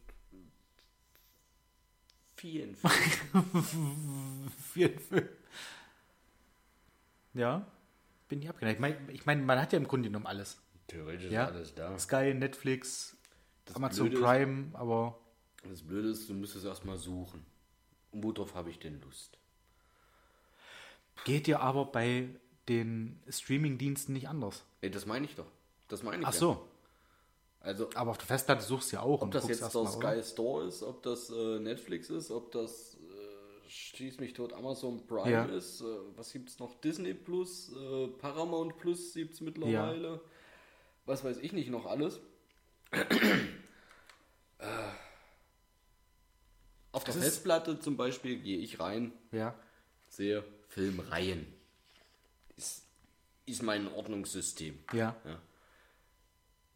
vielen 2.41 2.75
Filmen. 2.75 4.51
Vielen 4.73 4.99
Filmen. 4.99 5.29
Ja, 7.33 7.65
bin 8.27 8.41
ich 8.41 8.49
abgeneigt. 8.49 8.77
Ich 8.77 8.81
meine, 8.81 9.11
ich 9.11 9.25
mein, 9.25 9.45
man 9.45 9.59
hat 9.59 9.71
ja 9.73 9.77
im 9.79 9.87
Grunde 9.87 10.09
genommen 10.09 10.25
alles. 10.25 10.59
Theoretisch 10.87 11.31
Ja? 11.31 11.45
ist 11.45 11.51
alles 11.53 11.75
da. 11.75 11.97
Sky, 11.99 12.33
Netflix, 12.33 13.15
Das 13.65 13.75
Amazon 13.75 14.09
Blöde 14.09 14.17
ist- 14.17 14.23
Prime, 14.27 14.69
aber 14.73 15.17
Das 15.69 15.81
Blöde 15.83 16.09
ist, 16.09 16.27
du 16.29 16.33
müsstest 16.33 16.65
erstmal 16.65 16.97
suchen. 16.97 17.45
Und 18.11 18.23
worauf 18.23 18.55
habe 18.55 18.69
ich 18.69 18.79
denn 18.79 18.99
Lust? 19.01 19.37
geht 21.23 21.47
ja 21.47 21.59
aber 21.59 21.85
bei 21.85 22.29
den 22.67 23.21
Streaming-Diensten 23.29 24.13
nicht 24.13 24.27
anders. 24.27 24.65
Nee, 24.81 24.89
das 24.89 25.05
meine 25.05 25.25
ich 25.25 25.35
doch. 25.35 25.45
Das 25.87 26.01
meine 26.01 26.21
ich 26.23 26.27
Ach 26.27 26.33
ja. 26.33 26.39
so, 26.39 26.67
Also, 27.63 27.89
aber 27.93 28.11
auf 28.11 28.17
der 28.17 28.25
Festplatte 28.27 28.63
suchst 28.63 28.91
du 28.91 28.95
ja 28.97 29.03
auch. 29.03 29.21
ob 29.21 29.31
das 29.31 29.47
jetzt 29.47 29.61
der 29.61 29.83
mal, 29.83 29.95
oder? 29.95 30.13
Sky 30.21 30.23
Store 30.31 30.65
ist, 30.67 30.81
ob 30.83 31.03
das 31.03 31.29
äh, 31.29 31.59
Netflix 31.59 32.09
ist, 32.09 32.31
ob 32.31 32.51
das 32.51 32.95
äh, 32.95 33.69
schieß 33.69 34.19
mich 34.19 34.33
tot 34.33 34.51
Amazon 34.53 35.05
Prime 35.05 35.29
Ja. 35.31 35.45
ist, 35.45 35.81
äh, 35.81 35.85
was 36.15 36.31
gibt 36.33 36.49
es 36.49 36.57
noch? 36.59 36.73
Disney 36.81 37.13
Plus, 37.13 37.71
äh, 37.71 38.07
Paramount 38.17 38.77
Plus 38.79 39.13
gibt 39.13 39.33
es 39.35 39.41
mittlerweile. 39.41 40.21
Was 41.05 41.23
weiß 41.23 41.37
ich 41.37 41.53
nicht 41.53 41.69
noch 41.69 41.85
alles. 41.85 42.19
äh, 42.91 44.65
auf 46.91 47.03
der 47.03 47.13
Das 47.13 47.23
ist- 47.23 47.29
Festplatte 47.35 47.79
zum 47.79 47.95
Beispiel 47.97 48.39
gehe 48.39 48.57
ich 48.57 48.79
rein, 48.79 49.13
Ja, 49.31 49.53
sehe 50.09 50.43
Filmreihen. 50.67 51.45
Ist, 52.57 52.83
ist 53.45 53.61
mein 53.63 53.87
Ordnungssystem. 53.93 54.79
ja. 54.93 55.15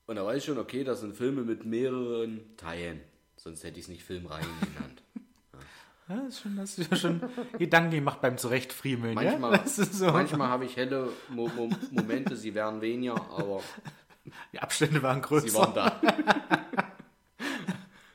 Und 0.08 0.16
da 0.18 0.26
weiß 0.26 0.38
ich 0.38 0.46
schon, 0.46 0.58
okay, 0.60 0.84
das 0.84 1.02
sind 1.02 1.16
Filme 1.16 1.42
mit 1.44 1.66
mehreren 1.66 2.42
Teilen. 2.58 3.02
Sonst 3.38 3.64
hätte 3.64 3.80
ich 3.80 3.86
es 3.86 3.90
nicht 3.90 4.04
Filmreihen 4.04 4.46
genannt. 4.62 5.02
ja 6.10 6.16
das 6.18 6.28
ist 6.36 6.42
schon, 6.42 6.56
das 6.56 6.78
ist 6.78 7.00
schon 7.00 7.22
Gedanken 7.58 7.92
gemacht 7.92 8.22
beim 8.22 8.38
Zurechtfriemeln. 8.38 9.16
Manchmal, 9.16 9.54
ja? 9.54 9.68
So. 9.68 10.12
manchmal 10.12 10.48
habe 10.50 10.66
ich 10.66 10.76
helle 10.78 11.10
Mo 11.30 11.48
Mo 11.56 11.70
Momente, 11.92 12.36
sie 12.36 12.54
wären 12.54 12.82
weniger, 12.82 13.16
aber 13.16 13.62
Die 14.54 14.60
Abstände 14.60 15.02
waren 15.04 15.22
größer. 15.22 15.48
sie 15.48 15.54
waren 15.56 15.74
da. 15.74 16.02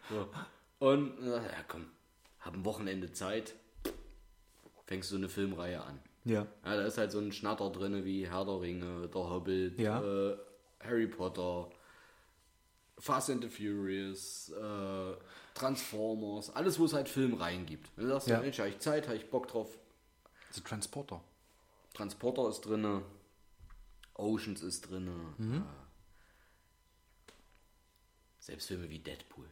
so. 0.08 0.28
Und 0.78 1.12
ja, 1.24 1.40
komm, 1.68 1.86
hab 2.40 2.54
ein 2.54 2.64
Wochenende 2.64 3.12
Zeit, 3.12 3.54
fängst 4.86 5.12
du 5.12 5.16
eine 5.16 5.28
Filmreihe 5.28 5.80
an. 5.82 5.98
Ja. 6.24 6.46
Ja, 6.64 6.76
da 6.76 6.82
ist 6.84 6.98
halt 6.98 7.12
so 7.12 7.18
ein 7.18 7.32
Schnatter 7.32 7.70
drin 7.70 8.04
wie 8.04 8.28
Herr 8.28 8.44
der 8.44 8.60
Ringe, 8.60 9.08
Der 9.08 9.20
Hobbit, 9.30 9.78
Ja. 9.78 10.02
äh, 10.02 10.36
Harry 10.82 11.06
Potter, 11.06 11.68
Fast 13.00 13.30
and 13.30 13.42
the 13.42 13.48
Furious, 13.48 14.50
äh, 14.50 15.14
Transformers, 15.54 16.50
alles, 16.50 16.78
wo 16.78 16.84
es 16.84 16.92
halt 16.92 17.08
Filmreihen 17.08 17.66
gibt. 17.66 17.88
Wenn 17.96 18.04
du 18.04 18.10
sagst, 18.12 18.28
Ja. 18.28 18.40
Mensch, 18.40 18.58
habe 18.58 18.68
ich 18.68 18.78
Zeit, 18.78 19.06
habe 19.08 19.16
ich 19.16 19.28
Bock 19.30 19.48
drauf. 19.48 19.68
Also 20.48 20.60
Transporter. 20.62 21.22
Transporter 21.94 22.48
ist 22.48 22.60
drin, 22.60 23.02
Oceans 24.14 24.62
ist 24.62 24.90
drin. 24.90 25.10
Mhm. 25.38 25.56
Äh, 25.56 25.62
selbst 28.40 28.68
Filme 28.68 28.88
wie 28.90 28.98
Deadpool. 28.98 29.46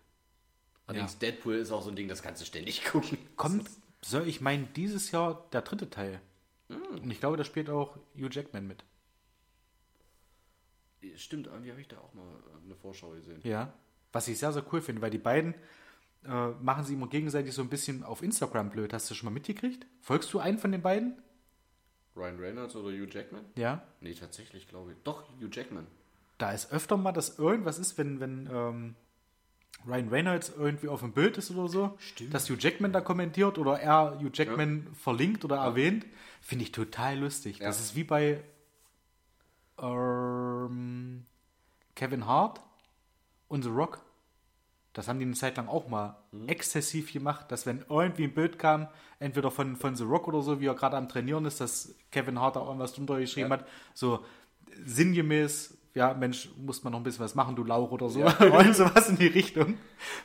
Allerdings 0.86 1.18
Deadpool 1.18 1.56
ist 1.56 1.70
auch 1.70 1.82
so 1.82 1.90
ein 1.90 1.96
Ding, 1.96 2.08
das 2.08 2.22
kannst 2.22 2.40
du 2.40 2.46
ständig 2.46 2.84
gucken. 2.84 3.18
Kommt, 3.36 3.68
soll 4.02 4.26
ich 4.26 4.40
meinen, 4.40 4.72
dieses 4.74 5.10
Jahr 5.10 5.48
der 5.52 5.62
dritte 5.62 5.90
Teil. 5.90 6.20
Hm. 6.68 7.02
Und 7.02 7.10
ich 7.10 7.20
glaube, 7.20 7.36
da 7.36 7.44
spielt 7.44 7.68
auch 7.70 7.96
Hugh 8.14 8.28
Jackman 8.30 8.66
mit. 8.66 8.84
Stimmt, 11.16 11.46
irgendwie 11.46 11.70
habe 11.70 11.80
ich 11.80 11.88
da 11.88 11.98
auch 11.98 12.12
mal 12.14 12.26
eine 12.64 12.74
Vorschau 12.76 13.10
gesehen. 13.10 13.40
Ja. 13.44 13.72
Was 14.12 14.26
ich 14.28 14.38
sehr, 14.38 14.52
sehr 14.52 14.64
cool 14.72 14.80
finde, 14.80 15.02
weil 15.02 15.10
die 15.10 15.18
beiden 15.18 15.54
äh, 16.24 16.48
machen 16.60 16.84
sie 16.84 16.94
immer 16.94 17.08
gegenseitig 17.08 17.54
so 17.54 17.62
ein 17.62 17.68
bisschen 17.68 18.02
auf 18.02 18.22
Instagram 18.22 18.70
blöd. 18.70 18.92
Hast 18.92 19.10
du 19.10 19.14
schon 19.14 19.26
mal 19.26 19.32
mitgekriegt? 19.34 19.86
Folgst 20.00 20.32
du 20.32 20.38
einen 20.40 20.58
von 20.58 20.72
den 20.72 20.82
beiden? 20.82 21.14
Ryan 22.16 22.38
Reynolds 22.38 22.74
oder 22.74 22.88
Hugh 22.88 23.06
Jackman? 23.08 23.44
Ja. 23.56 23.82
Nee, 24.00 24.14
tatsächlich 24.14 24.66
glaube 24.68 24.92
ich. 24.92 24.98
Doch, 25.04 25.28
Hugh 25.40 25.48
Jackman. 25.52 25.86
Da 26.38 26.52
ist 26.52 26.72
öfter 26.72 26.96
mal, 26.96 27.12
dass 27.12 27.38
irgendwas 27.38 27.78
ist, 27.78 27.96
wenn, 27.98 28.18
wenn 28.20 28.48
ähm, 28.52 28.94
Ryan 29.86 30.08
Reynolds 30.08 30.52
irgendwie 30.56 30.88
auf 30.88 31.00
dem 31.00 31.12
Bild 31.12 31.36
ist 31.38 31.50
oder 31.52 31.68
so, 31.68 31.98
dass 32.30 32.48
Hugh 32.50 32.56
Jackman 32.58 32.92
da 32.92 33.00
kommentiert 33.00 33.58
oder 33.58 33.78
er 33.80 34.18
Hugh 34.20 34.30
Jackman 34.32 34.88
verlinkt 34.94 35.44
oder 35.44 35.56
erwähnt, 35.58 36.06
finde 36.40 36.64
ich 36.64 36.72
total 36.72 37.18
lustig. 37.18 37.58
Das 37.58 37.76
Ja. 37.78 37.82
ist 37.84 37.94
wie 37.94 38.04
bei 38.04 38.42
ähm, 39.80 41.24
Kevin 41.94 42.26
Hart 42.26 42.60
und 43.48 43.62
The 43.62 43.68
Rock. 43.70 44.00
Das 44.92 45.06
haben 45.06 45.18
die 45.20 45.24
eine 45.26 45.34
Zeit 45.34 45.56
lang 45.56 45.68
auch 45.68 45.88
mal 45.88 46.16
exzessiv 46.48 47.12
gemacht, 47.12 47.52
dass 47.52 47.66
wenn 47.66 47.84
irgendwie 47.88 48.24
ein 48.24 48.34
Bild 48.34 48.58
kam, 48.58 48.88
entweder 49.20 49.50
von, 49.50 49.76
von 49.76 49.94
The 49.94 50.04
Rock 50.04 50.26
oder 50.28 50.42
so, 50.42 50.60
wie 50.60 50.66
er 50.66 50.74
gerade 50.74 50.96
am 50.96 51.08
Trainieren 51.08 51.44
ist, 51.44 51.60
dass 51.60 51.94
Kevin 52.10 52.40
Hart 52.40 52.56
da 52.56 52.64
irgendwas 52.64 52.94
drunter 52.94 53.18
geschrieben 53.20 53.50
Ja. 53.50 53.58
hat, 53.58 53.66
so 53.94 54.24
sinngemäß, 54.84 55.76
ja, 55.94 56.14
Mensch, 56.14 56.50
muss 56.56 56.82
man 56.82 56.92
noch 56.92 57.00
ein 57.00 57.04
bisschen 57.04 57.24
was 57.24 57.34
machen, 57.34 57.54
du 57.54 57.64
Lauch 57.64 57.90
oder 57.90 58.08
so. 58.08 58.20
Und 58.58 58.74
sowas 58.74 59.08
in 59.08 59.16
die 59.16 59.26
Richtung. 59.26 59.78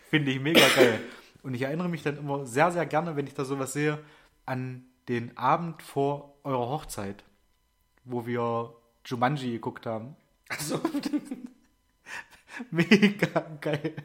Finde 0.10 0.32
ich 0.32 0.40
mega 0.40 0.68
geil. 0.76 1.00
Und 1.44 1.54
ich 1.54 1.62
erinnere 1.64 1.90
mich 1.90 2.04
dann 2.04 2.18
immer 2.18 2.46
sehr, 2.46 2.72
sehr 2.72 2.86
gerne, 2.86 3.16
wenn 3.16 3.28
ich 3.28 3.34
da 3.34 3.46
sowas 3.46 3.74
sehe, 3.74 4.00
an 4.46 4.86
den 5.08 5.38
Abend 5.38 5.82
vor 5.82 6.36
eurer 6.44 6.70
Hochzeit, 6.70 7.24
wo 8.06 8.26
wir 8.26 8.74
Jumanji 9.06 9.52
geguckt 9.52 9.86
haben. 9.86 10.16
Also, 10.50 10.80
Mega 12.72 13.40
geil. 13.62 13.96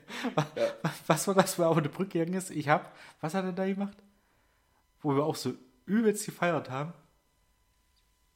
Was 1.07 1.28
war 1.28 1.34
das, 1.34 1.59
wo 1.59 1.62
er 1.62 1.68
auf 1.68 1.76
eine 1.76 1.88
Brücke 1.88 2.18
gegangen 2.18 2.38
ist? 2.38 2.51
Ich 2.51 2.68
hab, 2.68 2.96
was 3.20 3.34
hat 3.34 3.44
er 3.44 3.53
da 3.53 3.66
gemacht? 3.66 3.96
Wo 5.03 5.14
wir 5.14 5.24
auch 5.24 5.36
so 5.36 5.53
übelst 5.86 6.26
gefeiert 6.26 6.70
haben. 6.70 6.92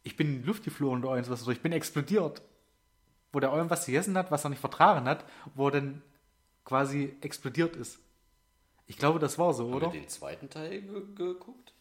Ich 0.03 0.17
bin 0.17 0.29
in 0.29 0.43
die 0.43 0.47
Luft 0.47 0.65
geflogen 0.65 1.05
oder 1.05 1.17
irgendwas, 1.17 1.43
oder 1.43 1.53
ich 1.53 1.63
bin 1.63 1.73
explodiert. 1.73 2.43
Wo 3.33 3.41
der 3.41 3.53
irgendwas 3.53 3.87
gegessen 3.87 4.17
hat, 4.19 4.31
was 4.31 4.45
er 4.45 4.51
nicht 4.51 4.59
vertragen 4.61 5.07
hat, 5.07 5.25
wo 5.55 5.69
er 5.69 5.73
dann 5.73 6.03
quasi 6.65 7.17
explodiert 7.23 7.77
ist. 7.77 7.99
Ich 8.87 8.99
glaube, 8.99 9.19
das 9.19 9.39
war 9.39 9.55
so, 9.55 9.65
Haben 9.65 9.75
oder? 9.75 9.93
wir 9.93 10.01
den 10.01 10.09
zweiten 10.09 10.51
Teil 10.51 10.83
ge 10.83 11.03
geguckt? 11.15 11.73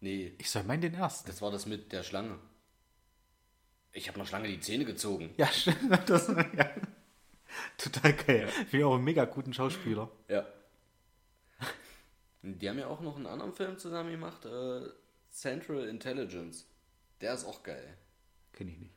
Nee, 0.00 0.34
Ich 0.38 0.50
soll 0.50 0.62
meinen 0.64 0.80
den 0.82 0.94
ersten. 0.94 1.26
das 1.28 1.42
war 1.42 1.50
das 1.50 1.66
mit 1.66 1.92
der 1.92 2.02
Schlange. 2.02 2.38
Ich 3.92 4.06
habe 4.08 4.16
einer 4.16 4.26
Schlange 4.26 4.48
die 4.48 4.60
Zähne 4.60 4.84
gezogen. 4.84 5.34
Ja, 5.36 5.46
stimmt. 5.52 6.08
Das, 6.08 6.28
ja. 6.28 6.70
Total 7.78 8.12
geil. 8.12 8.48
Finde 8.48 8.78
ich 8.78 8.84
auch 8.84 8.94
einen 8.94 9.04
mega 9.04 9.24
guten 9.24 9.52
Schauspieler. 9.52 10.10
Ja. 10.28 10.46
Die 12.42 12.68
haben 12.68 12.78
ja 12.78 12.86
auch 12.86 13.00
noch 13.00 13.16
einen 13.16 13.26
anderen 13.26 13.52
Film 13.52 13.78
zusammen 13.78 14.10
gemacht, 14.12 14.44
äh, 14.44 14.82
Central 15.30 15.88
Intelligence. 15.88 16.66
Der 17.20 17.34
ist 17.34 17.44
auch 17.44 17.62
geil. 17.62 17.96
Kenne 18.52 18.70
ich 18.70 18.78
nicht. 18.78 18.94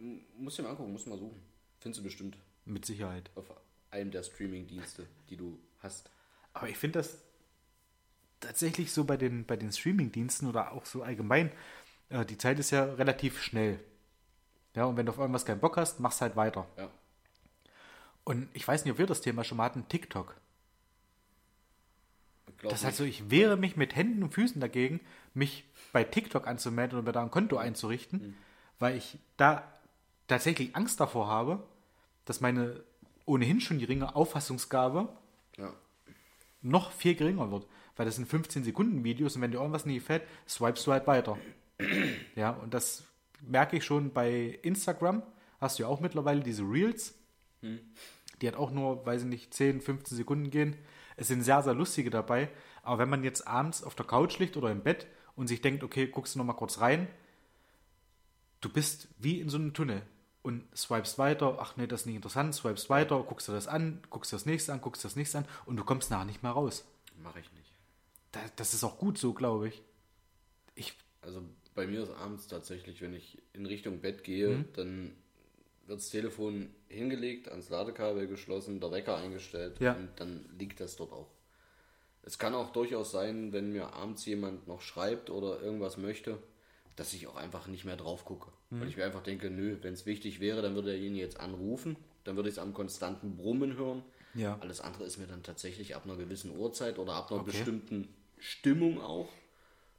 M 0.00 0.20
musst 0.36 0.58
du 0.58 0.62
dir 0.62 0.66
mal 0.68 0.72
angucken, 0.72 0.92
musst 0.92 1.06
du 1.06 1.10
mal 1.10 1.18
suchen. 1.18 1.40
Findest 1.78 2.00
du 2.00 2.04
bestimmt 2.04 2.36
Mit 2.66 2.84
Sicherheit. 2.84 3.30
auf 3.36 3.46
einem 3.90 4.10
der 4.10 4.22
Streaming-Dienste, 4.22 5.06
die 5.30 5.36
du 5.36 5.58
hast. 5.78 6.10
Aber 6.52 6.68
ich 6.68 6.76
finde 6.76 6.98
das 6.98 7.18
tatsächlich 8.44 8.92
so 8.92 9.04
bei 9.04 9.16
den, 9.16 9.44
bei 9.44 9.56
den 9.56 9.72
Streaming-Diensten 9.72 10.46
oder 10.48 10.72
auch 10.72 10.84
so 10.86 11.02
allgemein, 11.02 11.50
äh, 12.10 12.24
die 12.24 12.38
Zeit 12.38 12.58
ist 12.58 12.70
ja 12.70 12.84
relativ 12.84 13.40
schnell. 13.42 13.80
Ja, 14.74 14.84
und 14.86 14.96
wenn 14.96 15.06
du 15.06 15.12
auf 15.12 15.18
irgendwas 15.18 15.44
keinen 15.44 15.60
Bock 15.60 15.76
hast, 15.76 16.00
machst 16.00 16.20
halt 16.20 16.36
weiter. 16.36 16.66
Ja. 16.76 16.88
Und 18.24 18.48
ich 18.54 18.66
weiß 18.66 18.84
nicht, 18.84 18.92
ob 18.92 18.98
wir 18.98 19.06
das 19.06 19.20
Thema 19.20 19.44
schon 19.44 19.58
mal 19.58 19.64
hatten, 19.64 19.86
TikTok. 19.88 20.34
Glaub 22.58 22.70
Das 22.70 22.80
ist 22.80 22.84
halt 22.84 22.92
nicht. 22.92 22.98
so, 22.98 23.04
ich 23.24 23.30
wehre 23.30 23.56
mich 23.56 23.76
mit 23.76 23.94
Händen 23.96 24.22
und 24.22 24.32
Füßen 24.32 24.60
dagegen, 24.60 25.00
mich 25.34 25.64
bei 25.92 26.04
TikTok 26.04 26.46
anzumelden 26.46 26.98
oder 26.98 27.06
mir 27.06 27.12
da 27.12 27.22
ein 27.22 27.30
Konto 27.30 27.56
einzurichten, 27.56 28.36
weil 28.78 28.96
ich 28.96 29.18
da 29.36 29.70
tatsächlich 30.28 30.74
Angst 30.76 31.00
davor 31.00 31.28
habe, 31.28 31.62
dass 32.24 32.40
meine 32.40 32.82
ohnehin 33.26 33.60
schon 33.60 33.78
geringe 33.78 34.14
Auffassungsgabe 34.16 35.08
Ja. 35.56 35.72
noch 36.62 36.92
viel 36.92 37.14
geringer 37.14 37.50
wird. 37.50 37.66
Weil 37.96 38.06
das 38.06 38.16
sind 38.16 38.26
15 38.26 38.64
Sekunden 38.64 39.04
Videos 39.04 39.36
und 39.36 39.42
wenn 39.42 39.52
dir 39.52 39.58
irgendwas 39.58 39.86
nicht 39.86 40.00
gefällt, 40.00 40.22
swipest 40.48 40.86
du 40.86 40.92
halt 40.92 41.06
weiter. 41.06 41.38
ja, 42.34 42.50
und 42.50 42.74
das 42.74 43.04
merke 43.40 43.76
ich 43.76 43.84
schon 43.84 44.12
bei 44.12 44.58
Instagram. 44.62 45.22
Hast 45.60 45.78
du 45.78 45.84
ja 45.84 45.88
auch 45.88 46.00
mittlerweile 46.00 46.40
diese 46.40 46.62
Reels. 46.62 47.14
Die 48.40 48.48
hat 48.48 48.56
auch 48.56 48.70
nur, 48.70 49.06
weiß 49.06 49.22
ich 49.22 49.28
nicht, 49.28 49.54
10, 49.54 49.80
15 49.80 50.16
Sekunden 50.16 50.50
gehen. 50.50 50.76
Es 51.16 51.28
sind 51.28 51.42
sehr, 51.42 51.62
sehr 51.62 51.74
lustige 51.74 52.10
dabei. 52.10 52.48
Aber 52.82 52.98
wenn 52.98 53.08
man 53.08 53.24
jetzt 53.24 53.46
abends 53.46 53.82
auf 53.82 53.94
der 53.94 54.06
Couch 54.06 54.38
liegt 54.38 54.56
oder 54.56 54.70
im 54.70 54.82
Bett 54.82 55.06
und 55.36 55.46
sich 55.46 55.62
denkt, 55.62 55.82
okay, 55.82 56.06
guckst 56.06 56.34
du 56.34 56.38
noch 56.38 56.44
mal 56.44 56.52
kurz 56.54 56.80
rein, 56.80 57.08
du 58.60 58.68
bist 58.68 59.08
wie 59.18 59.40
in 59.40 59.48
so 59.48 59.56
einem 59.56 59.72
Tunnel 59.72 60.02
und 60.42 60.64
swipest 60.76 61.18
weiter, 61.18 61.58
ach 61.60 61.76
nee, 61.76 61.86
das 61.86 62.00
ist 62.00 62.06
nicht 62.06 62.16
interessant, 62.16 62.54
swipest 62.54 62.90
weiter, 62.90 63.22
guckst 63.22 63.48
dir 63.48 63.52
das 63.52 63.66
an, 63.66 64.02
guckst 64.10 64.32
dir 64.32 64.36
das 64.36 64.46
nächste 64.46 64.72
an, 64.72 64.80
guckst 64.80 65.02
dir 65.02 65.08
das 65.08 65.16
nächste 65.16 65.38
an 65.38 65.46
und 65.64 65.76
du 65.76 65.84
kommst 65.84 66.10
nachher 66.10 66.26
nicht 66.26 66.42
mehr 66.42 66.52
raus. 66.52 66.84
Mache 67.22 67.40
ich 67.40 67.52
nicht. 67.52 67.63
Da, 68.34 68.40
das 68.56 68.74
ist 68.74 68.84
auch 68.84 68.98
gut 68.98 69.16
so, 69.18 69.32
glaube 69.32 69.68
ich. 69.68 69.82
Ich, 70.74 70.94
Also 71.22 71.42
bei 71.74 71.86
mir 71.86 72.02
ist 72.02 72.10
abends 72.10 72.48
tatsächlich, 72.48 73.00
wenn 73.00 73.14
ich 73.14 73.40
in 73.52 73.66
Richtung 73.66 74.00
Bett 74.00 74.24
gehe, 74.24 74.64
dann 74.74 75.12
wird 75.86 75.98
das 76.00 76.08
Telefon 76.10 76.70
hingelegt, 76.88 77.48
ans 77.48 77.68
Ladekabel 77.68 78.26
geschlossen, 78.26 78.80
der 78.80 78.90
Wecker 78.90 79.16
eingestellt 79.16 79.78
Ja. 79.80 79.92
und 79.94 80.08
dann 80.16 80.44
liegt 80.58 80.80
das 80.80 80.96
dort 80.96 81.12
auch. 81.12 81.30
Es 82.22 82.38
kann 82.38 82.54
auch 82.54 82.70
durchaus 82.72 83.10
sein, 83.10 83.52
wenn 83.52 83.72
mir 83.72 83.92
abends 83.92 84.24
jemand 84.24 84.66
noch 84.66 84.80
schreibt 84.80 85.28
oder 85.30 85.60
irgendwas 85.60 85.98
möchte, 85.98 86.38
dass 86.96 87.12
ich 87.12 87.26
auch 87.26 87.36
einfach 87.36 87.66
nicht 87.66 87.84
mehr 87.84 87.96
drauf 87.96 88.24
gucke. 88.24 88.50
Weil 88.70 88.88
ich 88.88 88.96
mir 88.96 89.04
einfach 89.04 89.22
denke, 89.22 89.50
nö, 89.50 89.76
wenn 89.82 89.92
es 89.94 90.04
wichtig 90.06 90.40
wäre, 90.40 90.60
dann 90.62 90.74
würde 90.74 90.90
derjenige 90.90 91.22
jetzt 91.22 91.38
anrufen, 91.38 91.96
dann 92.24 92.34
würde 92.34 92.48
ich 92.48 92.54
es 92.56 92.58
am 92.58 92.72
konstanten 92.74 93.36
Brummen 93.36 93.76
hören. 93.76 94.02
Ja. 94.34 94.58
Alles 94.60 94.80
andere 94.80 95.04
ist 95.04 95.18
mir 95.18 95.26
dann 95.28 95.42
tatsächlich 95.44 95.94
ab 95.94 96.04
einer 96.06 96.16
gewissen 96.16 96.56
Uhrzeit 96.56 96.98
oder 96.98 97.12
ab 97.14 97.30
einer 97.30 97.42
Okay. 97.42 97.50
bestimmten 97.52 98.08
Stimmung 98.44 99.00
auch. 99.00 99.30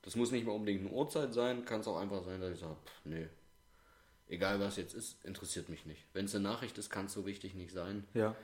Das 0.03 0.15
muss 0.15 0.31
nicht 0.31 0.45
mal 0.45 0.51
unbedingt 0.51 0.81
eine 0.81 0.91
Uhrzeit 0.91 1.33
sein, 1.33 1.65
kann 1.65 1.81
es 1.81 1.87
auch 1.87 1.97
einfach 1.97 2.23
sein, 2.23 2.39
dass 2.39 2.53
ich 2.53 2.59
sage, 2.59 2.75
pff, 2.85 3.05
nee, 3.05 3.27
egal 4.27 4.59
was 4.59 4.77
jetzt 4.77 4.93
ist, 4.93 5.23
interessiert 5.25 5.67
mich 5.69 5.85
nicht. 5.87 6.03
Wenn 6.13 6.25
es 6.25 6.35
eine 6.35 6.43
Nachricht 6.43 6.77
ist, 6.77 6.89
kann 6.91 7.07
es 7.07 7.13
so 7.13 7.25
wichtig 7.25 7.55
nicht 7.55 7.71
sein. 7.73 8.05
ja. 8.13 8.35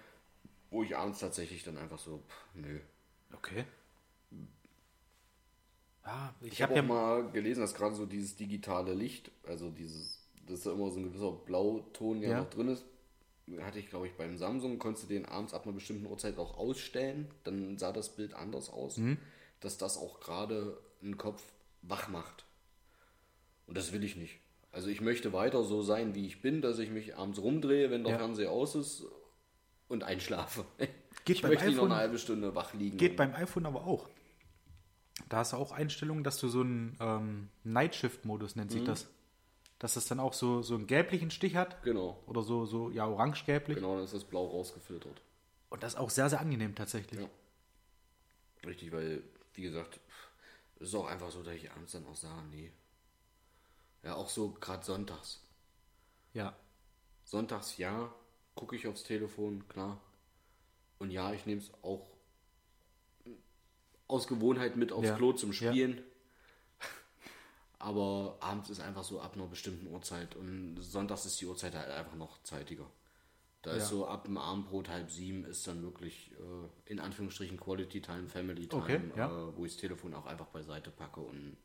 Wo 0.71 0.83
ich 0.83 0.95
abends 0.95 1.19
tatsächlich 1.19 1.63
dann 1.65 1.77
einfach 1.77 1.99
so, 1.99 2.23
pff, 2.29 2.55
nö. 2.55 2.79
Okay. 3.33 3.65
Ja, 6.05 6.33
ich, 6.41 6.53
Ich 6.53 6.61
habe 6.61 6.73
habe 6.75 6.87
ja 6.87 6.93
auch 6.93 7.23
mal 7.23 7.31
gelesen, 7.31 7.61
dass 7.61 7.73
gerade 7.75 7.93
so 7.95 8.05
dieses 8.05 8.35
digitale 8.35 8.93
Licht, 8.93 9.29
also 9.45 9.69
dieses, 9.69 10.25
dass 10.47 10.61
da 10.61 10.71
immer 10.71 10.89
so 10.89 10.99
ein 10.99 11.03
gewisser 11.03 11.31
Blauton 11.31 12.21
ja, 12.21 12.29
Ja. 12.31 12.39
noch 12.39 12.49
drin 12.49 12.69
ist, 12.69 12.85
hatte 13.59 13.79
ich 13.79 13.89
glaube 13.89 14.07
ich 14.07 14.13
beim 14.13 14.37
Samsung, 14.37 14.79
konntest 14.79 15.05
du 15.09 15.13
den 15.13 15.25
abends 15.25 15.53
ab 15.53 15.65
einer 15.65 15.73
bestimmten 15.73 16.05
Uhrzeit 16.05 16.37
auch 16.37 16.57
ausstellen, 16.57 17.27
dann 17.43 17.77
sah 17.77 17.91
das 17.91 18.15
Bild 18.15 18.33
anders 18.33 18.69
aus, 18.69 18.97
Mhm. 18.97 19.17
Dass 19.61 19.77
das 19.77 19.97
auch 19.97 20.19
gerade 20.19 20.77
einen 21.01 21.17
Kopf 21.17 21.41
wach 21.81 22.09
macht. 22.09 22.45
Und 23.67 23.77
das 23.77 23.93
will 23.93 24.03
ich 24.03 24.15
nicht. 24.17 24.39
Also 24.73 24.89
ich 24.89 25.01
möchte 25.01 25.33
weiter 25.33 25.63
so 25.63 25.81
sein, 25.81 26.13
wie 26.15 26.25
ich 26.27 26.41
bin, 26.41 26.61
dass 26.61 26.77
ich 26.79 26.89
mich 26.89 27.15
abends 27.17 27.39
rumdrehe, 27.41 27.89
wenn 27.89 28.03
der 28.03 28.13
Ja. 28.13 28.17
Fernseher 28.19 28.51
aus 28.51 28.75
ist 28.75 29.03
und 29.87 30.03
einschlafe. 30.03 30.65
Geht 31.25 31.37
ich 31.37 31.41
beim 31.41 31.51
möchte 31.51 31.65
nicht 31.67 31.75
noch 31.75 31.83
iPhone- 31.83 31.91
eine 31.91 32.01
halbe 32.01 32.17
Stunde 32.19 32.53
wach 32.55 32.73
liegen. 32.73 32.97
Geht 32.97 33.15
beim 33.17 33.33
iPhone 33.33 33.65
aber 33.65 33.85
auch. 33.85 34.09
Da 35.29 35.37
hast 35.37 35.53
du 35.53 35.57
auch 35.57 35.71
Einstellungen, 35.71 36.23
dass 36.23 36.37
du 36.37 36.47
so 36.47 36.61
einen 36.61 36.97
ähm, 36.99 37.49
Night 37.63 37.95
Shift 37.95 38.25
Modus 38.25 38.55
nennt 38.55 38.71
Mhm. 38.71 38.75
sich 38.75 38.83
das. 38.85 39.07
Dass 39.79 39.95
es 39.95 40.05
dann 40.07 40.19
auch 40.19 40.33
so, 40.33 40.61
so 40.61 40.75
einen 40.75 40.87
gelblichen 40.87 41.31
Stich 41.31 41.55
hat. 41.55 41.81
Genau, 41.83 42.17
Oder 42.27 42.43
so, 42.43 42.65
so 42.65 42.91
ja, 42.91 43.05
orange-gelblich. 43.07 43.77
genau, 43.77 43.95
dann 43.95 44.03
ist 44.05 44.13
das 44.13 44.23
blau 44.23 44.45
rausgefiltert. 44.47 45.21
Und 45.69 45.83
das 45.83 45.93
ist 45.93 45.99
auch 45.99 46.09
sehr, 46.09 46.29
sehr 46.29 46.39
angenehm 46.39 46.75
tatsächlich. 46.75 47.19
Ja. 47.21 47.27
Richtig, 48.65 48.91
weil, 48.91 49.23
wie 49.53 49.61
gesagt, 49.63 49.99
es 50.75 50.89
ist 50.89 50.95
auch 50.95 51.07
einfach 51.07 51.31
so, 51.31 51.43
dass 51.43 51.55
ich 51.55 51.71
abends 51.71 51.91
dann 51.91 52.05
auch 52.07 52.15
sage, 52.15 52.41
nee. 52.49 52.71
Ja, 54.03 54.15
auch 54.15 54.29
so 54.29 54.51
gerade 54.53 54.83
sonntags. 54.83 55.41
Ja. 56.33 56.55
Sonntags 57.23 57.77
ja, 57.77 58.13
gucke 58.55 58.75
ich 58.75 58.87
aufs 58.87 59.03
Telefon, 59.03 59.67
klar. 59.67 60.01
Und 60.99 61.11
ja, 61.11 61.33
ich 61.33 61.45
nehme 61.45 61.61
es 61.61 61.71
auch 61.83 62.07
aus 64.07 64.27
Gewohnheit 64.27 64.75
mit 64.75 64.91
aufs 64.91 65.07
Ja. 65.07 65.15
Klo 65.15 65.33
zum 65.33 65.51
Ja. 65.51 65.71
Spielen. 65.71 66.03
Aber 67.79 68.37
abends 68.41 68.69
ist 68.69 68.81
einfach 68.81 69.03
so 69.03 69.21
ab 69.21 69.35
einer 69.35 69.47
bestimmten 69.47 69.87
Uhrzeit 69.87 70.35
und 70.35 70.77
sonntags 70.81 71.25
ist 71.25 71.39
die 71.41 71.45
Uhrzeit 71.45 71.75
halt 71.75 71.89
einfach 71.89 72.15
noch 72.15 72.41
zeitiger. 72.43 72.85
Da 73.63 73.71
ist 73.73 73.83
Ja. 73.83 73.89
so 73.89 74.07
ab 74.07 74.25
dem 74.25 74.37
Abendbrot 74.37 74.89
halb 74.89 75.11
sieben 75.11 75.45
ist 75.45 75.67
dann 75.67 75.83
wirklich 75.83 76.31
äh, 76.31 76.91
in 76.91 76.99
Anführungsstrichen 76.99 77.57
Quality 77.59 78.01
Time, 78.01 78.27
Family 78.27 78.67
Time, 78.67 78.81
Okay, 78.81 78.99
ja. 79.15 79.27
äh, 79.27 79.55
wo 79.55 79.65
ich 79.65 79.73
das 79.73 79.81
Telefon 79.81 80.13
auch 80.15 80.25
einfach 80.25 80.47
beiseite 80.47 80.89
packe 80.89 81.19
und 81.21 81.57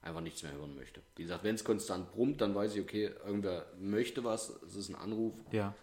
einfach 0.00 0.20
nichts 0.20 0.42
mehr 0.44 0.52
hören 0.52 0.76
möchte. 0.76 1.02
Wie 1.16 1.22
gesagt, 1.22 1.42
wenn 1.42 1.56
es 1.56 1.64
konstant 1.64 2.12
brummt, 2.12 2.40
dann 2.40 2.54
weiß 2.54 2.74
ich, 2.76 2.80
okay, 2.82 3.06
irgendwer 3.24 3.66
möchte 3.80 4.22
was, 4.22 4.50
es 4.64 4.76
ist 4.76 4.90
ein 4.90 4.94
Anruf, 4.94 5.34
Ja. 5.50 5.74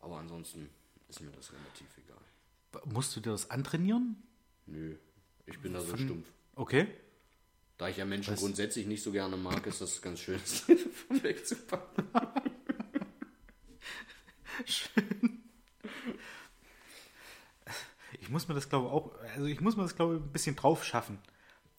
aber 0.00 0.16
ansonsten 0.18 0.70
ist 1.08 1.20
mir 1.20 1.30
das 1.32 1.52
relativ 1.52 1.86
egal. 1.98 2.82
Musst 2.86 3.14
du 3.14 3.20
dir 3.20 3.30
das 3.32 3.50
antrainieren? 3.50 4.16
Nö, 4.66 4.96
ich 5.46 5.58
bin 5.60 5.74
da 5.74 5.80
so 5.80 5.88
Von- 5.88 5.98
stumpf. 5.98 6.32
Okay. 6.54 6.86
Da 7.76 7.88
ich 7.88 7.96
ja 7.98 8.04
Menschen 8.06 8.32
Was? 8.34 8.40
grundsätzlich 8.40 8.86
nicht 8.86 9.02
so 9.02 9.12
gerne 9.12 9.36
mag, 9.36 9.66
ist 9.66 9.80
das 9.82 10.00
ganz 10.00 10.20
schön, 10.20 10.38
das 10.40 10.64
Telefon 10.64 11.22
wegzupacken. 11.22 12.04
Ich 18.20 18.30
muss 18.30 18.48
mir 18.48 18.54
das 18.54 18.70
glaube 18.70 18.88
auch, 18.88 19.10
also 19.34 19.46
ich 19.46 19.60
muss 19.60 19.76
mir 19.76 19.82
das 19.82 19.96
glaube 19.96 20.14
ich 20.14 20.22
ein 20.22 20.32
bisschen 20.32 20.56
drauf 20.56 20.84
schaffen, 20.84 21.18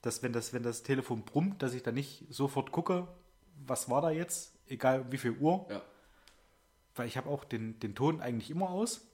dass 0.01 0.21
wenn 0.21 0.32
das, 0.32 0.53
wenn 0.53 0.61
das 0.61 0.84
Telefon 0.84 1.23
brummt, 1.23 1.63
dass 1.63 1.73
ich 1.73 1.82
da 1.82 1.91
nicht 1.91 2.26
sofort 2.30 2.71
gucke, 2.71 3.07
was 3.65 3.89
war 3.89 4.01
da 4.01 4.11
jetzt, 4.11 4.53
egal 4.67 5.11
wie 5.11 5.17
viel 5.17 5.32
Uhr, 5.32 5.65
Ja, 5.69 5.82
weil 6.95 7.07
ich 7.07 7.17
habe 7.17 7.30
auch 7.30 7.43
den, 7.43 7.80
den 7.80 7.95
Ton 7.95 8.21
eigentlich 8.21 8.49
immer 8.49 8.69
aus 8.69 9.05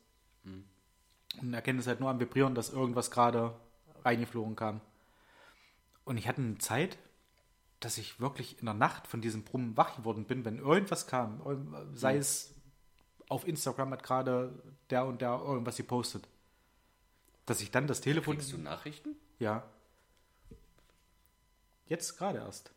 und 1.40 1.54
erkenne 1.54 1.80
es 1.80 1.88
halt 1.88 2.00
nur 2.00 2.10
am 2.10 2.20
Vibrieren, 2.20 2.56
dass 2.56 2.70
irgendwas 2.70 3.12
gerade 3.12 3.56
reingeflogen 4.04 4.56
kam. 4.56 4.82
Und 6.04 6.18
ich 6.18 6.28
hatte 6.28 6.42
eine 6.42 6.58
Zeit, 6.58 6.98
dass 7.80 7.98
ich 7.98 8.20
wirklich 8.20 8.60
in 8.60 8.66
der 8.66 8.76
Nacht 8.76 9.08
von 9.08 9.22
diesem 9.22 9.44
Brummen 9.44 9.78
wach 9.78 9.96
geworden 9.98 10.26
bin, 10.26 10.46
wenn 10.46 10.58
irgendwas 10.60 11.08
kam, 11.08 11.42
sei 11.94 12.18
es 12.18 12.54
auf 13.32 13.48
Instagram 13.48 13.92
hat 13.92 14.04
gerade 14.04 14.52
der 14.90 15.06
und 15.06 15.22
der 15.22 15.30
irgendwas 15.30 15.78
gepostet. 15.78 16.28
Dass 17.46 17.62
ich 17.62 17.72
dann 17.72 17.88
das 17.88 18.02
Telefon. 18.02 18.36
kriegst 18.36 18.52
du 18.52 18.58
Nachrichten? 18.58 19.16
Ja. 19.40 19.64
Jetzt 21.88 22.18
gerade 22.18 22.40
erst. 22.40 22.72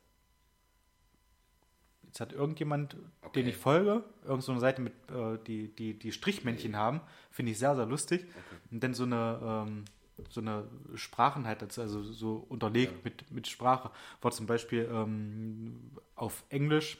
Jetzt 2.05 2.21
hat 2.21 2.33
irgendjemand, 2.33 2.97
Okay. 3.23 3.41
den 3.43 3.49
ich 3.49 3.57
folge, 3.57 4.05
irgend 4.25 4.45
so 4.45 4.53
eine 4.53 4.61
Seite 4.61 4.81
mit, 4.81 4.93
äh, 5.11 5.39
die, 5.45 5.75
die, 5.75 5.99
die 5.99 6.13
Strichmännchen 6.13 6.77
haben, 6.77 7.01
finde 7.33 7.51
ich 7.51 7.59
sehr, 7.59 7.75
sehr 7.75 7.87
lustig. 7.87 8.25
Und 8.71 8.83
dann 8.83 8.95
so 8.95 9.03
eine, 9.03 9.67
ähm, 9.67 9.85
so 10.31 10.41
eine 10.41 10.69
Sprachen 10.95 11.49
halt 11.49 11.63
dazu, 11.63 11.81
also 11.81 12.05
so 12.05 12.47
unterlegt 12.49 13.05
mit, 13.05 13.29
mit 13.33 13.49
Sprache. 13.49 13.91
War 14.23 14.31
zum 14.31 14.47
Beispiel 14.47 14.89
ähm, 14.89 15.91
auf 16.15 16.45
Englisch, 16.49 16.99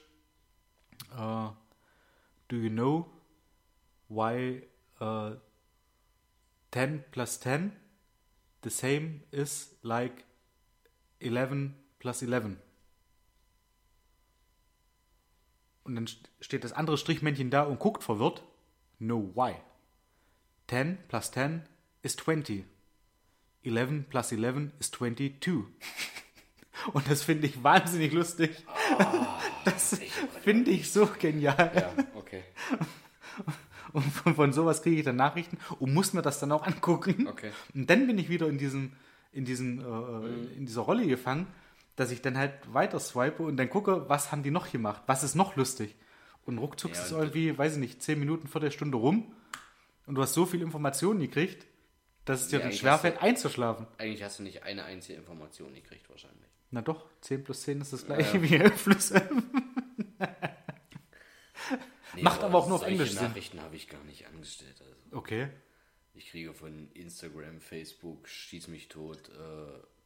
äh, 1.17 1.49
do 2.49 2.57
you 2.57 2.71
know 2.71 3.14
why 4.09 4.63
äh, 5.01 5.37
10 6.73 7.05
plus 7.11 7.41
10 7.41 7.73
the 8.63 8.71
same 8.71 9.21
is 9.31 9.77
like 9.83 10.25
11 11.21 11.73
plus 11.99 12.23
11. 12.23 12.57
Und 15.85 15.95
dann 15.97 16.07
st- 16.07 16.29
steht 16.41 16.65
das 16.65 16.73
andere 16.73 16.97
Strichmännchen 16.97 17.51
da 17.51 17.63
und 17.65 17.79
guckt 17.79 18.03
verwirrt. 18.03 18.43
No, 18.99 19.31
why? 19.35 19.55
10 20.69 20.99
plus 21.09 21.31
10 21.33 21.63
is 22.03 22.17
20. 22.17 22.65
11 23.65 24.05
plus 24.09 24.33
11 24.33 24.71
is 24.79 24.91
22. 24.91 25.65
Und 26.93 27.09
das 27.09 27.23
finde 27.23 27.47
ich 27.47 27.63
wahnsinnig 27.63 28.13
lustig. 28.13 28.65
Das 29.65 29.99
finde 30.43 30.71
ich 30.73 30.91
so 30.93 31.07
genial. 31.07 31.73
Ja, 31.75 32.05
okay. 32.15 32.43
Und 33.95 34.03
von, 34.13 34.35
von 34.35 34.53
sowas 34.53 34.83
kriege 34.83 34.97
ich 34.99 35.05
dann 35.05 35.17
Nachrichten 35.17 35.57
und 35.79 35.95
muss 35.95 36.13
mir 36.13 36.21
das 36.21 36.39
dann 36.41 36.53
auch 36.53 36.67
angucken. 36.67 37.27
Okay. 37.29 37.51
Und 37.75 37.89
dann 37.89 38.07
bin 38.07 38.19
ich 38.19 38.29
wieder 38.29 38.47
in 38.49 38.59
diesem, 38.59 38.93
in 39.33 39.47
diesem, 39.47 39.79
äh, 39.79 39.83
Mhm. 39.83 40.49
in 40.59 40.67
dieser 40.67 40.83
Rolle 40.83 41.07
gefangen, 41.07 41.47
dass 41.97 42.11
ich 42.11 42.21
dann 42.21 42.37
halt 42.37 42.53
weiter 42.75 42.99
swipe 43.01 43.43
und 43.43 43.57
dann 43.57 43.71
gucke, 43.71 44.09
was 44.09 44.31
haben 44.33 44.43
die 44.43 44.51
noch 44.51 44.71
gemacht, 44.71 45.03
was 45.07 45.23
ist 45.25 45.35
noch 45.35 45.57
lustig. 45.57 45.95
Und 46.45 46.59
ruckzuck 46.59 46.93
Ja, 46.93 46.99
ist 47.01 47.07
es 47.07 47.13
und- 47.13 47.21
irgendwie, 47.21 47.57
weiß 47.57 47.75
ich 47.75 47.79
nicht, 47.79 48.03
10 48.03 48.19
Minuten, 48.19 48.49
Viertelstunde 48.49 48.99
rum 48.99 49.33
und 50.07 50.15
du 50.17 50.21
hast 50.23 50.35
so 50.35 50.45
viel 50.45 50.61
Informationen 50.61 51.21
gekriegt, 51.21 51.65
dass 52.27 52.41
es 52.43 52.49
dir 52.49 52.59
Ja, 52.59 52.65
dann 52.65 52.73
schwerfällt, 52.75 53.23
einzuschlafen. 53.23 53.87
Eigentlich 53.99 54.23
hast 54.25 54.41
du 54.41 54.43
nicht 54.43 54.63
eine 54.65 54.85
einzige 54.85 55.17
Information 55.19 55.73
gekriegt, 55.73 56.11
wahrscheinlich. 56.11 56.49
Na 56.71 56.83
doch, 56.83 57.07
10 57.21 57.45
plus 57.45 57.63
10 57.63 57.81
ist 57.81 57.93
das 57.93 58.05
gleiche 58.07 58.43
wie 58.43 58.57
11 58.57 58.83
plus 58.85 59.11
11. 59.13 59.31
Macht 62.23 62.43
aber 62.43 62.59
auch 62.59 62.69
nur 62.69 62.77
auf 62.77 62.83
Englisch 62.87 63.12
Sinn. 63.12 63.23
Nachrichten 63.25 63.61
habe 63.61 63.77
ich 63.77 63.89
gar 63.89 64.03
nicht 64.05 64.27
angestellt. 64.27 64.77
Also 64.81 65.17
Okay. 65.17 65.49
ich 66.15 66.31
kriege 66.31 66.53
von 66.55 66.91
Instagram, 66.93 67.61
Facebook, 67.61 68.29
schieß 68.29 68.69
mich 68.69 68.89
tot, 68.89 69.29
äh, 69.31 69.33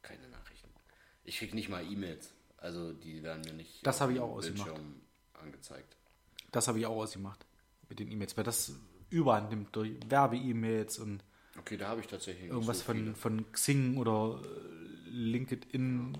keine 0.01 0.27
Nachrichten. 0.29 0.69
Ich 1.23 1.37
kriege 1.37 1.55
nicht 1.55 1.69
mal 1.69 1.83
E-Mails. 1.89 2.33
Also 2.57 2.91
die 2.93 3.23
werden 3.23 3.41
mir 3.45 3.53
nicht 3.53 3.85
Das 3.85 3.97
auf 3.97 4.01
habe 4.01 4.13
ich 4.13 4.19
auch 4.19 4.31
ausgemacht. 4.31 4.65
Bildschirm 4.65 5.01
angezeigt. 5.33 5.95
Das 6.51 6.67
habe 6.67 6.79
ich 6.79 6.85
auch 6.85 6.95
ausgemacht 6.97 7.45
mit 7.87 7.99
den 7.99 8.11
E-Mails, 8.11 8.35
weil 8.37 8.43
das 8.43 8.73
überall 9.09 9.47
nimmt 9.49 9.75
durch 9.75 9.91
Werbe-E-Mails 10.07 10.99
und 10.99 11.23
Okay, 11.57 11.77
da 11.77 11.89
habe 11.89 11.99
ich 12.01 12.07
tatsächlich 12.07 12.49
irgendwas 12.49 12.79
so 12.79 12.85
von, 12.85 13.15
von 13.15 13.51
Xing 13.51 13.97
oder 13.97 14.41
äh, 14.43 15.09
LinkedIn. 15.09 16.17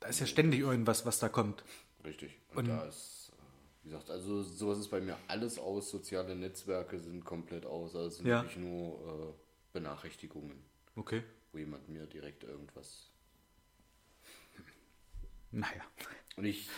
Da 0.00 0.08
ist 0.08 0.20
ja 0.20 0.26
ständig 0.26 0.60
irgendwas, 0.60 1.06
was 1.06 1.18
da 1.20 1.28
kommt. 1.28 1.64
Richtig. 2.04 2.36
Und, 2.54 2.68
da 2.68 2.82
ist, 2.84 3.21
wie 3.82 3.88
gesagt, 3.90 4.10
also 4.10 4.42
sowas 4.42 4.78
ist 4.78 4.88
bei 4.88 5.00
mir 5.00 5.16
alles 5.28 5.58
aus. 5.58 5.90
Soziale 5.90 6.34
Netzwerke 6.36 6.98
sind 7.00 7.24
komplett 7.24 7.66
aus. 7.66 7.94
Also 7.96 8.08
es 8.08 8.16
sind 8.16 8.26
Ja. 8.26 8.42
wirklich 8.42 8.56
nur 8.58 9.34
äh, 9.36 9.42
Benachrichtigungen, 9.72 10.62
Okay. 10.96 11.22
wo 11.52 11.58
jemand 11.58 11.88
mir 11.88 12.06
direkt 12.06 12.44
irgendwas. 12.44 13.10
Naja. 15.50 15.82
Und 16.36 16.44
ich, 16.46 16.68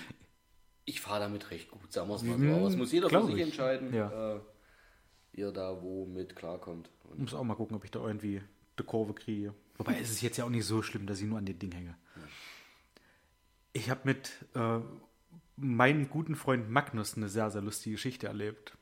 ich 0.85 1.01
fahre 1.01 1.21
damit 1.21 1.51
recht 1.51 1.71
gut, 1.71 1.93
sagen 1.93 2.09
wir 2.09 2.17
es 2.17 2.23
mal 2.23 2.37
Mhm, 2.39 2.51
so. 2.51 2.57
Aber 2.57 2.67
es 2.69 2.77
muss 2.77 2.93
jeder 2.93 3.09
für 3.09 3.25
sich 3.27 3.37
ich. 3.37 3.43
entscheiden, 3.43 3.93
Ja. 3.95 4.37
äh, 4.37 4.41
wie 5.33 5.43
er 5.43 5.53
da 5.53 5.81
wo 5.83 6.07
mit 6.07 6.35
klarkommt. 6.37 6.91
Und 7.05 7.21
Muss 7.21 7.35
auch 7.35 7.45
mal 7.45 7.55
gucken, 7.55 7.77
ob 7.77 7.85
ich 7.85 7.91
da 7.91 8.01
irgendwie 8.05 8.43
die 8.79 8.83
Kurve 8.83 9.15
kriege. 9.15 9.55
Wobei 9.77 9.99
es 10.01 10.11
ist 10.11 10.23
jetzt 10.23 10.37
ja 10.39 10.45
auch 10.45 10.51
nicht 10.51 10.65
so 10.65 10.83
schlimm, 10.83 11.07
dass 11.07 11.21
ich 11.21 11.27
nur 11.27 11.39
an 11.39 11.47
den 11.47 11.59
Ding 11.59 11.73
hänge. 11.73 11.97
Ich 13.73 13.91
habe 13.91 14.01
mit 14.05 14.31
äh, 14.55 14.81
meinem 15.57 16.09
guten 16.09 16.37
Freund 16.37 16.69
Magnus 16.71 17.17
eine 17.17 17.29
sehr, 17.29 17.51
sehr 17.51 17.63
lustige 17.63 17.95
Geschichte 17.95 18.27
erlebt. 18.27 18.77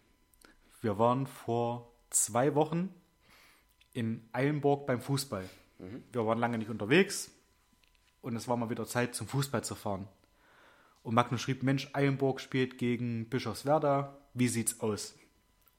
Wir 0.81 0.99
waren 0.99 1.27
vor 1.27 1.93
zwei 2.11 2.55
Wochen 2.55 2.95
in 3.93 4.29
Eilenburg 4.33 4.87
beim 4.87 5.01
Fußball. 5.01 5.49
Wir 6.13 6.27
waren 6.27 6.39
lange 6.39 6.59
nicht 6.59 6.71
unterwegs 6.71 7.31
und 8.21 8.37
es 8.37 8.49
war 8.49 8.57
mal 8.57 8.71
wieder 8.71 8.87
Zeit, 8.87 9.15
zum 9.15 9.27
Fußball 9.27 9.65
zu 9.65 9.75
fahren. 9.75 10.09
Und 11.03 11.15
Magnus 11.15 11.41
schrieb, 11.41 11.63
Mensch, 11.63 11.91
Eilenburg 11.93 12.41
spielt 12.41 12.79
gegen 12.79 13.29
Bischofswerda. 13.29 14.17
Wie 14.35 14.49
sieht's 14.49 14.81
aus? 14.81 15.15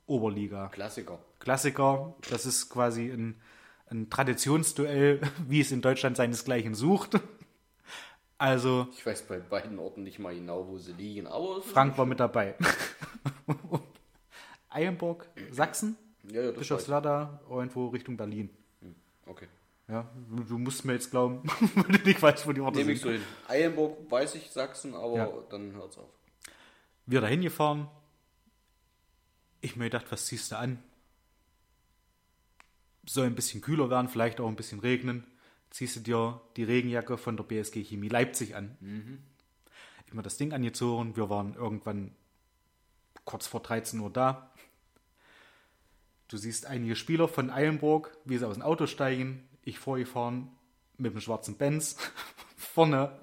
Oberliga. 0.06 0.68
Klassiker. 0.68 1.20
Klassiker. 1.40 2.16
Das 2.30 2.46
ist 2.46 2.70
quasi 2.70 3.10
ein, 3.10 3.42
ein 3.88 4.10
Traditionsduell, 4.10 5.22
wie 5.48 5.62
es 5.62 5.72
in 5.72 5.82
Deutschland 5.82 6.18
seinesgleichen 6.18 6.76
sucht. 6.76 7.20
Also 8.44 8.90
Ich 8.92 9.06
weiß 9.06 9.22
bei 9.26 9.40
beiden 9.40 9.80
Orten 9.80 10.04
nicht 10.04 10.20
mal 10.20 10.36
genau, 10.36 10.68
wo 10.68 10.78
sie 10.78 10.92
liegen, 10.92 11.28
aber 11.28 11.60
es 11.60 11.66
Frank 11.66 11.98
war 11.98 12.06
mit 12.06 12.20
dabei. 12.20 12.56
Eilenburg, 14.70 15.30
Sachsen, 15.52 15.96
Ja, 16.30 16.42
ja, 16.42 16.52
Bischofswerda, 16.52 17.40
irgendwo 17.50 17.88
Richtung 17.88 18.18
Berlin. 18.18 18.50
ich. 18.82 18.90
Okay. 19.26 19.48
Ja, 19.88 20.10
du- 20.30 20.58
musst 20.58 20.84
mir 20.84 20.92
jetzt 20.92 21.10
glauben, 21.10 21.42
weil 21.76 21.84
du 21.98 22.04
nicht 22.04 22.22
weißt, 22.22 22.46
wo 22.46 22.52
die 22.52 22.60
Orte 22.60 22.80
Nehme 22.80 22.92
ich 22.92 23.00
sind. 23.00 23.12
so 23.12 23.14
hin. 23.14 23.24
Eilenburg 23.48 24.12
weiß 24.12 24.36
ich, 24.36 24.52
Sachsen, 24.52 24.94
aber 24.94 25.16
Ja. 25.16 25.30
dann 25.50 25.72
hört's 25.74 25.98
auf. 25.98 26.10
Wir 27.06 27.22
da 27.22 27.28
hingefahren. 27.28 27.88
Ich 29.62 29.78
mir 29.78 29.86
gedacht, 29.86 30.08
was 30.10 30.26
ziehst 30.26 30.52
du 30.52 30.58
an? 30.58 30.84
Soll 33.08 33.28
ein 33.28 33.36
bisschen 33.36 33.62
kühler 33.62 33.90
werden, 33.90 34.10
vielleicht 34.10 34.42
auch 34.42 34.50
ein 34.50 34.58
bisschen 34.58 34.82
regnen. 34.82 35.24
Ziehst 35.74 35.96
du 35.96 36.00
dir 36.02 36.42
die 36.56 36.64
Regenjacke 36.64 37.18
von 37.18 37.36
der 37.36 37.44
BSG 37.46 37.84
Chemie 37.84 38.08
Leipzig 38.08 38.56
an. 38.56 38.78
Ich 40.06 40.14
mir 40.14 40.22
das 40.22 40.38
Ding 40.38 40.54
angezogen. 40.54 41.16
Wir 41.16 41.32
waren 41.32 41.56
irgendwann 41.56 42.12
kurz 43.26 43.48
vor 43.48 43.60
13 43.60 44.00
Uhr 44.00 44.12
da. 44.12 44.54
Du 46.28 46.38
siehst 46.38 46.68
einige 46.68 46.96
Spieler 46.96 47.28
von 47.28 47.50
Eilenburg, 47.50 48.16
wie 48.24 48.38
sie 48.38 48.48
aus 48.48 48.54
dem 48.54 48.62
Auto 48.62 48.86
steigen. 48.86 49.50
Ich 49.64 49.80
vorgefahren 49.80 50.52
mit 51.00 51.12
dem 51.16 51.22
schwarzen 51.22 51.58
Benz. 51.58 51.98
Vorne 52.56 53.20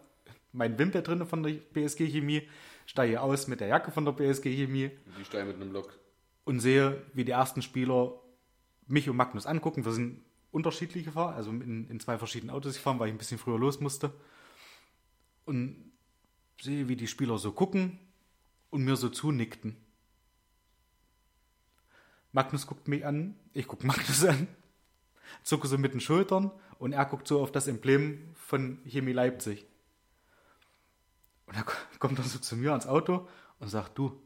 mein 0.52 0.76
Wimpel 0.76 1.04
drin 1.04 1.24
von 1.26 1.44
der 1.44 1.52
BSG 1.52 2.08
Chemie. 2.08 2.48
Steige 2.84 3.20
aus 3.20 3.46
mit 3.46 3.60
der 3.60 3.68
Jacke 3.68 3.92
von 3.92 4.04
der 4.04 4.10
BSG 4.10 4.50
Chemie 4.56 4.90
Die 5.20 5.24
steigen 5.24 5.46
mit 5.46 5.56
einem 5.56 5.70
Block. 5.70 5.96
und 6.42 6.58
sehe, 6.58 7.00
wie 7.14 7.24
die 7.24 7.30
ersten 7.30 7.62
Spieler 7.62 8.20
mich 8.88 9.08
und 9.08 9.14
Magnus 9.16 9.46
angucken. 9.46 9.84
Wir 9.84 9.92
sind 9.92 10.24
unterschiedlich 10.52 11.04
gefahren, 11.04 11.34
also 11.34 11.50
in, 11.50 11.88
in 11.88 12.00
zwei 12.00 12.18
verschiedenen 12.18 12.54
Autos 12.54 12.74
gefahren, 12.74 12.98
weil 12.98 13.08
ich 13.08 13.14
ein 13.14 13.18
bisschen 13.18 13.38
früher 13.38 13.58
los 13.58 13.80
musste. 13.80 14.12
Und 15.44 15.90
sehe, 16.60 16.88
wie 16.88 16.96
die 16.96 17.06
Spieler 17.06 17.38
so 17.38 17.52
gucken 17.52 17.98
und 18.70 18.84
mir 18.84 18.96
so 18.96 19.08
zunickten. 19.08 19.76
Magnus 22.32 22.66
guckt 22.66 22.88
mich 22.88 23.04
an, 23.04 23.36
ich 23.52 23.66
gucke 23.66 23.86
Magnus 23.86 24.24
an, 24.24 24.48
zucke 25.42 25.68
so 25.68 25.78
mit 25.78 25.94
den 25.94 26.00
Schultern 26.00 26.50
und 26.78 26.92
er 26.92 27.04
guckt 27.06 27.26
so 27.26 27.42
auf 27.42 27.52
das 27.52 27.66
Emblem 27.66 28.34
von 28.34 28.78
Chemie 28.84 29.12
Leipzig. 29.12 29.66
Und 31.46 31.56
er 31.56 31.64
kommt 31.98 32.18
dann 32.18 32.26
so 32.26 32.38
zu 32.38 32.56
mir 32.56 32.70
ans 32.70 32.86
Auto 32.86 33.28
und 33.58 33.68
sagt, 33.68 33.98
du, 33.98 34.20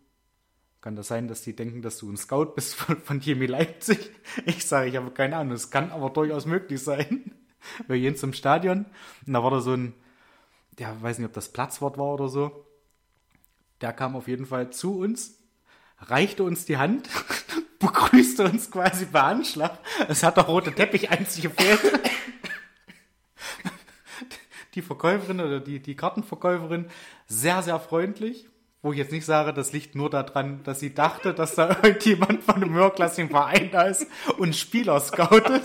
kann 0.84 0.96
das 0.96 1.08
sein, 1.08 1.28
dass 1.28 1.40
die 1.40 1.56
denken, 1.56 1.80
dass 1.80 1.96
du 1.96 2.12
ein 2.12 2.18
Scout 2.18 2.52
bist 2.56 2.74
von, 2.76 3.00
von 3.00 3.18
Chemie 3.18 3.46
Leipzig? 3.46 4.10
Ich 4.44 4.66
sage, 4.66 4.90
ich 4.90 4.96
habe 4.96 5.10
keine 5.12 5.36
Ahnung, 5.36 5.54
es 5.54 5.70
kann 5.70 5.90
aber 5.90 6.10
durchaus 6.10 6.44
möglich 6.44 6.82
sein. 6.82 7.32
Wir 7.86 7.98
gehen 7.98 8.16
zum 8.16 8.34
Stadion 8.34 8.84
und 9.26 9.32
da 9.32 9.42
war 9.42 9.50
da 9.50 9.60
so 9.62 9.72
ein, 9.72 9.94
ja, 10.78 10.94
weiß 11.00 11.18
nicht, 11.18 11.26
ob 11.26 11.32
das 11.32 11.50
Platzwort 11.50 11.96
war 11.96 12.12
oder 12.12 12.28
so. 12.28 12.66
Der 13.80 13.94
kam 13.94 14.14
auf 14.14 14.28
jeden 14.28 14.44
Fall 14.44 14.74
zu 14.74 14.98
uns, 14.98 15.38
reichte 16.00 16.44
uns 16.44 16.66
die 16.66 16.76
Hand, 16.76 17.08
begrüßte 17.78 18.44
uns 18.44 18.70
quasi 18.70 19.06
bei 19.06 19.22
Anschlag. 19.22 19.78
Es 20.08 20.22
hat 20.22 20.36
der 20.36 20.44
rote 20.44 20.74
Teppich 20.74 21.10
einzig 21.10 21.44
gefehlt. 21.44 21.80
Die 24.74 24.82
Verkäuferin 24.82 25.40
oder 25.40 25.60
die, 25.60 25.80
die 25.80 25.96
Kartenverkäuferin 25.96 26.90
sehr, 27.26 27.62
sehr 27.62 27.80
freundlich. 27.80 28.50
Wo 28.84 28.92
ich 28.92 28.98
jetzt 28.98 29.12
nicht 29.12 29.24
sage, 29.24 29.54
das 29.54 29.72
liegt 29.72 29.94
nur 29.94 30.10
daran, 30.10 30.62
dass 30.62 30.78
sie 30.78 30.92
dachte, 30.92 31.32
dass 31.32 31.54
da 31.54 31.70
irgendjemand 31.82 32.42
von 32.44 32.56
einem 32.56 32.74
höherklassigen 32.74 33.30
Verein 33.30 33.70
da 33.72 33.84
ist 33.84 34.06
und 34.36 34.54
Spieler 34.54 35.00
scoutet. 35.00 35.62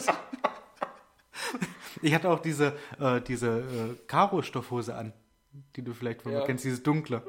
Ich 2.01 2.15
hatte 2.15 2.30
auch 2.30 2.39
diese, 2.39 2.78
äh, 2.97 3.20
diese 3.20 3.59
äh, 3.59 3.95
Karo-Stoffhose 4.07 4.95
an, 4.95 5.11
die 5.76 5.82
du 5.84 5.93
vielleicht 5.93 6.22
von 6.22 6.32
mir 6.32 6.39
Ja. 6.39 6.45
kennst, 6.45 6.63
diese 6.63 6.80
dunkle. 6.80 7.22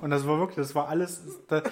Und 0.00 0.10
das 0.10 0.26
war 0.26 0.40
wirklich, 0.40 0.56
das 0.56 0.74
war 0.74 0.88
alles, 0.88 1.22
da, 1.46 1.62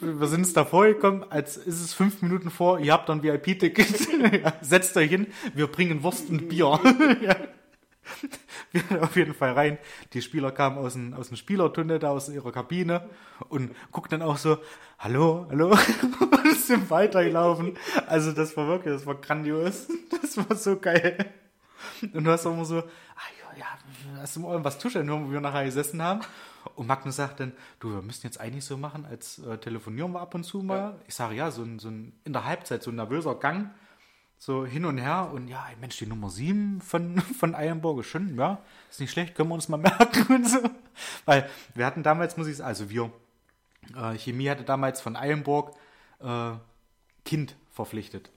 wir 0.00 0.26
sind 0.26 0.40
es 0.40 0.54
davor 0.54 0.86
gekommen, 0.86 1.22
als 1.28 1.58
ist 1.58 1.82
es 1.82 1.92
fünf 1.92 2.22
Minuten 2.22 2.48
vor, 2.50 2.78
ihr 2.80 2.94
habt 2.94 3.10
dann 3.10 3.22
VIP-Ticket, 3.22 4.08
ja, 4.42 4.54
setzt 4.62 4.96
euch 4.96 5.10
hin, 5.10 5.26
wir 5.54 5.66
bringen 5.66 6.02
Wurst 6.02 6.30
und 6.30 6.48
Bier. 6.48 6.80
ja. 7.20 7.36
Wir 8.72 9.02
auf 9.02 9.16
jeden 9.16 9.34
Fall 9.34 9.52
rein. 9.52 9.78
Die 10.12 10.22
Spieler 10.22 10.52
kamen 10.52 10.78
aus 10.78 10.94
dem, 10.94 11.14
aus 11.14 11.28
dem 11.28 11.36
Spielertunnel, 11.36 11.98
da 11.98 12.10
aus 12.10 12.28
ihrer 12.28 12.52
Kabine 12.52 13.08
und 13.48 13.74
guckten 13.92 14.20
dann 14.20 14.28
auch 14.28 14.36
so, 14.36 14.58
hallo, 14.98 15.46
hallo, 15.50 15.70
und 16.20 16.56
sind 16.56 16.90
weitergelaufen. 16.90 17.76
Also 18.06 18.32
das 18.32 18.56
war 18.56 18.66
wirklich, 18.66 18.94
das 18.94 19.06
war 19.06 19.14
grandios. 19.16 19.88
Das 20.22 20.36
war 20.36 20.56
so 20.56 20.76
geil. 20.76 21.32
Und 22.12 22.24
du 22.24 22.30
hast 22.30 22.46
auch 22.46 22.52
immer 22.52 22.64
so, 22.64 22.78
ah, 22.78 23.28
ja, 23.56 23.58
ja, 23.58 23.66
hast 24.20 24.36
du 24.36 24.40
mal 24.40 24.50
irgendwas 24.50 24.78
tuscheln 24.78 25.08
hören, 25.08 25.26
wo 25.26 25.32
wir 25.32 25.40
nachher 25.40 25.64
gesessen 25.64 26.02
haben. 26.02 26.20
Und 26.74 26.86
Magnus 26.86 27.16
sagt 27.16 27.40
dann, 27.40 27.52
du, 27.80 27.92
wir 27.92 28.02
müssen 28.02 28.26
jetzt 28.26 28.40
eigentlich 28.40 28.64
so 28.64 28.76
machen, 28.76 29.06
als 29.06 29.38
äh, 29.38 29.58
telefonieren 29.58 30.12
wir 30.12 30.20
ab 30.20 30.34
und 30.34 30.44
zu 30.44 30.62
mal. 30.62 30.98
Ich 31.06 31.14
sage, 31.14 31.34
ja, 31.34 31.50
so 31.50 31.62
ein, 31.62 31.78
so 31.78 31.88
ein, 31.88 32.12
in 32.24 32.32
der 32.32 32.44
Halbzeit, 32.44 32.82
so 32.82 32.90
ein 32.90 32.96
nervöser 32.96 33.34
Gang, 33.36 33.70
so 34.38 34.66
hin 34.66 34.84
und 34.84 34.98
her. 34.98 35.30
Und 35.32 35.48
ja, 35.48 35.66
Mensch, 35.80 35.98
die 35.98 36.06
Nummer 36.06 36.30
7 36.30 36.80
von, 36.80 37.20
von 37.38 37.54
Eilenburg 37.54 38.00
ist 38.00 38.06
schön, 38.06 38.36
ja, 38.36 38.62
ist 38.90 39.00
nicht 39.00 39.10
schlecht, 39.10 39.34
können 39.34 39.50
wir 39.50 39.54
uns 39.54 39.68
mal 39.68 39.76
merken 39.76 40.26
und 40.34 40.48
so. 40.48 40.58
Weil 41.24 41.48
wir 41.74 41.86
hatten 41.86 42.02
damals, 42.02 42.36
muss 42.36 42.46
ich 42.46 42.56
sagen, 42.56 42.68
also 42.68 42.90
wir, 42.90 43.10
äh, 43.96 44.16
Chemie 44.18 44.48
hatte 44.48 44.64
damals 44.64 45.00
von 45.00 45.16
Eilenburg 45.16 45.74
äh, 46.20 46.52
Kind 47.24 47.56
verpflichtet. 47.72 48.30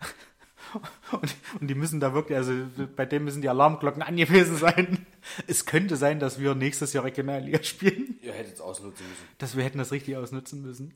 Und, 1.12 1.34
und 1.60 1.68
die 1.68 1.74
müssen 1.74 1.98
da 1.98 2.12
wirklich, 2.12 2.36
also 2.36 2.52
bei 2.94 3.06
dem 3.06 3.24
müssen 3.24 3.40
die 3.40 3.48
Alarmglocken 3.48 4.02
angewiesen 4.02 4.56
sein. 4.58 5.06
Es 5.46 5.64
könnte 5.64 5.96
sein, 5.96 6.20
dass 6.20 6.38
wir 6.38 6.54
nächstes 6.54 6.92
Jahr 6.92 7.04
Regionalliga 7.04 7.62
spielen, 7.62 8.18
Ihr 8.20 8.34
hättet 8.34 8.56
es 8.56 8.60
ausnutzen 8.60 9.06
müssen. 9.08 9.24
dass 9.38 9.56
wir 9.56 9.64
hätten 9.64 9.78
das 9.78 9.92
richtig 9.92 10.18
ausnutzen 10.18 10.60
müssen. 10.60 10.92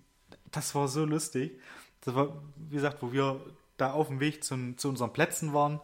Das 0.50 0.74
war 0.74 0.88
so 0.88 1.06
lustig. 1.06 1.58
Das 2.02 2.14
war, 2.14 2.42
wie 2.56 2.74
gesagt, 2.74 3.00
wo 3.00 3.12
wir 3.14 3.40
da 3.82 3.92
auf 3.92 4.08
dem 4.08 4.20
Weg 4.20 4.42
zum, 4.44 4.78
zu 4.78 4.88
unseren 4.88 5.12
Plätzen 5.12 5.52
waren. 5.52 5.80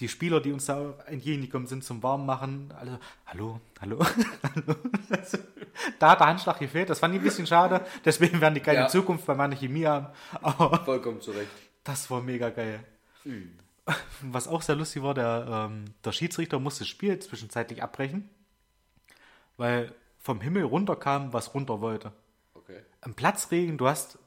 Die 0.00 0.08
Spieler, 0.08 0.40
die 0.40 0.50
uns 0.52 0.66
da 0.66 0.94
entgegengekommen 1.06 1.68
sind 1.68 1.84
zum 1.84 2.02
Warmmachen, 2.02 2.72
alle, 2.76 2.98
hallo, 3.26 3.60
hallo, 3.80 4.00
hallo. 4.42 4.74
Also, 5.10 5.38
da 6.00 6.10
hat 6.10 6.20
der 6.20 6.26
Handschlag 6.26 6.58
gefehlt, 6.58 6.90
das 6.90 6.98
fand 6.98 7.14
ich 7.14 7.20
ein 7.20 7.24
bisschen 7.24 7.46
schade. 7.46 7.84
Deswegen 8.04 8.40
werden 8.40 8.54
die 8.54 8.60
keine 8.60 8.80
Ja. 8.80 8.88
Zukunft 8.88 9.24
bei 9.26 9.36
meiner 9.36 9.54
Chemie 9.54 9.86
haben. 9.86 10.08
Aber 10.42 10.84
Vollkommen 10.84 11.20
zurecht. 11.20 11.50
das 11.84 12.10
war 12.10 12.20
mega 12.22 12.50
geil. 12.50 12.82
Was 14.22 14.48
auch 14.48 14.62
sehr 14.62 14.74
lustig 14.74 15.02
war, 15.02 15.14
der, 15.14 15.46
ähm, 15.70 15.84
der 16.04 16.12
Schiedsrichter 16.12 16.58
musste 16.58 16.80
das 16.80 16.88
Spiel 16.88 17.18
zwischenzeitlich 17.20 17.82
abbrechen, 17.82 18.28
weil 19.56 19.94
vom 20.18 20.40
Himmel 20.40 20.64
runterkam, 20.64 21.32
was 21.34 21.54
runter 21.54 21.80
wollte. 21.82 22.12
Okay. 22.54 22.80
Ein 23.02 23.14
Platzregen, 23.14 23.76
du 23.78 23.86
hast, 23.86 24.18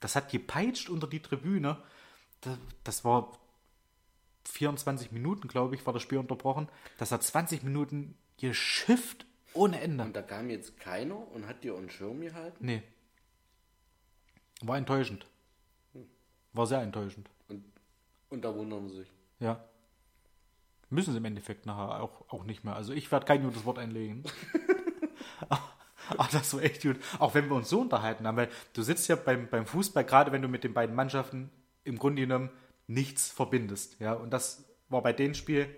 das 0.00 0.14
hat 0.16 0.30
gepeitscht 0.30 0.88
unter 0.88 1.06
die 1.08 1.20
Tribüne. 1.20 1.76
Das, 2.84 3.04
war 3.04 3.32
24 4.48 5.12
Minuten, 5.12 5.48
glaube 5.48 5.74
ich, 5.74 5.84
war 5.86 5.92
das 5.92 6.02
Spiel 6.02 6.18
unterbrochen. 6.18 6.68
Das 6.98 7.12
hat 7.12 7.22
20 7.22 7.62
Minuten 7.62 8.16
geschifft 8.38 9.26
ohne 9.52 9.80
Ende. 9.80 10.04
Und 10.04 10.16
da 10.16 10.22
kam 10.22 10.50
jetzt 10.50 10.78
keiner 10.80 11.16
und 11.32 11.46
hat 11.46 11.62
dir 11.62 11.76
einen 11.76 11.90
Schirm 11.90 12.20
gehalten? 12.20 12.64
Nee. 12.64 12.82
War 14.62 14.76
enttäuschend. 14.76 15.26
War 16.52 16.66
sehr 16.66 16.80
enttäuschend. 16.80 17.30
Und, 17.48 17.64
und 18.30 18.44
da 18.44 18.54
wundern 18.54 18.88
sie 18.88 18.98
sich. 18.98 19.12
Ja. 19.40 19.64
Müssen 20.90 21.12
sie 21.12 21.18
im 21.18 21.24
Endeffekt 21.24 21.66
nachher 21.66 22.02
auch, 22.02 22.28
auch 22.28 22.44
nicht 22.44 22.64
mehr. 22.64 22.76
Also 22.76 22.92
ich 22.92 23.10
werde 23.10 23.26
kein 23.26 23.42
gutes 23.42 23.64
Wort 23.64 23.78
einlegen. 23.78 24.24
Ach, 25.48 25.74
das 26.32 26.54
war 26.54 26.62
echt 26.62 26.82
gut. 26.82 26.96
Auch 27.18 27.34
wenn 27.34 27.48
wir 27.48 27.56
uns 27.56 27.68
so 27.68 27.80
unterhalten 27.80 28.26
haben, 28.26 28.36
weil 28.36 28.50
du 28.72 28.82
sitzt 28.82 29.08
ja 29.08 29.16
beim, 29.16 29.48
beim 29.48 29.66
Fußball, 29.66 30.04
gerade 30.04 30.32
wenn 30.32 30.42
du 30.42 30.48
mit 30.48 30.64
den 30.64 30.74
beiden 30.74 30.94
Mannschaften 30.94 31.50
im 31.84 31.98
Grunde 31.98 32.22
genommen 32.22 32.50
nichts 32.86 33.30
verbindest. 33.30 34.00
Ja, 34.00 34.14
und 34.14 34.30
das 34.30 34.64
war 34.88 35.02
bei 35.02 35.12
dem 35.12 35.34
Spiel 35.34 35.68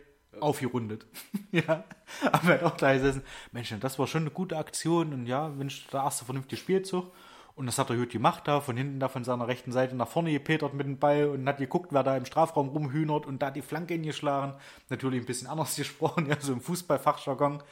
aufgerundet. 0.40 1.06
ja, 1.52 1.84
aber 2.30 2.48
halt 2.48 2.62
auch 2.62 2.76
da 2.76 2.92
gesessen, 2.92 3.22
Mensch, 3.52 3.74
das 3.80 3.98
war 3.98 4.06
schon 4.06 4.22
eine 4.22 4.30
gute 4.30 4.56
Aktion 4.56 5.12
und 5.12 5.26
ja, 5.26 5.48
Mensch, 5.48 5.86
der 5.88 6.00
erste 6.00 6.24
vernünftige 6.24 6.60
Spielzug. 6.60 7.12
Und 7.54 7.64
das 7.64 7.78
hat 7.78 7.88
er 7.88 7.96
gut 7.96 8.10
gemacht 8.10 8.42
da, 8.46 8.60
von 8.60 8.76
hinten 8.76 9.00
da 9.00 9.08
von 9.08 9.24
seiner 9.24 9.48
rechten 9.48 9.72
Seite 9.72 9.96
nach 9.96 10.08
vorne 10.08 10.30
gepetert 10.30 10.74
mit 10.74 10.86
dem 10.86 10.98
Ball 10.98 11.28
und 11.28 11.48
hat 11.48 11.56
geguckt, 11.56 11.90
wer 11.90 12.02
da 12.02 12.14
im 12.14 12.26
Strafraum 12.26 12.68
rumhühnert 12.68 13.24
und 13.24 13.40
da 13.40 13.50
die 13.50 13.62
Flanke 13.62 13.94
hingeschlagen. 13.94 14.54
Natürlich 14.90 15.20
ein 15.20 15.26
bisschen 15.26 15.48
anders 15.48 15.74
gesprochen, 15.76 16.26
ja, 16.26 16.38
so 16.38 16.52
im 16.52 16.60
Fußballfachjargon. 16.60 17.62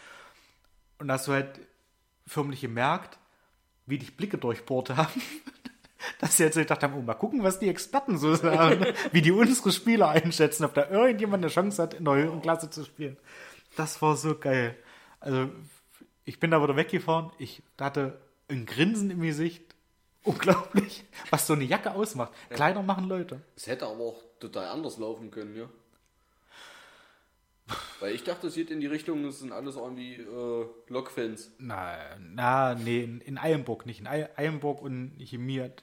Und 0.99 1.09
da 1.09 1.15
hast 1.15 1.29
du 1.29 1.33
halt 1.33 1.61
förmlich 2.27 2.63
gemerkt, 2.63 3.19
wie 3.85 3.99
dich 3.99 4.17
Blicke 4.17 4.39
durchbohrt 4.39 4.97
haben. 4.97 5.21
Dass 6.21 6.37
sie 6.37 6.45
jetzt 6.45 6.57
gedacht 6.57 6.83
haben, 6.83 6.95
oh, 6.95 7.03
mal 7.03 7.15
gucken, 7.15 7.43
was 7.43 7.59
die 7.59 7.69
Experten 7.69 8.19
so 8.19 8.35
sagen, 8.35 8.87
wie 9.13 9.23
die 9.23 9.33
unsere 9.33 9.73
Spieler 9.73 10.09
einschätzen, 10.09 10.65
ob 10.65 10.75
da 10.75 10.89
irgendjemand 10.89 11.45
eine 11.45 11.53
Chance 11.53 11.83
hat, 11.83 11.95
in 11.95 12.05
der 12.05 12.15
höheren 12.15 12.43
Klasse 12.43 12.71
zu 12.71 12.85
spielen. 12.85 13.17
Das 13.77 14.01
war 14.03 14.17
so 14.17 14.39
geil. 14.39 14.77
Also, 15.21 15.49
ich 16.25 16.41
bin 16.41 16.51
da 16.51 16.63
wieder 16.63 16.77
weggefahren, 16.77 17.31
ich 17.39 17.63
hatte 17.79 18.21
ein 18.49 18.67
Grinsen 18.67 19.11
im 19.11 19.21
Gesicht. 19.21 19.75
Unglaublich, 20.23 21.05
was 21.31 21.47
so 21.47 21.53
eine 21.53 21.65
Jacke 21.65 21.93
ausmacht. 21.93 22.33
Kleider 22.49 22.83
machen 22.83 23.05
Leute. 23.05 23.43
Es 23.57 23.67
hätte 23.67 23.87
aber 23.87 24.05
auch 24.05 24.23
total 24.41 24.69
anders 24.69 24.97
laufen 24.97 25.31
können, 25.31 25.55
ja. 25.55 25.69
Weil 28.01 28.15
ich 28.15 28.25
dachte, 28.25 28.49
es 28.49 28.55
geht 28.55 28.71
in 28.71 28.81
die 28.81 28.87
Richtung, 28.87 29.25
es 29.25 29.39
sind 29.39 29.53
alles 29.53 29.77
irgendwie 29.77 30.15
äh, 30.17 30.67
Lokfans. 30.89 31.53
Na, 31.59 31.97
na, 32.21 32.75
nee, 32.75 33.03
in, 33.05 33.21
in 33.21 33.39
Eilenburg 33.39 33.87
nicht. 33.87 34.01
In 34.01 34.07
Ei- 34.07 34.29
Eilenburg 34.37 34.83
und 34.83 35.17
Chemie, 35.21 35.61
hat- 35.61 35.83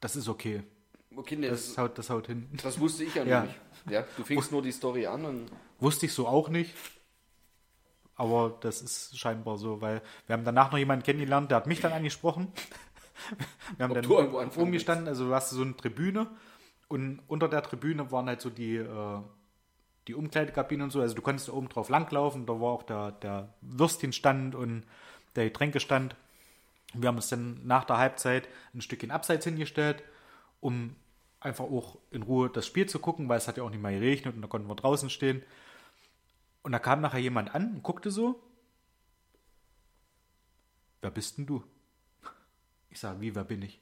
das 0.00 0.16
ist 0.16 0.28
okay. 0.28 0.62
Okay, 1.16 1.36
nee, 1.36 1.48
Das 1.48 1.68
das, 1.68 1.78
haut, 1.78 1.98
das 1.98 2.10
haut 2.10 2.26
hin. 2.26 2.48
das 2.62 2.78
wusste 2.80 3.04
ich 3.04 3.14
ja, 3.14 3.24
Ja. 3.24 3.42
nicht. 3.42 3.54
Ja, 3.88 4.04
du 4.16 4.24
fingst 4.24 4.50
nur 4.50 4.62
die 4.62 4.72
Story 4.72 5.06
an 5.06 5.24
und 5.24 5.46
Wusste 5.78 6.06
ich 6.06 6.12
so 6.12 6.26
auch 6.26 6.48
nicht. 6.48 6.74
Aber 8.16 8.56
das 8.60 8.80
ist 8.82 9.18
scheinbar 9.18 9.58
so, 9.58 9.80
weil 9.80 10.00
wir 10.26 10.34
haben 10.34 10.44
danach 10.44 10.70
noch 10.70 10.78
jemanden 10.78 11.04
kennengelernt, 11.04 11.50
der 11.50 11.56
hat 11.56 11.66
mich 11.66 11.80
dann 11.80 11.92
angesprochen. 11.92 12.52
Wir 13.76 13.84
haben 13.84 13.96
Ob 13.96 14.02
dann 14.02 14.48
umgestanden, 14.62 15.08
also 15.08 15.26
du 15.28 15.34
hast 15.34 15.50
so 15.50 15.62
eine 15.62 15.76
Tribüne 15.76 16.28
und 16.88 17.20
unter 17.28 17.48
der 17.48 17.62
Tribüne 17.62 18.10
waren 18.10 18.26
halt 18.26 18.40
so 18.40 18.50
die, 18.50 18.76
äh, 18.76 19.20
die 20.08 20.14
Umkleidekabinen 20.14 20.84
und 20.84 20.90
so. 20.90 21.00
Also 21.00 21.14
du 21.14 21.22
konntest 21.22 21.48
oben 21.48 21.68
drauf 21.68 21.88
langlaufen, 21.88 22.46
da 22.46 22.60
war 22.60 22.72
auch 22.72 22.82
der, 22.82 23.12
der 23.12 23.54
Würstchenstand 23.60 24.54
und 24.54 24.84
der 25.36 25.44
Getränkestand. 25.44 26.16
Wir 26.92 27.08
haben 27.08 27.16
uns 27.16 27.28
dann 27.28 27.66
nach 27.66 27.84
der 27.84 27.98
Halbzeit 27.98 28.48
ein 28.72 28.80
Stückchen 28.80 29.10
abseits 29.10 29.44
hingestellt, 29.44 30.02
um 30.60 30.94
einfach 31.40 31.64
auch 31.64 31.98
in 32.10 32.22
Ruhe 32.22 32.48
das 32.48 32.66
Spiel 32.66 32.88
zu 32.88 32.98
gucken, 32.98 33.28
weil 33.28 33.38
es 33.38 33.48
hat 33.48 33.56
ja 33.56 33.62
auch 33.64 33.70
nicht 33.70 33.82
mal 33.82 33.92
geregnet 33.92 34.34
und 34.34 34.42
da 34.42 34.48
konnten 34.48 34.68
wir 34.68 34.76
draußen 34.76 35.10
stehen. 35.10 35.42
Und 36.62 36.72
da 36.72 36.78
kam 36.78 37.00
nachher 37.00 37.20
jemand 37.20 37.54
an 37.54 37.74
und 37.74 37.82
guckte 37.82 38.10
so. 38.10 38.42
Wer 41.02 41.10
bist 41.10 41.36
denn 41.36 41.44
du? 41.44 41.62
Ich 42.88 42.98
sage, 43.00 43.20
wie, 43.20 43.34
wer 43.34 43.44
bin 43.44 43.60
ich? 43.60 43.78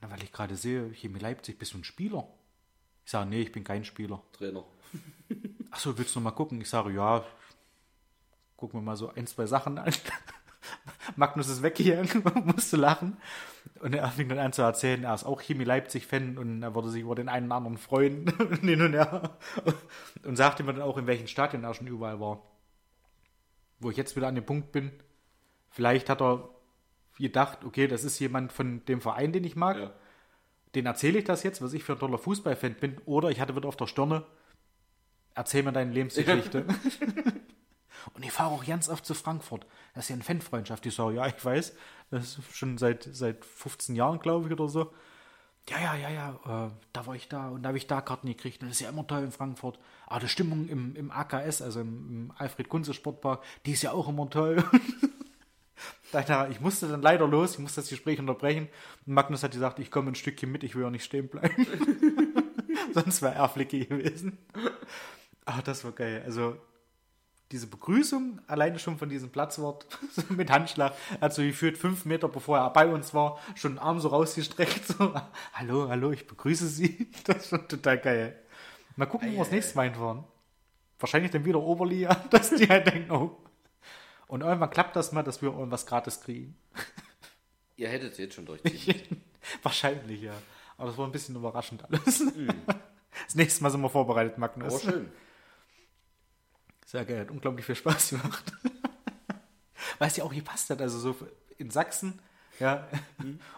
Na, 0.00 0.10
weil 0.10 0.22
ich 0.22 0.32
gerade 0.32 0.56
sehe, 0.56 0.90
Chemie 0.94 1.18
Leipzig, 1.18 1.58
bist 1.58 1.74
du 1.74 1.78
ein 1.78 1.84
Spieler? 1.84 2.26
Ich 3.06 3.12
sage, 3.12 3.30
nee, 3.30 3.42
ich 3.42 3.52
bin 3.52 3.62
kein 3.62 3.84
Spieler. 3.84 4.20
Trainer. 4.32 4.64
Achso, 5.70 5.96
willst 5.96 6.16
du 6.16 6.18
noch 6.18 6.24
mal 6.24 6.30
gucken? 6.32 6.60
Ich 6.60 6.68
sage, 6.68 6.92
ja, 6.92 7.24
gucken 8.56 8.80
wir 8.80 8.84
mal 8.84 8.96
so 8.96 9.12
ein, 9.14 9.28
zwei 9.28 9.46
Sachen 9.46 9.78
an. 9.78 9.94
Magnus 11.16 11.48
ist 11.48 11.62
weggegangen, 11.62 12.24
musste 12.46 12.76
lachen. 12.76 13.16
Und 13.78 13.94
er 13.94 14.10
fing 14.10 14.28
dann 14.28 14.40
an 14.40 14.52
zu 14.52 14.62
erzählen, 14.62 15.04
er 15.04 15.14
ist 15.14 15.22
auch 15.22 15.40
Chemie 15.40 15.62
Leipzig-Fan 15.62 16.36
und 16.36 16.64
er 16.64 16.74
würde 16.74 16.90
sich 16.90 17.02
über 17.02 17.14
den 17.14 17.28
einen 17.28 17.46
oder 17.46 17.54
anderen 17.54 17.78
freuen. 17.78 18.28
und 18.40 18.62
hin 18.62 18.82
und 18.82 18.94
her. 18.94 19.38
Und 20.24 20.34
sagte 20.34 20.64
mir 20.64 20.74
dann 20.74 20.82
auch, 20.82 20.98
in 20.98 21.06
welchen 21.06 21.28
Stadien 21.28 21.62
er 21.62 21.74
schon 21.74 21.86
überall 21.86 22.18
war. 22.18 22.42
Wo 23.78 23.88
ich 23.88 23.96
jetzt 23.96 24.16
wieder 24.16 24.26
an 24.26 24.34
dem 24.34 24.46
Punkt 24.46 24.72
bin, 24.72 24.90
vielleicht 25.70 26.10
hat 26.10 26.20
er 26.20 26.48
gedacht, 27.18 27.64
okay, 27.64 27.86
das 27.86 28.02
ist 28.02 28.18
jemand 28.18 28.52
von 28.52 28.84
dem 28.86 29.00
Verein, 29.00 29.30
den 29.30 29.44
ich 29.44 29.54
mag. 29.54 29.76
Ja. 29.76 29.92
Den 30.76 30.84
erzähle 30.84 31.20
ich 31.20 31.24
das 31.24 31.42
jetzt, 31.42 31.62
was 31.62 31.72
ich 31.72 31.84
für 31.84 31.94
ein 31.94 31.98
toller 31.98 32.18
Fußballfan 32.18 32.74
bin. 32.74 32.98
Oder 33.06 33.30
ich 33.30 33.40
hatte 33.40 33.56
wieder 33.56 33.66
auf 33.66 33.78
der 33.78 33.86
Stirne, 33.86 34.24
erzähl 35.34 35.62
mir 35.62 35.72
deine 35.72 35.90
Lebensgeschichte. 35.90 36.66
Und 38.14 38.22
ich 38.22 38.30
fahre 38.30 38.52
auch 38.52 38.64
ganz 38.64 38.90
oft 38.90 39.06
zu 39.06 39.14
Frankfurt. 39.14 39.66
Das 39.94 40.04
ist 40.04 40.10
ja 40.10 40.14
eine 40.16 40.22
Fanfreundschaft. 40.22 40.84
Ich 40.84 40.94
sage, 40.94 41.16
ja, 41.16 41.26
ich 41.26 41.42
weiß. 41.42 41.74
Das 42.10 42.38
ist 42.38 42.54
schon 42.54 42.76
seit, 42.76 43.08
seit 43.10 43.42
15 43.46 43.96
Jahren, 43.96 44.18
glaube 44.18 44.46
ich, 44.46 44.52
oder 44.52 44.68
so. 44.68 44.92
Ja, 45.70 45.80
ja, 45.80 45.96
ja, 45.96 46.10
ja, 46.10 46.66
äh, 46.66 46.70
da 46.92 47.06
war 47.06 47.16
ich 47.16 47.28
da 47.28 47.48
und 47.48 47.62
da 47.62 47.68
habe 47.68 47.78
ich 47.78 47.86
da 47.86 48.02
Karten 48.02 48.28
gekriegt. 48.28 48.62
Und 48.62 48.68
das 48.68 48.76
ist 48.76 48.82
ja 48.82 48.90
immer 48.90 49.06
toll 49.06 49.24
in 49.24 49.32
Frankfurt. 49.32 49.78
Aber 50.06 50.20
die 50.20 50.28
Stimmung 50.28 50.68
im, 50.68 50.94
im 50.94 51.10
AKS, 51.10 51.62
also 51.62 51.80
im, 51.80 52.08
im 52.08 52.32
Alfred-Kunze-Sportpark, 52.36 53.42
die 53.64 53.72
ist 53.72 53.82
ja 53.82 53.92
auch 53.92 54.08
immer 54.10 54.28
toll. 54.28 54.62
Dachte, 56.12 56.48
ich 56.50 56.60
musste 56.60 56.88
dann 56.88 57.02
leider 57.02 57.26
los, 57.26 57.54
ich 57.54 57.58
musste 57.58 57.80
das 57.80 57.90
Gespräch 57.90 58.18
unterbrechen. 58.18 58.68
Und 59.06 59.14
Magnus 59.14 59.42
hat 59.42 59.52
gesagt, 59.52 59.78
ich 59.78 59.90
komme 59.90 60.12
ein 60.12 60.14
Stückchen 60.14 60.50
mit, 60.50 60.62
ich 60.62 60.74
will 60.74 60.82
ja 60.82 60.90
nicht 60.90 61.04
stehen 61.04 61.28
bleiben. 61.28 61.66
Sonst 62.94 63.22
wäre 63.22 63.34
er 63.34 63.48
flicke 63.48 63.84
gewesen. 63.84 64.38
Ah, 65.44 65.62
das 65.62 65.84
war 65.84 65.92
geil. 65.92 66.22
Also, 66.24 66.56
diese 67.52 67.68
Begrüßung, 67.68 68.40
alleine 68.46 68.78
schon 68.78 68.98
von 68.98 69.08
diesem 69.08 69.30
Platzwort, 69.30 69.86
so 70.12 70.22
mit 70.30 70.50
Handschlag, 70.50 70.94
hat 71.20 71.34
so 71.34 71.42
gefühlt 71.42 71.78
fünf 71.78 72.04
Meter 72.04 72.28
bevor 72.28 72.58
er 72.58 72.70
bei 72.70 72.88
uns 72.88 73.14
war, 73.14 73.38
schon 73.54 73.74
den 73.74 73.78
Arm 73.78 74.00
so 74.00 74.08
rausgestreckt, 74.08 74.86
so, 74.86 75.14
hallo, 75.52 75.88
hallo, 75.88 76.10
ich 76.12 76.26
begrüße 76.26 76.66
Sie. 76.66 77.10
Das 77.24 77.38
ist 77.38 77.48
schon 77.48 77.68
total 77.68 77.98
geil. 77.98 78.40
Mal 78.96 79.06
gucken, 79.06 79.28
wo 79.28 79.32
wir 79.32 79.38
das 79.40 79.50
nächste 79.50 79.76
Mal 79.76 79.90
hinfahren. 79.90 80.24
Wahrscheinlich 80.98 81.30
dann 81.30 81.44
wieder 81.44 81.60
Oberliga, 81.60 82.14
dass 82.30 82.50
die 82.50 82.68
halt 82.68 82.86
denken, 82.86 83.10
oh. 83.10 83.36
Und 84.28 84.40
irgendwann 84.42 84.70
klappt 84.70 84.96
das 84.96 85.12
mal, 85.12 85.22
dass 85.22 85.42
wir 85.42 85.50
irgendwas 85.50 85.86
gratis 85.86 86.20
kriegen. 86.20 86.56
Ihr 87.76 87.88
hättet 87.88 88.12
es 88.12 88.18
jetzt 88.18 88.34
schon 88.34 88.46
durchziehen. 88.46 89.22
Wahrscheinlich, 89.62 90.22
ja. 90.22 90.34
Aber 90.76 90.88
das 90.88 90.98
war 90.98 91.06
ein 91.06 91.12
bisschen 91.12 91.36
überraschend 91.36 91.84
alles. 91.84 92.22
Das 93.24 93.34
nächste 93.34 93.62
Mal 93.62 93.70
sind 93.70 93.80
wir 93.80 93.88
vorbereitet, 93.88 94.36
Magnus. 94.36 94.84
Aber 94.84 94.92
schön. 94.92 95.10
Sehr 96.84 97.02
geil, 97.06 97.20
hat 97.20 97.30
unglaublich 97.30 97.64
viel 97.64 97.74
Spaß 97.74 98.10
gemacht. 98.10 98.52
Weil 99.98 100.08
es 100.08 100.16
ja 100.16 100.24
auch 100.24 100.34
gepasst 100.34 100.68
hat. 100.68 100.82
Also 100.82 100.98
so 100.98 101.16
in 101.56 101.70
Sachsen, 101.70 102.20
ja, 102.60 102.86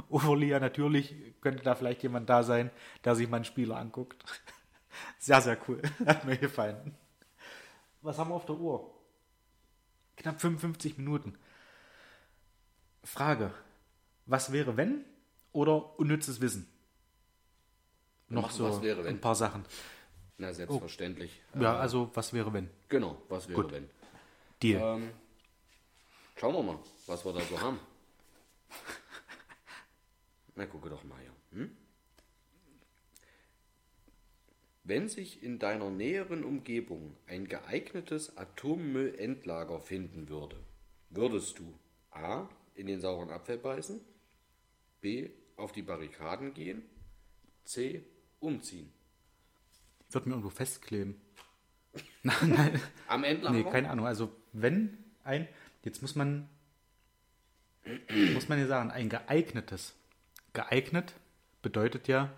Oberliga 0.08 0.60
natürlich, 0.60 1.12
könnte 1.40 1.64
da 1.64 1.74
vielleicht 1.74 2.04
jemand 2.04 2.30
da 2.30 2.44
sein, 2.44 2.70
der 3.04 3.16
sich 3.16 3.28
mal 3.28 3.38
einen 3.38 3.44
Spieler 3.46 3.78
anguckt. 3.78 4.24
Sehr, 5.18 5.40
sehr 5.40 5.58
cool. 5.66 5.82
Hat 6.06 6.24
mir 6.24 6.36
gefallen. 6.36 6.94
Was 8.02 8.16
haben 8.16 8.30
wir 8.30 8.36
auf 8.36 8.46
der 8.46 8.56
Uhr? 8.56 8.97
Knapp 10.18 10.40
55 10.40 10.98
Minuten. 10.98 11.38
Frage. 13.04 13.52
Was 14.26 14.52
wäre, 14.52 14.76
wenn? 14.76 15.04
Oder 15.52 15.98
unnützes 15.98 16.40
Wissen? 16.40 16.68
Noch 18.28 18.50
so 18.50 18.64
Was 18.68 18.82
wäre, 18.82 19.06
ein 19.06 19.20
paar 19.20 19.36
Sachen. 19.36 19.64
Na, 20.36 20.52
selbstverständlich. 20.52 21.40
Ja, 21.58 21.78
also 21.78 22.10
was 22.14 22.32
wäre, 22.32 22.52
wenn? 22.52 22.68
Genau, 22.88 23.22
was 23.28 23.48
wäre 23.48 23.62
Gut. 23.62 23.72
wenn? 23.72 23.88
Deal. 24.62 24.80
Ähm, 24.82 25.10
schauen 26.36 26.54
wir 26.54 26.62
mal, 26.62 26.78
was 27.06 27.24
wir 27.24 27.32
da 27.32 27.40
so 27.40 27.60
haben. 27.60 27.78
Na, 30.56 30.66
gucke 30.66 30.90
doch 30.90 31.04
mal 31.04 31.18
hier. 31.20 31.32
Hm? 31.60 31.76
Wenn 34.88 35.06
sich 35.06 35.42
in 35.42 35.58
deiner 35.58 35.90
näheren 35.90 36.44
Umgebung 36.44 37.14
ein 37.26 37.46
geeignetes 37.46 38.38
Atommüllendlager 38.38 39.80
finden 39.80 40.30
würde, 40.30 40.56
würdest 41.10 41.58
du 41.58 41.78
A. 42.10 42.48
in 42.74 42.86
den 42.86 42.98
sauren 42.98 43.28
Apfel 43.28 43.58
beißen, 43.58 44.00
B. 45.02 45.28
auf 45.56 45.72
die 45.72 45.82
Barrikaden 45.82 46.54
gehen, 46.54 46.80
C. 47.64 48.02
umziehen. 48.40 48.90
Wird 50.10 50.24
mir 50.24 50.32
irgendwo 50.32 50.48
festkleben. 50.48 51.20
nein, 52.22 52.36
nein. 52.48 52.80
Am 53.08 53.24
Endlager? 53.24 53.58
Nee, 53.58 53.64
keine 53.64 53.90
Ahnung. 53.90 54.06
Also 54.06 54.32
wenn 54.54 54.96
ein, 55.22 55.48
jetzt 55.84 56.00
muss 56.00 56.14
man 56.14 56.48
muss 58.32 58.48
man 58.48 58.58
ja 58.58 58.66
sagen, 58.66 58.90
ein 58.90 59.10
geeignetes. 59.10 59.94
Geeignet 60.54 61.12
bedeutet 61.60 62.08
ja 62.08 62.32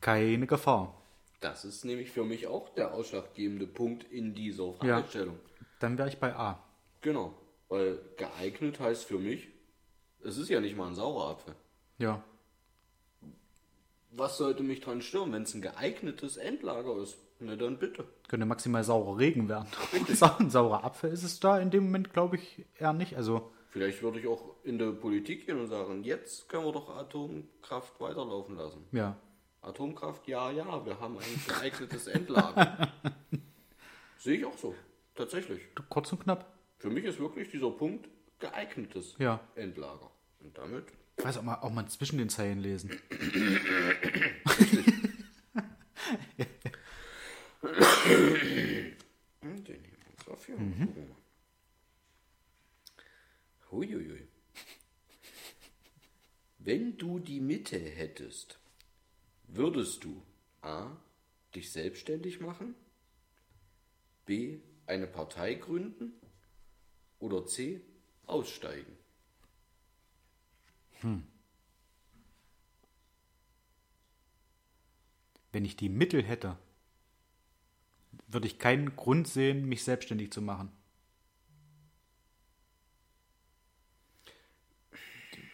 keine 0.00 0.46
Gefahr. 0.46 1.01
Das 1.42 1.64
ist 1.64 1.84
nämlich 1.84 2.10
für 2.10 2.24
mich 2.24 2.46
auch 2.46 2.68
der 2.70 2.94
ausschlaggebende 2.94 3.66
Punkt 3.66 4.04
in 4.04 4.32
dieser 4.32 4.72
Fragestellung. 4.72 5.38
Dann 5.80 5.98
wäre 5.98 6.08
ich 6.08 6.18
bei 6.18 6.34
A. 6.34 6.62
Genau. 7.00 7.34
Weil 7.68 7.98
geeignet 8.16 8.78
heißt 8.78 9.04
für 9.04 9.18
mich, 9.18 9.48
es 10.22 10.38
ist 10.38 10.48
ja 10.48 10.60
nicht 10.60 10.76
mal 10.76 10.86
ein 10.86 10.94
saurer 10.94 11.30
Apfel. 11.30 11.54
Ja. 11.98 12.22
Was 14.12 14.36
sollte 14.38 14.62
mich 14.62 14.80
dran 14.80 15.02
stören, 15.02 15.32
wenn 15.32 15.42
es 15.42 15.52
ein 15.54 15.62
geeignetes 15.62 16.36
Endlager 16.36 16.96
ist? 16.98 17.16
Na 17.40 17.56
dann 17.56 17.78
bitte. 17.78 18.04
Könnte 18.28 18.46
maximal 18.46 18.84
saurer 18.84 19.18
Regen 19.18 19.48
werden. 19.48 19.66
Ein 20.38 20.50
saurer 20.50 20.84
Apfel 20.84 21.10
ist 21.10 21.24
es 21.24 21.40
da 21.40 21.58
in 21.58 21.70
dem 21.72 21.84
Moment, 21.86 22.12
glaube 22.12 22.36
ich, 22.36 22.64
eher 22.78 22.92
nicht. 22.92 23.16
Also, 23.16 23.50
Vielleicht 23.70 24.00
würde 24.02 24.20
ich 24.20 24.28
auch 24.28 24.54
in 24.62 24.78
der 24.78 24.92
Politik 24.92 25.46
gehen 25.46 25.58
und 25.58 25.66
sagen, 25.66 26.04
jetzt 26.04 26.48
können 26.48 26.66
wir 26.66 26.72
doch 26.72 26.94
Atomkraft 26.94 27.98
weiterlaufen 28.00 28.54
lassen. 28.56 28.84
ja. 28.92 29.16
Atomkraft, 29.62 30.26
ja, 30.26 30.50
ja, 30.50 30.84
wir 30.84 30.98
haben 30.98 31.18
ein 31.18 31.42
geeignetes 31.46 32.08
Endlager. 32.08 32.92
Sehe 34.18 34.38
ich 34.38 34.44
auch 34.44 34.58
so. 34.58 34.74
Tatsächlich. 35.14 35.62
Kurz 35.88 36.10
und 36.12 36.20
knapp. 36.22 36.52
Für 36.78 36.90
mich 36.90 37.04
ist 37.04 37.20
wirklich 37.20 37.50
dieser 37.50 37.70
Punkt 37.70 38.08
geeignetes 38.40 39.14
Ja. 39.18 39.40
Endlager. 39.54 40.10
Und 40.40 40.58
damit 40.58 40.86
Ich 41.16 41.24
weiß 41.24 41.38
auch 41.38 41.42
mal, 41.42 41.56
auch 41.56 41.70
mal 41.70 41.86
zwischen 41.86 42.18
den 42.18 42.28
Zeilen 42.28 42.58
lesen. 42.58 42.90
Hm, 47.62 47.62
Den 49.64 49.82
nehmen 49.82 49.96
wir 50.04 50.10
uns 50.18 50.28
auf 50.28 50.46
hier. 50.46 50.56
Mal. 50.56 50.88
Huiuiui. 53.70 54.26
Wenn 56.58 56.96
du 56.96 57.18
die 57.18 57.40
Mitte 57.40 57.78
hättest, 57.78 58.58
würdest 59.54 60.04
du 60.04 60.22
A. 60.62 60.96
dich 61.54 61.70
selbstständig 61.70 62.40
machen, 62.40 62.74
B. 64.24 64.60
eine 64.86 65.06
Partei 65.06 65.54
gründen 65.54 66.12
oder 67.18 67.46
C. 67.46 67.82
aussteigen? 68.26 68.96
Wenn 75.50 75.64
ich 75.64 75.76
die 75.76 75.88
Mittel 75.88 76.22
hätte, 76.22 76.56
würde 78.28 78.46
ich 78.46 78.58
keinen 78.58 78.96
Grund 78.96 79.28
sehen, 79.28 79.68
mich 79.68 79.84
selbstständig 79.84 80.32
zu 80.32 80.40
machen. 80.40 80.70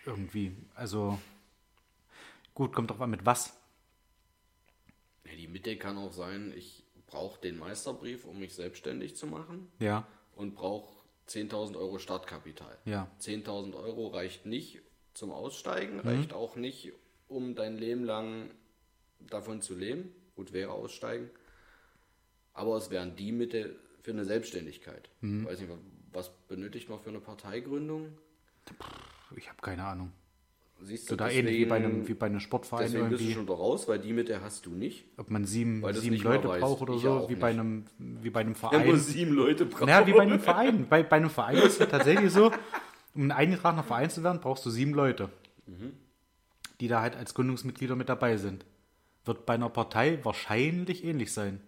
Irgendwie, 0.05 0.57
also 0.75 1.19
gut, 2.55 2.73
kommt 2.73 2.91
drauf 2.91 3.01
an 3.01 3.11
mit 3.11 3.27
was. 3.27 3.58
Ja, 5.31 5.37
die 5.37 5.49
Mitte 5.49 5.77
kann 5.77 5.99
auch 5.99 6.13
sein, 6.13 6.53
ich 6.57 6.85
brauche 7.07 7.41
den 7.41 7.59
Meisterbrief, 7.59 8.25
um 8.25 8.39
mich 8.39 8.55
selbstständig 8.55 9.17
zu 9.17 9.27
machen 9.27 9.71
Ja, 9.79 10.07
und 10.35 10.55
brauche 10.55 10.95
10.000 11.29 11.77
Euro 11.77 11.99
Startkapital. 11.99 12.77
ja, 12.85 13.11
10.000 13.21 13.75
Euro 13.75 14.09
reicht 14.09 14.47
nicht 14.47 14.81
zum 15.15 15.31
Aussteigen, 15.33 16.01
reicht 16.01 16.33
auch 16.33 16.57
nicht, 16.57 16.93
um 17.29 17.55
dein 17.55 17.77
Leben 17.77 18.05
lang 18.05 18.51
davon 19.21 19.61
zu 19.61 19.75
leben. 19.75 20.15
Gut, 20.37 20.53
wäre 20.53 20.71
aussteigen. 20.71 21.31
Aber 22.55 22.77
es 22.77 22.91
wären 22.91 23.17
die 23.17 23.33
Mittel 23.33 23.79
für 24.03 24.13
eine 24.13 24.25
Selbstständigkeit. 24.25 25.11
Weiß 25.21 25.61
nicht, 25.61 25.73
was 26.13 26.31
benötigt 26.49 26.89
man 26.89 27.01
für 27.01 27.11
eine 27.11 27.21
Parteigründung? 27.21 28.17
ich 29.37 29.49
habe 29.49 29.61
keine 29.61 29.85
Ahnung. 29.85 30.13
Siehst 30.81 31.07
So 31.09 31.17
du, 31.17 31.25
da 31.25 31.29
ähnlich 31.29 31.57
wie 31.59 31.65
bei 31.65 31.77
einem, 31.77 31.91
deswegen- 31.91 32.09
wie 32.09 32.15
bei 32.15 32.27
einem 32.27 32.39
Sportverein 32.41 32.85
Deswegen 32.85 33.09
bist 33.09 33.21
du 33.21 33.25
irgendwie, 33.25 33.35
schon 33.35 33.47
da 33.47 33.55
raus, 33.55 33.89
weil 33.89 33.99
die 33.99 34.13
Mitte 34.13 34.41
hast 34.41 34.65
du 34.65 34.71
nicht. 34.71 35.07
ob 35.17 35.29
man 35.29 35.45
sieben, 35.45 35.83
sieben 35.95 36.17
Leute 36.19 36.47
braucht 36.49 36.83
oder 36.83 36.95
Ich 36.95 37.03
so, 37.03 37.29
wie 37.29 37.35
bei 37.35 37.53
nicht. 37.53 37.61
einem, 37.61 37.85
wie 37.99 38.31
bei 38.31 38.41
einem 38.41 38.55
Ja, 38.63 38.71
nur 38.73 38.81
Verein. 38.83 38.97
sieben 38.99 39.33
Leute 39.35 39.67
brauchen. 39.67 39.89
Ja, 39.89 40.07
wie 40.07 40.13
bei 40.13 40.23
einem 40.23 40.39
Verein. 40.41 40.87
Bei, 40.89 41.03
bei 41.03 41.17
einem 41.17 41.31
Verein 41.31 41.57
ist 41.57 41.81
es 41.81 41.89
tatsächlich 41.89 42.33
so, 42.33 42.53
um 43.15 43.23
ein 43.27 43.33
eingetragener 43.33 43.83
Verein 43.83 44.09
zu 44.09 44.23
werden, 44.23 44.41
brauchst 44.41 44.65
du 44.67 44.71
sieben 44.71 44.95
Leute, 44.95 45.31
die 46.81 46.87
da 46.87 47.01
halt 47.01 47.17
als 47.17 47.35
Gründungsmitglieder 47.35 47.97
mit 47.97 48.09
dabei 48.09 48.37
sind. 48.37 48.65
Wird 49.25 49.47
bei 49.47 49.55
einer 49.55 49.69
Partei 49.71 50.21
wahrscheinlich 50.25 51.03
ähnlich 51.05 51.33
sein. 51.33 51.61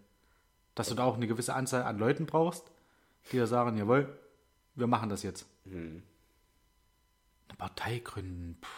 Dass 0.77 0.89
du 0.89 0.95
da 0.95 1.03
auch 1.05 1.17
eine 1.17 1.27
gewisse 1.27 1.55
Anzahl 1.55 1.83
an 1.83 1.99
Leuten 1.99 2.27
brauchst, 2.27 2.71
die 3.33 3.39
da 3.39 3.47
sagen, 3.49 3.77
jawohl, 3.77 4.09
wir 4.77 4.87
machen 4.87 5.09
das 5.11 5.25
jetzt. 5.25 5.47
Eine 5.67 6.01
Partei 7.59 7.99
gründen. 7.99 8.57
Puh. 8.61 8.69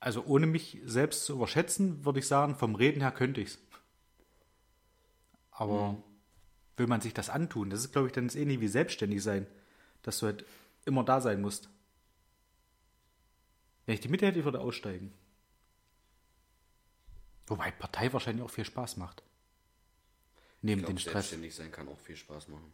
Also 0.00 0.24
ohne 0.24 0.46
mich 0.46 0.80
selbst 0.84 1.24
zu 1.24 1.34
überschätzen, 1.34 2.04
würde 2.04 2.20
ich 2.20 2.28
sagen, 2.28 2.54
vom 2.54 2.74
Reden 2.74 3.00
her 3.00 3.10
könnte 3.10 3.40
ich's. 3.40 3.58
Aber 5.50 6.00
will 6.76 6.86
man 6.86 7.00
sich 7.00 7.14
das 7.14 7.30
antun? 7.30 7.70
Das 7.70 7.80
ist, 7.80 7.92
glaube 7.92 8.06
ich, 8.06 8.12
dann 8.12 8.26
ist 8.26 8.36
ähnlich 8.36 8.60
wie 8.60 8.68
selbstständig 8.68 9.22
sein, 9.22 9.46
dass 10.02 10.20
du 10.20 10.26
halt 10.26 10.44
immer 10.84 11.02
da 11.02 11.20
sein 11.20 11.40
musst. 11.40 11.68
Wenn 13.86 13.94
ich 13.94 14.00
die 14.00 14.08
Mitte 14.08 14.26
hätte, 14.26 14.38
ich 14.38 14.44
würde 14.44 14.60
aussteigen. 14.60 15.12
Wobei 17.46 17.70
Partei 17.70 18.12
wahrscheinlich 18.12 18.44
auch 18.44 18.50
viel 18.50 18.66
Spaß 18.66 18.98
macht. 18.98 19.22
Neben 20.60 20.80
Ich 20.80 20.86
glaub, 20.86 20.96
den 20.96 20.98
Stress. 20.98 21.12
Selbstständig 21.12 21.54
sein 21.54 21.72
kann 21.72 21.88
auch 21.88 21.98
viel 21.98 22.16
Spaß 22.16 22.48
machen. 22.48 22.72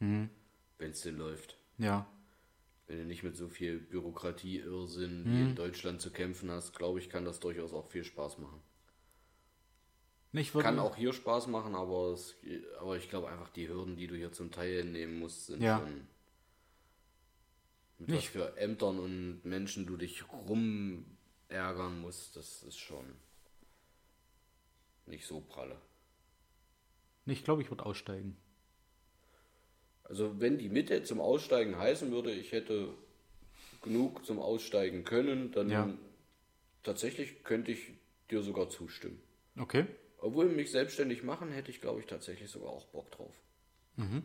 Mhm. 0.00 0.30
Wenn 0.78 0.90
es 0.90 1.00
denn 1.02 1.16
läuft. 1.16 1.56
Ja. 1.78 2.06
Wenn 2.86 2.98
du 2.98 3.04
nicht 3.04 3.22
mit 3.24 3.36
so 3.36 3.48
viel 3.48 3.78
Bürokratie-Irrsinn 3.80 5.24
wie 5.24 5.28
Mhm. 5.28 5.48
in 5.50 5.54
Deutschland 5.56 6.00
zu 6.00 6.12
kämpfen 6.12 6.50
hast, 6.50 6.72
glaube 6.76 7.00
ich, 7.00 7.08
kann 7.10 7.24
das 7.24 7.40
durchaus 7.40 7.72
auch 7.72 7.88
viel 7.90 8.04
Spaß 8.04 8.38
machen. 8.38 8.60
Ich 10.32 10.54
würde, 10.54 10.64
Kann 10.64 10.78
auch 10.78 10.94
hier 10.96 11.12
Spaß 11.12 11.46
machen, 11.48 11.74
aber, 11.74 12.12
es, 12.12 12.36
aber 12.78 12.96
ich 12.96 13.08
glaube 13.08 13.28
einfach, 13.28 13.48
die 13.50 13.68
Hürden, 13.68 13.96
die 13.96 14.06
du 14.06 14.14
hier 14.14 14.32
zum 14.32 14.50
Teil 14.52 14.84
nehmen 14.84 15.18
musst, 15.18 15.46
sind 15.46 15.62
Ja. 15.62 15.78
schon. 15.80 16.06
Mit 17.98 18.08
Nicht- 18.10 18.34
was 18.34 18.42
für 18.42 18.56
Ämtern 18.58 18.98
und 19.00 19.40
Menschen 19.44 19.86
du 19.86 19.96
dich 19.96 20.22
rumärgern 20.30 22.00
musst, 22.00 22.36
das 22.36 22.62
ist 22.64 22.76
schon 22.78 23.06
nicht 25.06 25.26
so 25.26 25.40
pralle. 25.40 25.80
Ich 27.24 27.42
glaube, 27.42 27.62
ich 27.62 27.70
würde 27.70 27.86
aussteigen. 27.86 28.36
Also 30.08 30.40
wenn 30.40 30.56
die 30.58 30.68
Mitte 30.68 31.02
zum 31.02 31.20
Aussteigen 31.20 31.76
heißen 31.78 32.10
würde, 32.12 32.32
ich 32.32 32.52
hätte 32.52 32.88
genug 33.82 34.24
zum 34.24 34.38
Aussteigen 34.38 35.04
können, 35.04 35.52
dann 35.52 35.68
Ja. 35.70 35.88
tatsächlich 36.82 37.42
könnte 37.44 37.72
ich 37.72 37.92
dir 38.30 38.42
sogar 38.42 38.68
zustimmen. 38.70 39.20
Okay. 39.58 39.86
Obwohl 40.18 40.46
mich 40.46 40.70
selbstständig 40.70 41.22
machen, 41.22 41.50
hätte 41.50 41.70
ich 41.70 41.80
glaube 41.80 42.00
ich 42.00 42.06
tatsächlich 42.06 42.50
sogar 42.50 42.70
auch 42.70 42.86
Bock 42.86 43.10
drauf. 43.10 43.32
Mhm. 43.96 44.22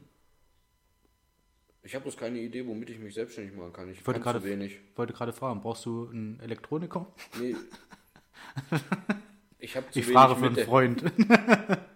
Ich 1.84 1.96
habe 1.96 2.04
bloß 2.04 2.16
keine 2.18 2.40
Idee, 2.40 2.66
womit 2.68 2.92
ich 2.92 3.00
mich 3.00 3.16
selbstständig 3.16 3.56
machen 3.56 3.74
kann. 3.74 3.90
Ich 3.92 4.00
Ich 4.00 4.08
wollte 4.08 4.20
gerade, 4.20 4.40
zu 4.40 4.46
wenig. 4.46 4.80
wollte 4.96 5.14
gerade 5.14 5.34
fragen, 5.34 5.62
brauchst 5.62 5.84
du 5.86 6.08
einen 6.10 6.40
Elektroniker? 6.40 7.08
Nee. 7.40 7.56
Ich 9.64 9.76
habe 9.78 9.86
zu 9.92 10.00
Ich 10.00 10.08
wenig 10.08 10.18
frage 10.18 10.36
für 10.38 10.46
einen 10.48 10.56
Mitte. 10.56 10.66
Freund. 10.66 11.04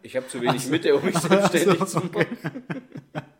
Ich 0.04 0.16
habe 0.16 0.28
zu 0.28 0.40
wenig 0.40 0.68
Mitte, 0.68 0.96
um 0.96 1.04
mich 1.04 1.18
selbstständig 1.18 1.80
so, 1.80 1.86
zu 1.86 1.98
okay. 2.06 2.28
machen. 2.44 2.64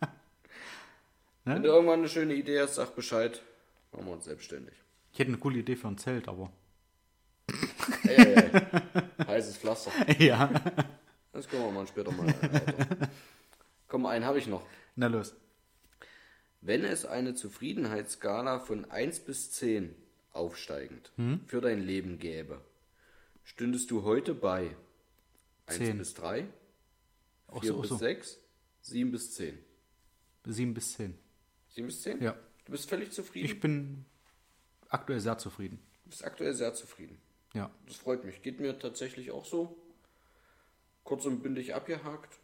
Ne? 1.46 1.56
Wenn 1.56 1.64
du 1.64 1.70
irgendwann 1.70 2.00
eine 2.00 2.10
schöne 2.10 2.34
Idee 2.34 2.60
hast, 2.60 2.76
sag 2.76 2.96
Bescheid. 2.96 3.42
Machen 3.92 4.06
wir 4.08 4.14
uns 4.14 4.26
selbstständig. 4.26 4.74
Ich 5.14 5.20
hätte 5.20 5.30
eine 5.30 5.38
coole 5.38 5.60
Idee 5.60 5.76
für 5.76 5.88
ein 5.88 5.98
Zelt, 5.98 6.28
aber. 6.28 6.52
Ey, 8.04 8.16
ey, 8.16 8.34
ey. 8.34 9.26
Heißes 9.28 9.58
Pflaster. 9.58 9.92
Ja. 10.20 10.50
Das 11.32 11.48
können 11.48 11.64
wir 11.64 11.72
mal 11.72 11.88
später 11.88 12.12
mal. 12.12 12.28
Alter. 12.28 13.10
Komm, 13.88 14.06
einen 14.06 14.26
habe 14.26 14.40
ich 14.40 14.48
noch. 14.48 14.66
Na 14.96 15.08
los. 15.08 15.36
Wenn 16.62 16.84
es 16.84 17.06
eine 17.06 17.36
Zufriedenheitsskala 17.36 18.60
von 18.60 18.90
1 18.90 19.20
bis 19.20 19.52
10 19.52 19.94
aufsteigend 20.32 21.12
hm? 21.16 21.42
für 21.46 21.62
dein 21.62 21.82
Leben 21.82 22.18
gäbe, 22.18 22.60
stündest 23.44 23.92
du 23.92 24.04
heute 24.04 24.34
bei 24.34 24.76
1 25.68 25.78
10. 25.78 25.98
bis 26.00 26.14
3, 26.16 26.48
4 27.60 27.62
so, 27.62 27.82
bis 27.82 27.90
so. 27.90 27.98
6, 27.98 28.40
7 28.82 29.12
bis 29.12 29.34
10. 29.36 29.60
7 30.46 30.74
bis 30.74 30.94
10. 30.94 31.25
Sieben 31.76 31.88
bis 31.88 32.02
zehn? 32.02 32.22
Ja. 32.22 32.36
Du 32.64 32.72
bist 32.72 32.90
völlig 32.90 33.12
zufrieden? 33.12 33.46
Ich 33.46 33.60
bin 33.60 34.06
aktuell 34.90 35.20
sehr 35.20 35.38
zufrieden. 35.38 35.80
Du 36.06 36.10
bist 36.10 36.24
aktuell 36.24 36.54
sehr 36.54 36.74
zufrieden. 36.74 37.18
Ja. 37.54 37.70
Das 37.86 37.98
freut 37.98 38.24
mich. 38.24 38.42
Geht 38.42 38.60
mir 38.62 38.80
tatsächlich 38.80 39.32
auch 39.32 39.46
so. 39.46 39.78
Kurz 41.04 41.26
und 41.26 41.44
bündig 41.44 41.76
abgehakt. 41.76 42.40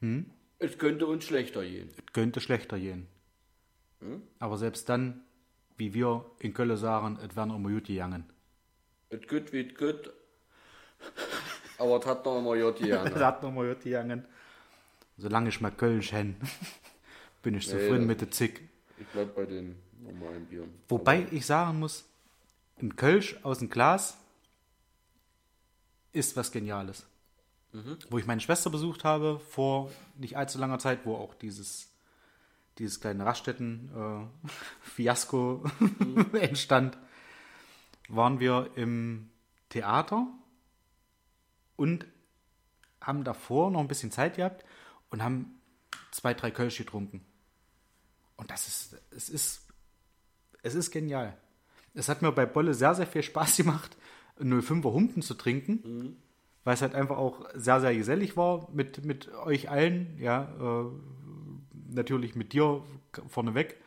Hm? 0.00 0.30
Es 0.58 0.78
könnte 0.78 1.06
uns 1.06 1.24
schlechter 1.24 1.62
gehen. 1.62 1.90
Es 1.96 2.12
könnte 2.14 2.40
schlechter 2.40 2.78
gehen. 2.78 3.06
Hm? 4.00 4.22
Aber 4.38 4.56
selbst 4.56 4.88
dann, 4.88 5.22
wie 5.76 5.92
wir 5.92 6.24
in 6.40 6.54
Köln 6.54 6.76
sagen, 6.78 7.18
es 7.22 7.36
werden 7.36 7.54
immer 7.54 7.68
gut 7.70 7.86
gegangen. 7.86 8.24
Es 9.10 9.26
gut 9.28 9.52
wie 9.52 9.68
es 9.68 9.74
gut. 9.74 10.12
Aber 11.78 11.98
es 11.98 12.06
hat 12.06 12.24
noch 12.24 12.38
immer 12.38 12.56
gut 12.56 12.78
gegangen. 12.80 13.12
es 13.14 13.22
hat 13.22 13.42
noch 13.42 13.50
immer 13.50 13.66
gut 13.68 13.84
gegangen. 13.84 14.26
Solange 15.16 15.48
ich 15.48 15.60
mal 15.60 15.70
Kölsch 15.70 16.12
hen, 16.12 16.36
bin 17.42 17.54
ich 17.54 17.66
Nee, 17.66 17.72
zufrieden 17.72 17.98
das- 18.00 18.06
mit 18.06 18.20
der 18.20 18.30
Zick. 18.30 18.68
Ich 18.98 19.06
bleib 19.08 19.34
bei 19.34 19.46
den 19.46 19.76
normalen 20.02 20.46
Bieren. 20.46 20.70
Wobei 20.88 21.26
ich 21.30 21.46
sagen 21.46 21.78
muss, 21.78 22.04
ein 22.80 22.96
Kölsch 22.96 23.36
aus 23.42 23.58
dem 23.60 23.70
Glas 23.70 24.18
ist 26.12 26.36
was 26.36 26.52
Geniales. 26.52 27.06
Wo 28.08 28.16
ich 28.16 28.24
meine 28.26 28.40
Schwester 28.40 28.70
besucht 28.70 29.04
habe, 29.04 29.38
vor 29.38 29.90
nicht 30.16 30.38
allzu 30.38 30.58
langer 30.58 30.78
Zeit, 30.78 31.00
wo 31.04 31.14
auch 31.14 31.34
dieses, 31.34 31.90
dieses 32.78 33.00
kleine 33.02 33.26
Raststätten-Fiasko 33.26 35.62
entstand, 36.40 36.96
waren 38.08 38.40
wir 38.40 38.70
im 38.76 39.28
Theater 39.68 40.26
und 41.76 42.06
haben 43.02 43.24
davor 43.24 43.70
noch 43.70 43.80
ein 43.80 43.88
bisschen 43.88 44.10
Zeit 44.10 44.36
gehabt 44.36 44.64
und 45.10 45.22
haben 45.22 45.60
zwei, 46.10 46.34
drei 46.34 46.50
Kölsch 46.50 46.78
getrunken. 46.78 47.24
Und 48.36 48.50
das 48.50 48.68
ist, 48.68 48.96
es 49.10 49.28
ist, 49.28 49.66
es 50.62 50.74
ist 50.74 50.90
genial. 50.90 51.36
Es 51.94 52.08
hat 52.08 52.22
mir 52.22 52.32
bei 52.32 52.46
Bolle 52.46 52.74
sehr, 52.74 52.94
sehr 52.94 53.06
viel 53.06 53.22
Spaß 53.22 53.56
gemacht, 53.56 53.96
05er 54.38 54.92
Humpen 54.92 55.22
zu 55.22 55.34
trinken, 55.34 56.16
weil 56.64 56.74
es 56.74 56.82
halt 56.82 56.94
einfach 56.94 57.16
auch 57.16 57.48
sehr, 57.54 57.80
sehr 57.80 57.94
gesellig 57.94 58.36
war 58.36 58.68
mit, 58.72 59.04
mit 59.04 59.32
euch 59.32 59.70
allen, 59.70 60.18
ja, 60.18 60.44
äh, 60.60 60.90
natürlich 61.88 62.34
mit 62.34 62.52
dir 62.52 62.84
vorneweg. 63.28 63.80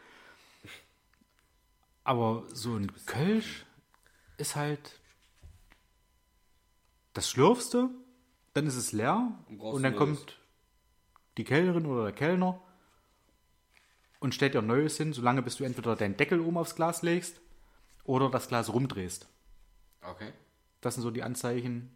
Aber 2.03 2.45
so 2.53 2.75
ein 2.75 2.91
Kölsch 3.05 3.65
ist 4.37 4.55
halt, 4.55 4.99
das 7.13 7.29
schlürfst 7.29 7.75
du, 7.75 7.91
dann 8.53 8.65
ist 8.65 8.77
es 8.77 8.91
leer 8.93 9.37
Und 9.47 9.59
und 9.59 9.83
dann 9.83 9.95
kommt 9.95 10.38
die 11.39 11.45
Kellnerin 11.45 11.85
oder 11.85 12.03
der 12.03 12.11
Kellner 12.11 12.61
und 14.19 14.35
stellt 14.35 14.53
dir 14.53 14.61
Neues 14.61 14.97
hin, 14.97 15.13
solange 15.13 15.41
bis 15.41 15.55
du 15.55 15.63
entweder 15.63 15.95
deinen 15.95 16.17
Deckel 16.17 16.41
oben 16.41 16.57
aufs 16.57 16.75
Glas 16.75 17.01
legst 17.01 17.39
oder 18.03 18.29
das 18.29 18.49
Glas 18.49 18.73
rumdrehst. 18.73 19.25
Okay. 20.01 20.33
Das 20.81 20.95
sind 20.95 21.03
so 21.03 21.11
die 21.11 21.23
Anzeichen, 21.23 21.95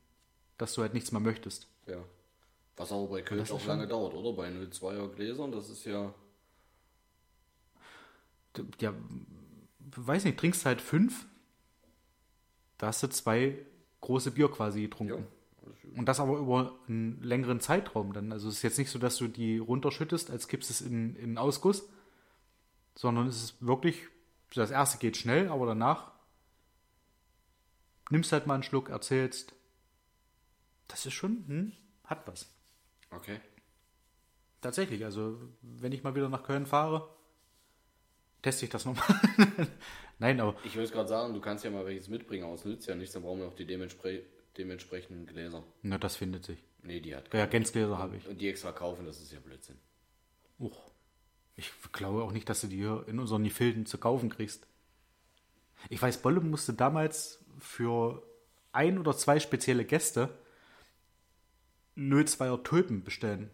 dass 0.58 0.74
du 0.74 0.82
halt 0.82 0.94
nichts 0.94 1.12
mehr 1.12 1.20
möchtest. 1.20 1.68
Ja. 1.88 1.98
Was 2.78 2.94
aber 2.94 3.08
bei 3.08 3.22
Kölsch 3.22 3.52
auch 3.52 3.66
lange 3.66 3.86
dauert, 3.86 4.14
oder? 4.14 4.32
Bei 4.32 4.48
02er 4.48 5.10
Gläsern, 5.10 5.52
das 5.52 5.70
ist 5.70 5.86
ja. 5.86 6.14
Ja, 8.80 8.94
weiß 9.96 10.24
nicht, 10.24 10.40
trinkst 10.40 10.66
halt 10.66 10.80
fünf, 10.80 11.26
da 12.78 12.88
hast 12.88 13.04
du 13.04 13.10
zwei 13.10 13.58
große 14.00 14.32
Bier 14.32 14.50
quasi 14.50 14.84
getrunken. 14.84 15.28
Und 15.96 16.08
das 16.08 16.20
aber 16.20 16.38
über 16.38 16.80
einen 16.88 17.22
längeren 17.22 17.60
Zeitraum 17.60 18.14
dann. 18.14 18.32
Also 18.32 18.50
es 18.50 18.56
ist 18.56 18.64
jetzt 18.64 18.78
nicht 18.78 18.90
so, 18.90 19.00
dass 19.00 19.18
du 19.18 19.28
die 19.28 19.58
runterschüttest, 19.58 20.32
als 20.32 20.48
gibst 20.48 20.70
es 20.70 20.82
in, 20.82 21.16
in 21.16 21.38
Ausguss, 21.38 21.88
sondern 22.96 23.28
es 23.28 23.44
ist 23.44 23.66
wirklich, 23.66 24.08
das 24.54 24.72
erste 24.72 24.98
geht 24.98 25.18
schnell, 25.18 25.50
aber 25.50 25.66
danach 25.66 26.12
nimmst 28.10 28.32
halt 28.32 28.48
mal 28.48 28.56
einen 28.56 28.64
Schluck, 28.64 28.90
erzählst. 28.90 29.54
Das 30.88 31.06
ist 31.06 31.14
schon, 31.14 31.44
hm, 31.48 31.72
hat 32.06 32.28
was. 32.28 32.52
Okay. 33.10 33.40
Tatsächlich, 34.62 35.04
also 35.04 35.40
wenn 35.62 35.92
ich 35.92 36.04
mal 36.04 36.16
wieder 36.16 36.30
nach 36.30 36.44
Köln 36.44 36.66
fahre, 36.66 37.10
teste 38.42 38.66
ich 38.66 38.72
das 38.72 38.86
nochmal. 38.86 39.20
Nein, 40.20 40.40
aber 40.40 40.56
Ich 40.64 40.76
will 40.76 40.88
gerade 40.88 41.10
sagen, 41.10 41.34
du 41.34 41.42
kannst 41.42 41.66
ja 41.66 41.72
mal 41.72 41.86
welches 41.86 42.08
mitbringen, 42.08 42.46
aber 42.46 42.54
es 42.54 42.66
nützt 42.66 42.88
ja 42.88 42.96
nichts, 42.96 43.14
dann 43.14 43.24
brauchen 43.24 43.40
wir 43.40 43.48
auch 43.48 43.56
die 43.56 43.66
dementspre 43.66 44.22
dementsprechenden 44.58 45.26
Gläser. 45.26 45.64
na, 45.82 45.98
das 45.98 46.16
findet 46.16 46.46
sich. 46.46 46.60
Nee, 46.84 47.00
die 47.00 47.16
hat 47.16 47.34
Reagenzgläser 47.34 47.98
habe 47.98 48.18
ich. 48.18 48.28
Und 48.28 48.42
die 48.42 48.50
extra 48.50 48.72
kaufen, 48.72 49.06
das 49.06 49.22
ist 49.22 49.32
ja 49.32 49.40
Blödsinn. 49.40 49.78
Uch. 50.60 50.92
Ich 51.56 51.72
glaube 51.92 52.24
auch 52.24 52.32
nicht, 52.32 52.50
dass 52.50 52.62
du 52.62 52.68
die 52.68 52.78
hier 52.78 53.06
in 53.08 53.20
unseren 53.20 53.44
Gefilden 53.44 53.86
zu 53.86 53.98
kaufen 53.98 54.30
kriegst. 54.30 54.68
Ich 55.90 56.02
weiß, 56.02 56.22
Bolle 56.22 56.42
musste 56.42 56.74
damals 56.74 57.44
für 57.60 58.24
ein 58.72 58.98
oder 58.98 59.16
zwei 59.16 59.40
spezielle 59.40 59.86
Gäste 59.86 60.30
02er 61.98 62.64
Tulpen 62.64 63.04
bestellen. 63.04 63.50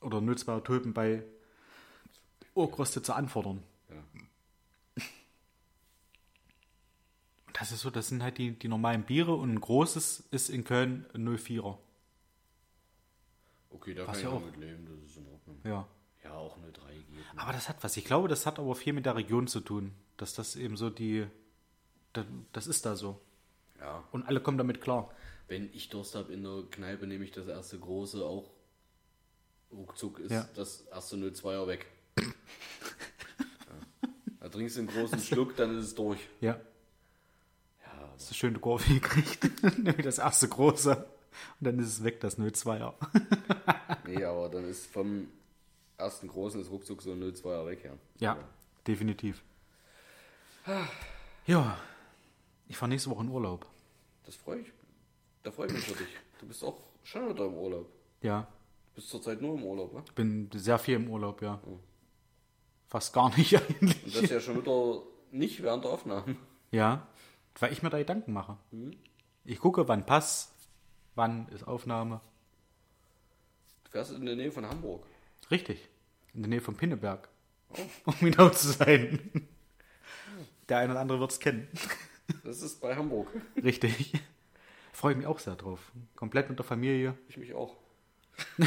Oder 0.00 0.18
02er 0.18 0.62
Tulpen 0.62 0.92
bei 0.92 1.22
Urkrostitzer 2.54 3.16
anfordern. 3.16 3.62
Ja. 3.88 4.04
Und 7.43 7.43
Das 7.54 7.72
ist 7.72 7.80
so, 7.80 7.90
das 7.90 8.08
sind 8.08 8.22
halt 8.22 8.36
die, 8.38 8.50
die 8.58 8.68
normalen 8.68 9.04
Biere 9.04 9.32
und 9.34 9.50
ein 9.54 9.60
großes 9.60 10.24
ist 10.30 10.50
in 10.50 10.64
Köln 10.64 11.06
ein 11.14 11.26
04er. 11.26 11.78
Okay, 13.70 13.94
da 13.94 14.06
Was 14.06 14.12
kann 14.12 14.20
ich 14.20 14.26
auch 14.26 14.44
mit 14.44 14.56
leben, 14.56 14.86
das 14.86 15.10
ist 15.10 15.16
in 15.16 15.26
Ordnung. 15.26 15.60
Ja. 15.64 15.86
Ja, 16.22 16.32
auch 16.34 16.56
eine 16.56 16.70
3 16.72 16.92
geht. 16.94 17.08
ne? 17.10 17.22
Aber 17.36 17.52
das 17.52 17.68
hat 17.68 17.82
was. 17.82 17.96
Ich 17.96 18.04
glaube, 18.04 18.28
das 18.28 18.44
hat 18.46 18.58
aber 18.58 18.74
viel 18.74 18.92
mit 18.92 19.06
der 19.06 19.14
Region 19.16 19.46
zu 19.46 19.60
tun. 19.60 19.92
Dass 20.16 20.34
das 20.34 20.56
eben 20.56 20.76
so 20.76 20.90
die. 20.90 21.26
da- 22.12 22.24
Das 22.52 22.66
ist 22.66 22.86
da 22.86 22.96
so. 22.96 23.20
Ja. 23.78 24.02
Und 24.12 24.26
alle 24.26 24.40
kommen 24.40 24.58
damit 24.58 24.80
klar. 24.80 25.10
Wenn 25.48 25.68
ich 25.74 25.90
Durst 25.90 26.14
habe 26.14 26.32
in 26.32 26.42
der 26.42 26.62
Kneipe, 26.70 27.06
nehme 27.06 27.24
ich 27.24 27.32
das 27.32 27.46
erste 27.46 27.78
große 27.78 28.24
auch. 28.24 28.50
Ruckzuck 29.72 30.18
ist 30.20 30.30
Ja. 30.32 30.48
das 30.54 30.82
erste 30.82 31.16
02er 31.16 31.66
weg. 31.66 31.86
ja. 32.18 32.24
Da 34.40 34.48
trinkst 34.48 34.76
du 34.76 34.80
einen 34.80 34.88
großen 34.88 35.18
Schluck, 35.20 35.56
dann 35.56 35.76
ist 35.78 35.84
es 35.86 35.94
durch. 35.94 36.20
Ja. 36.40 36.58
Ja, 38.14 38.20
Hast 38.20 38.30
du 38.30 38.34
schön 38.34 38.54
die 38.54 38.60
Kurve 38.60 38.84
gekriegt. 38.94 39.62
Nämlich 39.78 40.04
das 40.04 40.18
erste 40.18 40.48
große. 40.48 40.96
Und 40.96 41.64
dann 41.66 41.78
ist 41.78 41.88
es 41.88 42.04
weg, 42.04 42.20
das 42.20 42.38
02er. 42.38 42.94
nee, 44.06 44.24
aber 44.24 44.48
dann 44.48 44.68
ist 44.68 44.86
vom 44.86 45.28
ersten 45.98 46.28
großen 46.28 46.60
ist 46.60 46.70
ruckzuck 46.70 47.02
so 47.02 47.12
ein 47.12 47.22
02er 47.22 47.66
weg, 47.66 47.84
ja. 47.84 47.92
Ja, 48.18 48.38
definitiv. 48.86 49.42
Ja. 51.46 51.78
Ich 52.68 52.76
fahre 52.76 52.88
nächste 52.88 53.10
Woche 53.10 53.22
in 53.24 53.28
Urlaub. 53.28 53.66
Das 54.24 54.36
freue 54.36 54.60
ich. 54.60 54.72
Da 55.42 55.50
freue 55.50 55.66
ich 55.66 55.72
mich 55.74 55.82
für 55.84 55.94
dich. 55.94 56.08
Du 56.38 56.46
bist 56.46 56.64
auch 56.64 56.78
schon 57.02 57.28
wieder 57.28 57.44
im 57.46 57.54
Urlaub. 57.54 57.86
Ja. 58.22 58.42
Du 58.90 58.94
bist 58.94 59.10
zurzeit 59.10 59.42
nur 59.42 59.56
im 59.56 59.62
Urlaub, 59.64 59.92
ne? 59.92 60.02
Ich 60.06 60.12
bin 60.14 60.48
sehr 60.54 60.78
viel 60.78 60.94
im 60.96 61.10
Urlaub, 61.10 61.42
ja. 61.42 61.60
Fast 62.88 63.12
gar 63.12 63.36
nicht 63.36 63.56
eigentlich. 63.60 64.04
Und 64.04 64.22
das 64.22 64.30
ja 64.30 64.40
schon 64.40 64.62
wieder 64.62 65.02
nicht 65.32 65.62
während 65.62 65.84
der 65.84 65.90
Aufnahmen. 65.90 66.38
Ja, 66.70 67.06
weil 67.60 67.72
ich 67.72 67.82
mir 67.82 67.90
da 67.90 67.98
Gedanken 67.98 68.32
mache. 68.32 68.56
Ich 69.44 69.58
gucke, 69.58 69.88
wann 69.88 70.06
passt, 70.06 70.54
wann 71.14 71.48
ist 71.48 71.66
Aufnahme. 71.66 72.20
Du 73.84 73.90
fährst 73.90 74.12
in 74.12 74.26
der 74.26 74.36
Nähe 74.36 74.52
von 74.52 74.66
Hamburg. 74.66 75.06
Richtig, 75.50 75.88
in 76.32 76.42
der 76.42 76.48
Nähe 76.48 76.60
von 76.60 76.76
Pinneberg. 76.76 77.28
Um 78.04 78.14
genau 78.20 78.50
zu 78.50 78.68
sein. 78.68 79.48
Der 80.68 80.78
eine 80.78 80.92
oder 80.92 81.00
andere 81.00 81.20
wird 81.20 81.32
es 81.32 81.40
kennen. 81.40 81.68
Das 82.44 82.62
ist 82.62 82.80
bei 82.80 82.94
Hamburg. 82.94 83.28
Richtig. 83.62 84.12
Freue 84.92 85.12
ich 85.12 85.18
mich 85.18 85.26
auch 85.26 85.38
sehr 85.38 85.56
drauf. 85.56 85.92
Komplett 86.14 86.48
mit 86.48 86.58
der 86.58 86.64
Familie. 86.64 87.18
Ich 87.28 87.36
mich 87.36 87.54
auch. 87.54 87.76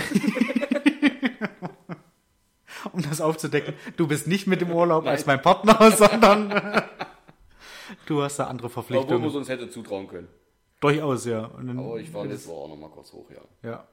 Um 2.94 3.02
das 3.02 3.22
aufzudecken, 3.22 3.74
du 3.98 4.08
bist 4.08 4.28
nicht 4.28 4.48
mit 4.48 4.62
im 4.62 4.72
Urlaub 4.72 5.06
als 5.08 5.26
mein 5.26 5.42
Partner, 5.42 5.92
sondern 5.98 6.50
du 8.06 8.22
hast 8.22 8.38
da 8.38 8.46
andere 8.48 8.68
Obwohl 8.68 8.84
man 8.84 9.02
Verpflichtungen. 9.08 9.36
uns 9.36 9.50
hätte 9.50 9.70
zutrauen 9.70 10.08
können. 10.08 10.28
Durchaus, 10.80 11.26
ja. 11.26 11.46
Aber 11.56 11.98
ich 12.00 12.10
fahre 12.10 12.30
Woche 12.30 12.52
auch 12.56 12.68
noch 12.70 12.76
mal 12.78 12.90
kurz 12.90 13.12
hoch, 13.14 13.30
ja. 13.32 13.42
ja. 13.70 13.88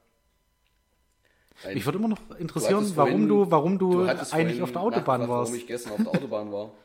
Nein, 1.63 1.75
Mich 1.75 1.85
würde 1.87 1.99
immer 1.99 2.09
noch 2.09 2.19
du 2.29 2.35
interessieren, 2.35 2.77
hattest 2.79 2.97
warum 2.97 3.11
vorhin- 3.13 3.29
du, 3.29 3.51
warum 3.51 3.79
du, 3.79 4.07
hattest 4.09 4.35
eigentlich 4.35 4.61
auf 4.61 4.73
der 4.73 4.81
Autobahn 4.83 5.21
nachgefragt, 5.21 5.29
warst. 5.31 5.51
Warum 5.53 5.61
ich 5.61 5.67
gestern 5.67 5.93
auf 5.93 5.99
der 6.03 6.09
Autobahn 6.09 6.53
war. 6.53 6.71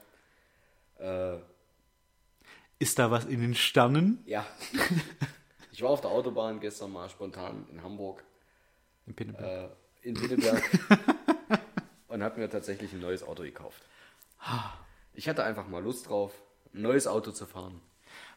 Äh, 0.99 1.37
Ist 2.77 2.99
da 2.99 3.09
was 3.09 3.23
in 3.23 3.39
den 3.39 3.55
Sternen? 3.55 4.21
ja. 4.25 4.45
ich 5.71 5.81
war 5.81 5.91
auf 5.91 6.01
der 6.01 6.09
Autobahn 6.11 6.59
gestern 6.59 6.91
mal 6.91 7.09
spontan 7.09 7.65
in 7.71 7.81
Hamburg, 7.81 8.21
In 9.07 9.15
Pinneberg. 9.15 9.71
äh, 10.03 10.07
in 10.07 10.15
Pinneberg 10.15 10.61
und 12.09 12.21
habe 12.21 12.37
mir 12.41 12.49
tatsächlich 12.49 12.91
ein 12.91 12.99
neues 12.99 13.23
Auto 13.23 13.43
gekauft. 13.43 13.81
Ich 15.13 15.29
hatte 15.29 15.45
einfach 15.45 15.69
mal 15.69 15.81
Lust 15.81 16.09
drauf, 16.09 16.33
ein 16.73 16.81
neues 16.81 17.07
Auto 17.07 17.31
zu 17.31 17.45
fahren. 17.45 17.81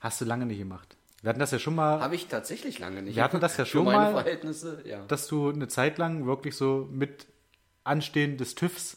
Hast 0.00 0.20
du 0.20 0.24
lange 0.24 0.46
nicht 0.46 0.58
gemacht. 0.58 0.96
Wir 1.22 1.28
hatten 1.28 1.38
das 1.38 1.52
ja 1.52 1.60
schon 1.60 1.76
mal, 1.76 2.00
Habe 2.00 2.16
ich 2.16 2.26
tatsächlich 2.26 2.80
lange 2.80 3.00
nicht. 3.02 3.14
Wir 3.14 3.22
hatten 3.22 3.38
das 3.38 3.56
ja 3.56 3.64
schon 3.64 3.84
mal. 3.84 4.12
Verhältnisse, 4.12 4.82
ja. 4.84 5.04
dass 5.06 5.28
du 5.28 5.50
eine 5.50 5.68
Zeit 5.68 5.98
lang 5.98 6.26
wirklich 6.26 6.56
so 6.56 6.88
mit 6.90 7.26
Anstehen 7.84 8.36
des 8.36 8.56
TÜVs 8.56 8.96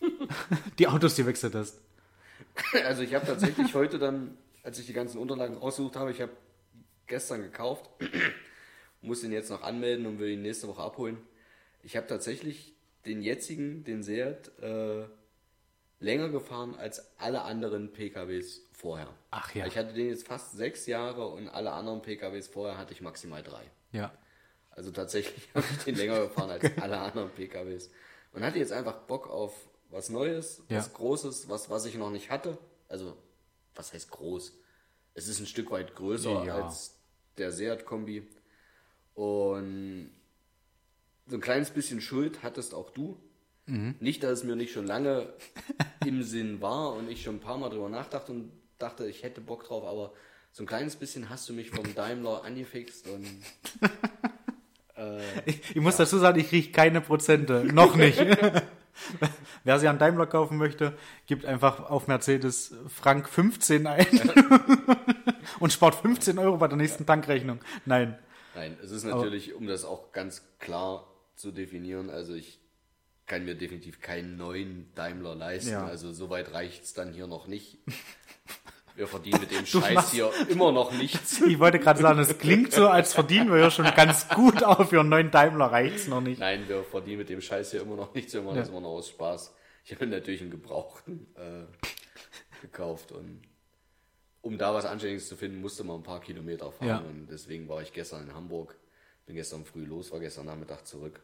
die 0.78 0.88
Autos 0.88 1.14
gewechselt 1.14 1.54
hast. 1.54 1.80
Also 2.84 3.02
ich 3.02 3.14
habe 3.14 3.24
tatsächlich 3.24 3.72
heute 3.74 4.00
dann, 4.00 4.36
als 4.64 4.80
ich 4.80 4.86
die 4.86 4.92
ganzen 4.92 5.18
Unterlagen 5.18 5.56
rausgesucht 5.56 5.94
habe, 5.94 6.10
ich 6.10 6.20
habe 6.20 6.32
gestern 7.06 7.42
gekauft, 7.42 7.88
muss 9.00 9.22
ihn 9.22 9.32
jetzt 9.32 9.50
noch 9.50 9.62
anmelden 9.62 10.06
und 10.06 10.18
will 10.18 10.30
ihn 10.30 10.42
nächste 10.42 10.66
Woche 10.66 10.82
abholen. 10.82 11.18
Ich 11.84 11.96
habe 11.96 12.08
tatsächlich 12.08 12.74
den 13.06 13.22
jetzigen, 13.22 13.84
den 13.84 14.02
Seat, 14.02 14.50
äh, 14.60 15.04
länger 16.00 16.28
gefahren 16.28 16.74
als 16.76 17.18
alle 17.18 17.42
anderen 17.42 17.92
PKWs 17.92 18.62
vorher. 18.72 19.12
Ach 19.30 19.54
ja. 19.54 19.66
Ich 19.66 19.76
hatte 19.76 19.92
den 19.92 20.08
jetzt 20.08 20.26
fast 20.26 20.52
sechs 20.52 20.86
Jahre 20.86 21.26
und 21.26 21.48
alle 21.48 21.72
anderen 21.72 22.02
PKWs 22.02 22.46
vorher 22.48 22.78
hatte 22.78 22.92
ich 22.92 23.00
maximal 23.00 23.42
drei. 23.42 23.62
Ja. 23.92 24.12
Also 24.70 24.90
tatsächlich 24.92 25.48
habe 25.54 25.66
ich 25.70 25.84
den 25.84 25.96
länger 25.96 26.20
gefahren 26.20 26.50
als 26.50 26.64
alle 26.80 26.98
anderen 26.98 27.30
PKWs. 27.30 27.90
Und 28.32 28.44
hatte 28.44 28.58
jetzt 28.58 28.72
einfach 28.72 28.94
Bock 29.06 29.28
auf 29.28 29.54
was 29.90 30.08
Neues, 30.10 30.62
Ja. 30.68 30.78
was 30.78 30.92
Großes, 30.92 31.48
was, 31.48 31.70
was 31.70 31.86
ich 31.86 31.94
noch 31.96 32.10
nicht 32.10 32.30
hatte. 32.30 32.58
Also, 32.88 33.16
was 33.74 33.92
heißt 33.92 34.10
groß? 34.10 34.52
Es 35.14 35.28
ist 35.28 35.40
ein 35.40 35.46
Stück 35.46 35.70
weit 35.70 35.94
größer 35.96 36.44
Ja. 36.44 36.64
als 36.66 36.94
der 37.38 37.50
Seat-Kombi. 37.50 38.28
Und 39.14 40.10
so 41.26 41.36
ein 41.36 41.40
kleines 41.40 41.70
bisschen 41.70 42.00
Schuld 42.00 42.42
hattest 42.42 42.74
auch 42.74 42.90
du. 42.90 43.18
Mhm. 43.68 43.94
Nicht, 44.00 44.22
dass 44.22 44.32
es 44.32 44.44
mir 44.44 44.56
nicht 44.56 44.72
schon 44.72 44.86
lange 44.86 45.28
im 46.04 46.22
Sinn 46.24 46.60
war 46.60 46.94
und 46.94 47.10
ich 47.10 47.22
schon 47.22 47.36
ein 47.36 47.40
paar 47.40 47.58
Mal 47.58 47.68
drüber 47.68 47.88
nachdachte 47.88 48.32
und 48.32 48.50
dachte, 48.78 49.06
ich 49.06 49.22
hätte 49.22 49.40
Bock 49.40 49.64
drauf, 49.64 49.84
aber 49.84 50.12
so 50.52 50.62
ein 50.62 50.66
kleines 50.66 50.96
bisschen 50.96 51.28
hast 51.28 51.48
du 51.48 51.52
mich 51.52 51.70
vom 51.70 51.84
Daimler 51.94 52.44
angefixt 52.44 53.06
und 53.08 53.26
Ich, 55.46 55.76
ich 55.76 55.80
muss 55.80 55.96
dazu 55.96 56.18
sagen, 56.18 56.40
ich 56.40 56.48
kriege 56.48 56.72
keine 56.72 57.00
Prozente. 57.00 57.64
Noch 57.72 57.94
nicht. 57.94 58.18
Wer 59.62 59.78
sie 59.78 59.86
an 59.86 60.00
Daimler 60.00 60.26
kaufen 60.26 60.56
möchte, 60.56 60.92
gibt 61.26 61.44
einfach 61.44 61.88
auf 61.88 62.08
Mercedes 62.08 62.74
Frank 62.88 63.28
15 63.28 63.86
ein 63.86 64.06
und 65.60 65.72
spart 65.72 65.94
15 65.94 66.36
Euro 66.40 66.56
bei 66.56 66.66
der 66.66 66.76
nächsten 66.76 67.06
Tankrechnung. 67.06 67.60
Nein. 67.84 68.18
Nein, 68.56 68.76
es 68.82 68.90
ist 68.90 69.04
natürlich, 69.04 69.54
um 69.54 69.68
das 69.68 69.84
auch 69.84 70.10
ganz 70.10 70.42
klar 70.58 71.06
zu 71.36 71.52
definieren, 71.52 72.10
also 72.10 72.34
ich 72.34 72.58
kann 73.28 73.44
mir 73.44 73.54
definitiv 73.54 74.00
keinen 74.00 74.36
neuen 74.36 74.92
Daimler 74.94 75.34
leisten. 75.34 75.70
Ja. 75.72 75.86
Also 75.86 76.12
soweit 76.12 76.52
reicht 76.52 76.84
es 76.84 76.94
dann 76.94 77.12
hier 77.12 77.26
noch 77.26 77.46
nicht. 77.46 77.78
Wir 78.96 79.06
verdienen 79.06 79.40
mit 79.40 79.52
dem 79.52 79.58
Du 79.60 79.80
Scheiß 79.80 79.94
machst- 79.94 80.10
hier 80.12 80.28
immer 80.48 80.72
noch 80.72 80.90
nichts. 80.90 81.40
Ich 81.46 81.60
wollte 81.60 81.78
gerade 81.78 82.02
sagen, 82.02 82.18
es 82.18 82.36
klingt 82.36 82.72
so, 82.72 82.88
als 82.88 83.14
verdienen 83.14 83.48
wir 83.52 83.58
ja 83.60 83.70
schon 83.70 83.84
ganz 83.94 84.28
gut, 84.28 84.64
aber 84.64 84.86
für 84.86 84.98
einen 84.98 85.08
neuen 85.08 85.30
Daimler 85.30 85.66
reicht's 85.66 86.08
noch 86.08 86.20
nicht. 86.20 86.40
Nein, 86.40 86.68
wir 86.68 86.82
verdienen 86.82 87.18
mit 87.18 87.28
dem 87.28 87.40
Scheiß 87.40 87.70
hier 87.70 87.82
immer 87.82 87.94
noch 87.94 88.12
nichts, 88.12 88.34
wir 88.34 88.42
machen 88.42 88.56
Ja. 88.56 88.62
das 88.62 88.70
immer 88.70 88.80
noch 88.80 88.88
aus 88.88 89.08
Spaß. 89.10 89.54
Ich 89.84 89.92
habe 89.92 90.08
natürlich 90.08 90.40
einen 90.40 90.50
Gebrauchten 90.50 91.28
äh, 91.36 91.66
gekauft 92.60 93.12
und 93.12 93.42
um 94.40 94.58
da 94.58 94.74
was 94.74 94.84
Anständiges 94.84 95.28
zu 95.28 95.36
finden, 95.36 95.60
musste 95.60 95.84
man 95.84 95.98
ein 95.98 96.02
paar 96.02 96.20
Kilometer 96.20 96.72
fahren 96.72 96.88
Ja. 96.88 96.98
und 96.98 97.28
deswegen 97.30 97.68
war 97.68 97.80
ich 97.82 97.92
gestern 97.92 98.24
in 98.28 98.34
Hamburg, 98.34 98.76
bin 99.26 99.36
gestern 99.36 99.64
früh 99.64 99.84
los, 99.84 100.10
war 100.10 100.18
gestern 100.18 100.46
Nachmittag 100.46 100.84
zurück 100.88 101.20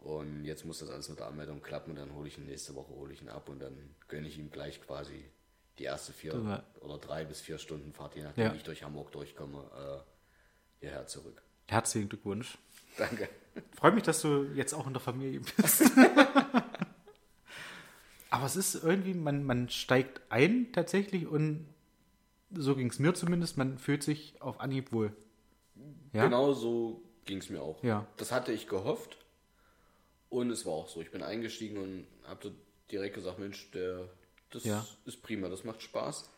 und 0.00 0.44
jetzt 0.44 0.64
muss 0.64 0.78
das 0.80 0.90
alles 0.90 1.08
mit 1.08 1.18
der 1.18 1.26
Anmeldung 1.26 1.62
klappen 1.62 1.90
und 1.90 1.96
dann 1.96 2.14
hole 2.14 2.28
ich 2.28 2.38
ihn 2.38 2.46
nächste 2.46 2.74
Woche, 2.74 2.90
hole 2.94 3.12
ich 3.12 3.22
ihn 3.22 3.28
ab 3.28 3.48
und 3.48 3.60
dann 3.60 3.76
gönne 4.08 4.26
ich 4.28 4.38
ihm 4.38 4.50
gleich 4.50 4.80
quasi 4.82 5.24
die 5.78 5.84
erste 5.84 6.12
vier 6.12 6.34
Ja. 6.34 6.62
oder 6.80 6.98
drei 6.98 7.24
bis 7.24 7.40
vier 7.40 7.58
Stunden 7.58 7.92
Fahrt, 7.92 8.14
je 8.16 8.22
nachdem 8.22 8.44
Ja. 8.46 8.52
wie 8.52 8.56
ich 8.58 8.64
durch 8.64 8.82
Hamburg 8.82 9.12
durchkomme, 9.12 9.58
äh, 9.58 10.80
hierher 10.80 11.06
zurück. 11.06 11.42
Herzlichen 11.68 12.08
Glückwunsch. 12.08 12.58
Danke. 12.98 13.28
Freut 13.76 13.94
mich, 13.94 14.02
dass 14.02 14.20
du 14.22 14.44
jetzt 14.54 14.74
auch 14.74 14.86
in 14.86 14.92
der 14.92 15.00
Familie 15.00 15.40
bist. 15.56 15.82
Aber 18.30 18.46
es 18.46 18.56
ist 18.56 18.76
irgendwie, 18.76 19.14
man, 19.14 19.44
man 19.44 19.68
steigt 19.68 20.20
ein 20.28 20.72
tatsächlich 20.72 21.26
und 21.26 21.66
so 22.52 22.76
ging 22.76 22.88
es 22.88 22.98
mir 22.98 23.12
zumindest, 23.14 23.56
man 23.56 23.78
fühlt 23.78 24.02
sich 24.02 24.40
auf 24.40 24.60
Anhieb 24.60 24.92
wohl. 24.92 25.12
Ja? 26.12 26.24
Genau 26.24 26.52
so 26.52 27.02
ging 27.24 27.38
es 27.38 27.50
mir 27.50 27.60
auch. 27.62 27.82
Ja. 27.82 28.06
Das 28.16 28.30
hatte 28.32 28.52
ich 28.52 28.68
gehofft. 28.68 29.16
Und 30.30 30.50
es 30.50 30.64
war 30.64 30.72
auch 30.72 30.88
so. 30.88 31.00
Ich 31.02 31.10
bin 31.10 31.22
eingestiegen 31.22 31.76
und 31.78 32.06
habe 32.24 32.52
direkt 32.90 33.16
gesagt, 33.16 33.38
Mensch, 33.38 33.70
der, 33.72 34.08
das 34.50 34.64
Ja. 34.64 34.86
ist 35.04 35.22
prima, 35.22 35.48
das 35.48 35.64
macht 35.64 35.82
Spaß. 35.82 36.30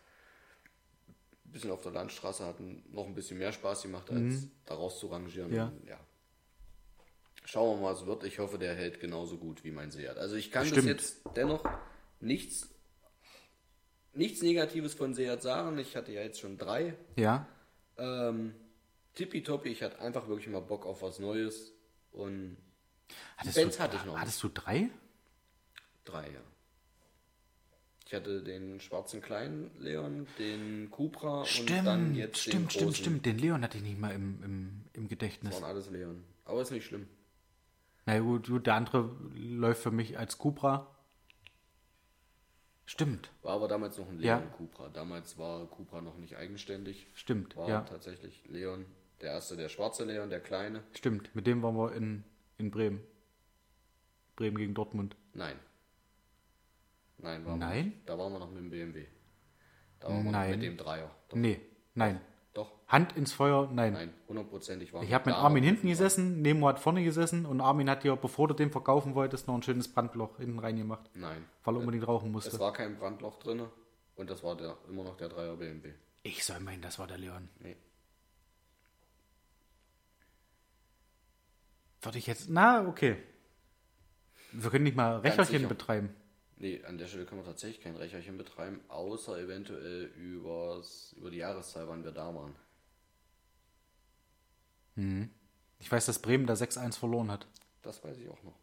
Ein 1.44 1.52
bisschen 1.52 1.70
auf 1.70 1.82
der 1.82 1.92
Landstraße 1.92 2.44
hat 2.44 2.56
noch 2.90 3.06
ein 3.06 3.14
bisschen 3.14 3.38
mehr 3.38 3.52
Spaß 3.52 3.82
gemacht, 3.82 4.10
als 4.10 4.48
daraus 4.64 4.98
zu 4.98 5.08
rangieren. 5.08 5.50
Mhm. 5.50 5.56
Ja. 5.56 5.72
Ja. 5.86 6.00
Schauen 7.44 7.76
wir 7.78 7.82
mal, 7.82 7.92
was 7.92 8.00
es 8.00 8.06
wird. 8.06 8.24
Ich 8.24 8.38
hoffe, 8.38 8.58
der 8.58 8.74
hält 8.74 9.00
genauso 9.00 9.36
gut 9.36 9.62
wie 9.64 9.72
mein 9.72 9.90
Seat. 9.90 10.16
Also 10.16 10.36
ich 10.36 10.50
kann 10.50 10.68
bis 10.70 10.84
jetzt 10.84 11.20
dennoch 11.36 11.64
nichts, 12.20 12.68
nichts 14.14 14.40
Negatives 14.42 14.94
von 14.94 15.12
Seat 15.14 15.42
sagen. 15.42 15.76
Ich 15.78 15.96
hatte 15.96 16.12
ja 16.12 16.22
jetzt 16.22 16.40
schon 16.40 16.56
drei. 16.56 16.94
Ja. 17.16 17.46
Ähm, 17.98 18.54
tippitoppi, 19.14 19.68
ich 19.68 19.82
hatte 19.82 19.98
einfach 20.00 20.28
wirklich 20.28 20.48
mal 20.48 20.60
Bock 20.60 20.86
auf 20.86 21.02
was 21.02 21.18
Neues 21.18 21.72
und 22.12 22.56
Hattest, 23.36 23.56
Benz 23.56 23.76
du, 23.76 23.82
hatte 23.82 23.96
ich 23.96 24.04
noch 24.04 24.18
hattest 24.18 24.42
du 24.42 24.48
drei? 24.48 24.90
drei, 26.04 26.24
ja. 26.30 26.40
Ich 28.06 28.14
hatte 28.14 28.42
den 28.42 28.78
schwarzen 28.80 29.22
kleinen 29.22 29.70
Leon, 29.78 30.26
den 30.38 30.90
Cupra 30.90 31.42
und 31.42 31.70
dann 31.70 32.14
jetzt 32.14 32.44
den 32.46 32.50
stimmt, 32.52 32.72
stimmt, 32.72 32.96
stimmt. 32.96 33.26
Den 33.26 33.38
Leon 33.38 33.62
hatte 33.62 33.78
ich 33.78 33.82
nicht 33.82 33.98
mal 33.98 34.10
im, 34.12 34.42
im, 34.44 34.84
im 34.92 35.08
Gedächtnis. 35.08 35.54
Waren 35.54 35.64
alles 35.64 35.88
Leon. 35.90 36.22
Aber 36.44 36.60
ist 36.60 36.70
nicht 36.72 36.84
schlimm. 36.84 37.08
Na 38.04 38.18
gut, 38.18 38.48
gut, 38.48 38.66
der 38.66 38.74
andere 38.74 39.10
läuft 39.34 39.82
für 39.82 39.90
mich 39.92 40.18
als 40.18 40.36
Cupra. 40.36 40.88
Stimmt, 42.84 43.30
War 43.42 43.54
aber 43.54 43.68
damals 43.68 43.96
noch 43.96 44.08
ein 44.08 44.20
Ja. 44.20 44.38
Leon 44.38 44.52
Cupra. 44.52 44.88
Damals 44.90 45.38
war 45.38 45.66
Cupra 45.68 46.02
noch 46.02 46.18
nicht 46.18 46.36
eigenständig. 46.36 47.06
stimmt, 47.14 47.56
War 47.56 47.68
ja. 47.68 47.80
tatsächlich 47.82 48.42
Leon. 48.48 48.84
Der 49.22 49.30
erste, 49.30 49.56
der 49.56 49.68
schwarze 49.70 50.04
Leon, 50.04 50.28
der 50.28 50.40
kleine. 50.40 50.82
Stimmt, 50.94 51.34
mit 51.34 51.46
dem 51.46 51.62
waren 51.62 51.76
wir 51.76 51.94
in, 51.94 52.24
in 52.62 52.70
Bremen. 52.70 53.00
Bremen 54.36 54.56
gegen 54.56 54.74
Dortmund. 54.74 55.16
Nein. 55.34 55.56
Nein, 57.18 57.44
waren 57.44 57.58
wir 57.60 57.66
Nein? 57.66 57.84
nicht. 57.86 58.08
Da 58.08 58.18
waren 58.18 58.32
wir 58.32 58.38
noch 58.38 58.50
mit 58.50 58.58
dem 58.58 58.70
BMW. 58.70 59.04
Da 60.00 60.08
waren 60.08 60.24
wir 60.24 60.32
Nein. 60.32 60.50
noch 60.50 60.56
mit 60.56 60.66
dem 60.66 60.76
Dreier. 60.76 61.10
Doch. 61.28 61.36
Nee, 61.36 61.60
nein. 61.94 62.20
Doch. 62.54 62.70
Hand 62.86 63.16
ins 63.16 63.32
Feuer, 63.32 63.70
nein. 63.72 63.92
Nein, 63.94 64.14
hundertprozentig 64.28 64.92
war 64.92 65.02
Ich 65.02 65.12
habe 65.12 65.30
mit 65.30 65.38
Armin 65.38 65.64
hinten 65.64 65.86
gesessen, 65.88 66.42
Nemo 66.42 66.68
hat 66.68 66.78
vorne 66.80 67.02
gesessen 67.02 67.46
und 67.46 67.60
Armin 67.60 67.88
hat 67.88 68.04
dir, 68.04 68.14
bevor 68.16 68.48
du 68.48 68.54
den 68.54 68.70
verkaufen 68.70 69.14
wolltest, 69.14 69.46
noch 69.46 69.54
ein 69.54 69.62
schönes 69.62 69.88
Brandloch 69.92 70.36
hinten 70.38 70.58
reingemacht, 70.58 71.08
Nein. 71.14 71.44
weil 71.64 71.76
er 71.76 71.80
unbedingt 71.80 72.06
rauchen 72.06 72.30
musste. 72.30 72.50
Es 72.50 72.58
war 72.60 72.72
kein 72.72 72.98
Brandloch 72.98 73.38
drin 73.38 73.62
und 74.16 74.28
das 74.28 74.42
war 74.42 74.56
der, 74.56 74.76
immer 74.88 75.04
noch 75.04 75.16
der 75.16 75.28
Dreier 75.30 75.56
BMW. 75.56 75.92
Ich 76.24 76.44
soll 76.44 76.60
meinen, 76.60 76.82
das 76.82 76.98
war 76.98 77.06
der 77.06 77.18
Leon. 77.18 77.48
Nee. 77.60 77.76
Würde 82.02 82.18
ich 82.18 82.26
jetzt. 82.26 82.50
Na, 82.50 82.86
okay. 82.86 83.16
Wir 84.52 84.70
können 84.70 84.84
nicht 84.84 84.96
mal 84.96 85.18
Recherchen 85.18 85.68
betreiben. 85.68 86.14
Nee, 86.56 86.84
an 86.84 86.98
der 86.98 87.06
Stelle 87.06 87.24
können 87.24 87.40
wir 87.40 87.46
tatsächlich 87.46 87.80
kein 87.82 87.96
Recherchen 87.96 88.36
betreiben, 88.36 88.80
außer 88.88 89.38
eventuell 89.38 90.04
übers, 90.16 91.14
über 91.16 91.30
die 91.30 91.38
Jahreszahl, 91.38 91.88
wann 91.88 92.04
wir 92.04 92.12
da 92.12 92.34
waren. 92.34 92.54
Ich 95.78 95.90
weiß, 95.90 96.06
dass 96.06 96.20
Bremen 96.20 96.46
da 96.46 96.54
6-1 96.54 96.98
verloren 96.98 97.30
hat. 97.30 97.46
Das 97.82 98.04
weiß 98.04 98.18
ich 98.18 98.28
auch 98.28 98.42
noch. 98.42 98.54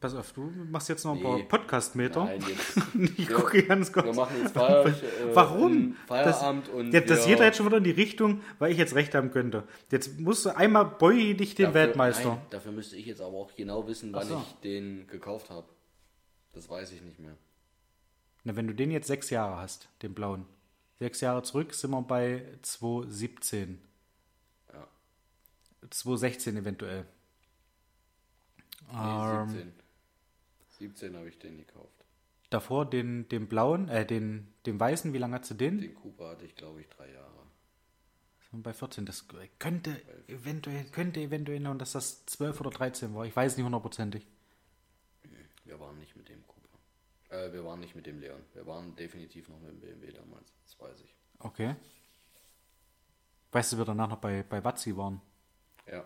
Pass 0.00 0.14
auf, 0.14 0.32
du 0.32 0.40
machst 0.70 0.88
jetzt 0.88 1.04
noch 1.04 1.14
ein 1.14 1.22
paar 1.22 1.36
Nee. 1.36 1.42
Podcast-Meter. 1.44 2.24
Nein, 2.24 2.40
jetzt. 2.48 2.76
Ich 3.18 3.28
wir- 3.28 3.36
gucke 3.36 3.62
ganz 3.64 3.92
kurz. 3.92 4.06
Wir 4.06 4.14
machen 4.14 4.36
jetzt 4.42 4.52
Feier, 4.54 4.86
äh, 4.86 4.92
Warum? 5.34 5.94
Feierabend 6.06 6.68
das, 6.68 6.74
und 6.74 6.92
ja, 6.92 7.00
das 7.02 7.26
geht 7.26 7.38
jetzt 7.38 7.56
schon 7.58 7.66
wieder 7.66 7.76
in 7.76 7.84
die 7.84 7.90
Richtung, 7.90 8.40
weil 8.58 8.72
ich 8.72 8.78
jetzt 8.78 8.94
recht 8.94 9.14
haben 9.14 9.30
könnte. 9.30 9.64
Jetzt 9.90 10.18
musst 10.18 10.46
du 10.46 10.56
einmal 10.56 10.86
beuge 10.86 11.34
dich 11.34 11.54
den 11.54 11.66
Dafür- 11.66 11.74
Weltmeister. 11.88 12.28
Nein, 12.30 12.42
dafür 12.48 12.72
müsste 12.72 12.96
ich 12.96 13.04
jetzt 13.04 13.20
aber 13.20 13.36
auch 13.36 13.54
genau 13.56 13.86
wissen, 13.86 14.10
wann 14.14 14.26
so. 14.26 14.36
ich 14.46 14.54
den 14.62 15.06
gekauft 15.06 15.50
habe. 15.50 15.66
Das 16.52 16.68
weiß 16.70 16.92
ich 16.92 17.02
nicht 17.02 17.18
mehr. 17.18 17.36
Na, 18.44 18.56
wenn 18.56 18.66
du 18.68 18.74
den 18.74 18.90
jetzt 18.90 19.06
sechs 19.06 19.28
Jahre 19.28 19.56
hast, 19.60 19.90
den 20.00 20.14
blauen. 20.14 20.46
Sechs 20.98 21.20
Jahre 21.20 21.42
zurück 21.42 21.74
sind 21.74 21.90
wir 21.90 22.00
bei 22.02 22.42
2017. 22.62 23.80
Ja. 24.72 24.88
2016 25.90 26.56
eventuell. 26.56 27.04
Nee, 28.92 29.42
Ähm, 29.42 29.48
17. 29.48 29.72
17 30.78 31.16
habe 31.16 31.28
ich 31.28 31.38
den 31.38 31.58
gekauft. 31.58 32.04
Davor 32.50 32.88
den, 32.88 33.28
den 33.28 33.48
blauen, 33.48 33.88
äh, 33.88 34.04
den, 34.04 34.52
den 34.66 34.80
weißen, 34.80 35.12
wie 35.12 35.18
lange 35.18 35.38
hast 35.38 35.50
du 35.50 35.54
den? 35.54 35.78
Den 35.78 35.94
Cooper 35.94 36.30
hatte 36.30 36.44
ich, 36.44 36.56
glaube 36.56 36.80
ich, 36.80 36.88
drei 36.88 37.12
Jahre. 37.12 37.30
Wir 38.50 38.62
Bei 38.62 38.72
14. 38.72 39.06
Das 39.06 39.26
könnte 39.60 40.00
eventuell, 40.26 40.84
könnte 40.86 41.20
eventuell 41.20 41.60
noch, 41.60 41.76
dass 41.78 41.92
das 41.92 42.26
12 42.26 42.60
oder 42.60 42.70
13 42.70 43.14
war. 43.14 43.24
Ich 43.24 43.36
weiß 43.36 43.56
nicht 43.56 43.64
hundertprozentig. 43.64 44.26
Wir 45.64 45.78
waren 45.78 45.98
nicht 45.98 46.16
mit 46.16 46.28
dem 46.28 46.44
Cooper. 46.48 46.78
Äh, 47.28 47.52
wir 47.52 47.64
waren 47.64 47.78
nicht 47.78 47.94
mit 47.94 48.06
dem 48.06 48.18
Leon. 48.18 48.42
Wir 48.54 48.66
waren 48.66 48.96
definitiv 48.96 49.48
noch 49.48 49.60
mit 49.60 49.70
dem 49.70 49.80
BMW 49.80 50.10
damals. 50.10 50.52
Das 50.64 50.80
weiß 50.80 51.00
ich. 51.02 51.14
Okay. 51.38 51.76
Weißt 53.52 53.72
du, 53.72 53.78
wir 53.78 53.84
danach 53.84 54.08
noch 54.08 54.18
bei, 54.18 54.42
bei 54.42 54.64
Watzi 54.64 54.96
waren? 54.96 55.20
Ja, 55.86 56.04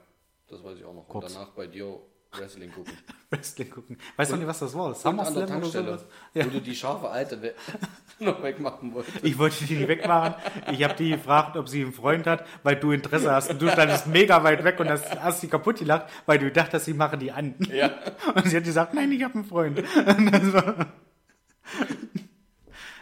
das 0.48 0.62
weiß 0.62 0.78
ich 0.78 0.84
auch 0.84 0.94
noch. 0.94 1.08
Kurz. 1.08 1.26
Und 1.26 1.34
danach 1.34 1.52
bei 1.52 1.66
dir 1.66 1.98
Wrestling 2.38 2.72
gucken. 2.72 2.92
Wrestling 3.30 3.70
gucken. 3.70 3.98
Weißt 4.16 4.32
du 4.32 4.36
nicht, 4.36 4.46
was 4.46 4.58
das 4.58 4.74
war? 4.74 4.94
SummerSlam 4.94 5.58
oder 5.58 5.66
sowas? 5.66 6.04
Ja. 6.34 6.44
wo 6.46 6.50
du 6.50 6.60
die 6.60 6.74
scharfe 6.74 7.08
Alte 7.08 7.40
we 7.42 7.54
noch 8.20 8.42
wegmachen 8.42 8.94
wolltest. 8.94 9.24
Ich 9.24 9.36
wollte 9.38 9.64
die 9.64 9.74
nicht 9.74 9.88
wegmachen. 9.88 10.34
Ich 10.70 10.84
habe 10.84 10.94
die 10.94 11.10
gefragt, 11.10 11.56
ob 11.56 11.68
sie 11.68 11.82
einen 11.82 11.92
Freund 11.92 12.26
hat, 12.26 12.46
weil 12.62 12.76
du 12.76 12.92
Interesse 12.92 13.32
hast. 13.32 13.50
Und 13.50 13.60
du 13.60 13.68
standest 13.68 14.06
mega 14.06 14.42
weit 14.44 14.62
weg 14.62 14.78
und 14.78 14.88
hast, 14.88 15.20
hast 15.20 15.40
sie 15.40 15.48
kaputt 15.48 15.78
gelacht, 15.78 16.06
weil 16.26 16.38
du 16.38 16.50
dachtest, 16.50 16.84
sie 16.84 16.94
machen 16.94 17.18
die 17.18 17.32
an. 17.32 17.54
Ja. 17.72 17.90
Und 18.34 18.46
sie 18.48 18.56
hat 18.56 18.64
gesagt, 18.64 18.94
nein, 18.94 19.10
ich 19.10 19.22
habe 19.24 19.34
einen 19.34 19.44
Freund. 19.44 19.82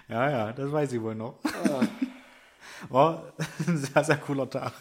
Ja, 0.09 0.31
ja, 0.31 0.53
das 0.53 0.73
weiß 0.73 0.93
ich 0.93 1.03
wohl 1.03 1.15
noch. 1.15 1.39
War 2.89 3.33
ein 3.67 3.77
sehr, 3.79 4.05
sehr 4.05 4.17
cooler 4.17 4.49
Tag. 4.49 4.73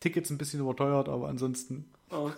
Tickets 0.00 0.30
ein 0.30 0.38
bisschen 0.38 0.60
überteuert, 0.60 1.08
aber 1.08 1.28
ansonsten, 1.28 1.90
Oh. 2.10 2.30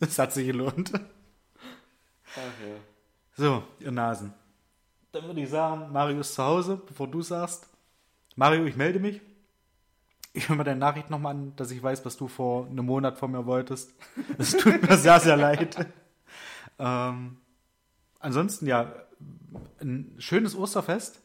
es 0.08 0.18
hat 0.18 0.32
sich 0.32 0.46
gelohnt. 0.46 0.92
Ach 0.94 2.36
ja. 2.36 2.76
So, 3.36 3.62
ihr 3.78 3.92
Nasen. 3.92 4.32
Dann 5.12 5.24
würde 5.24 5.40
ich 5.40 5.48
sagen, 5.48 5.92
Mario 5.92 6.20
ist 6.20 6.34
zu 6.34 6.42
Hause, 6.42 6.80
bevor 6.86 7.08
du 7.08 7.22
sagst. 7.22 7.68
Mario, 8.36 8.64
ich 8.64 8.76
melde 8.76 9.00
mich. 9.00 9.20
Ich 10.32 10.48
höre 10.48 10.56
mir 10.56 10.64
deine 10.64 10.78
Nachricht 10.78 11.10
nochmal 11.10 11.34
an, 11.34 11.56
dass 11.56 11.72
ich 11.72 11.82
weiß, 11.82 12.04
was 12.04 12.16
du 12.16 12.28
vor 12.28 12.66
einem 12.66 12.86
Monat 12.86 13.18
von 13.18 13.32
mir 13.32 13.46
wolltest. 13.46 13.92
Es 14.38 14.52
tut 14.52 14.88
mir 14.88 14.96
sehr, 14.96 15.18
sehr 15.18 15.36
leid. 15.36 15.76
Ähm, 16.78 17.38
ansonsten, 18.20 18.66
ja, 18.66 18.94
ein 19.80 20.14
schönes 20.18 20.56
Osterfest. 20.56 21.20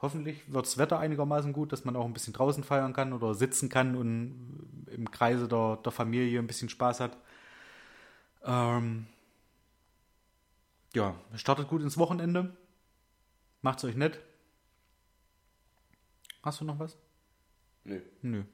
Hoffentlich 0.00 0.52
wird 0.52 0.64
das 0.64 0.78
Wetter 0.78 0.98
einigermaßen 0.98 1.52
gut, 1.52 1.72
dass 1.72 1.84
man 1.84 1.96
auch 1.96 2.04
ein 2.04 2.12
bisschen 2.12 2.32
draußen 2.32 2.62
feiern 2.62 2.92
kann 2.92 3.12
oder 3.12 3.34
sitzen 3.34 3.68
kann 3.68 3.96
und 3.96 4.86
im 4.86 5.10
Kreise 5.10 5.48
der, 5.48 5.78
der 5.84 5.92
Familie 5.92 6.38
ein 6.38 6.46
bisschen 6.46 6.68
Spaß 6.68 7.00
hat. 7.00 7.16
Ähm, 8.44 9.06
ja, 10.94 11.16
startet 11.34 11.68
gut 11.68 11.82
ins 11.82 11.98
Wochenende. 11.98 12.56
Macht's 13.60 13.84
euch 13.84 13.96
nett. 13.96 14.20
Hast 16.42 16.60
du 16.60 16.64
noch 16.64 16.78
was? 16.78 16.96
Nö. 17.82 18.00
Nö. 18.22 18.44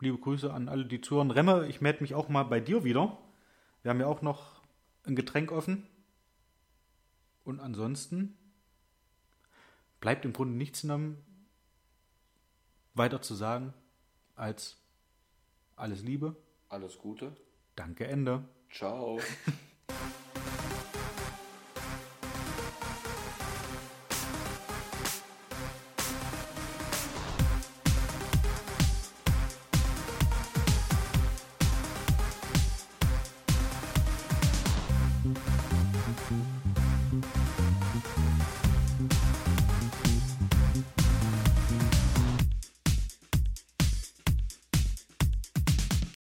Liebe 0.00 0.16
Grüße 0.16 0.52
an 0.52 0.68
alle, 0.68 0.86
die 0.86 1.00
zuhören. 1.00 1.30
Remme, 1.30 1.66
ich 1.68 1.80
melde 1.80 2.02
mich 2.02 2.14
auch 2.14 2.28
mal 2.28 2.44
bei 2.44 2.60
dir 2.60 2.84
wieder. 2.84 3.18
Wir 3.82 3.90
haben 3.90 4.00
ja 4.00 4.06
auch 4.06 4.22
noch 4.22 4.62
ein 5.04 5.14
Getränk 5.14 5.52
offen. 5.52 5.86
Und 7.44 7.60
ansonsten 7.60 8.36
bleibt 10.00 10.24
im 10.24 10.32
Grunde 10.32 10.54
nichts 10.56 10.84
mehr 10.84 11.14
weiter 12.94 13.22
zu 13.22 13.34
sagen 13.34 13.74
als 14.34 14.76
alles 15.76 16.02
Liebe. 16.02 16.36
Alles 16.68 16.98
Gute. 16.98 17.36
Danke, 17.76 18.06
Ende. 18.06 18.44
Ciao. 18.70 19.20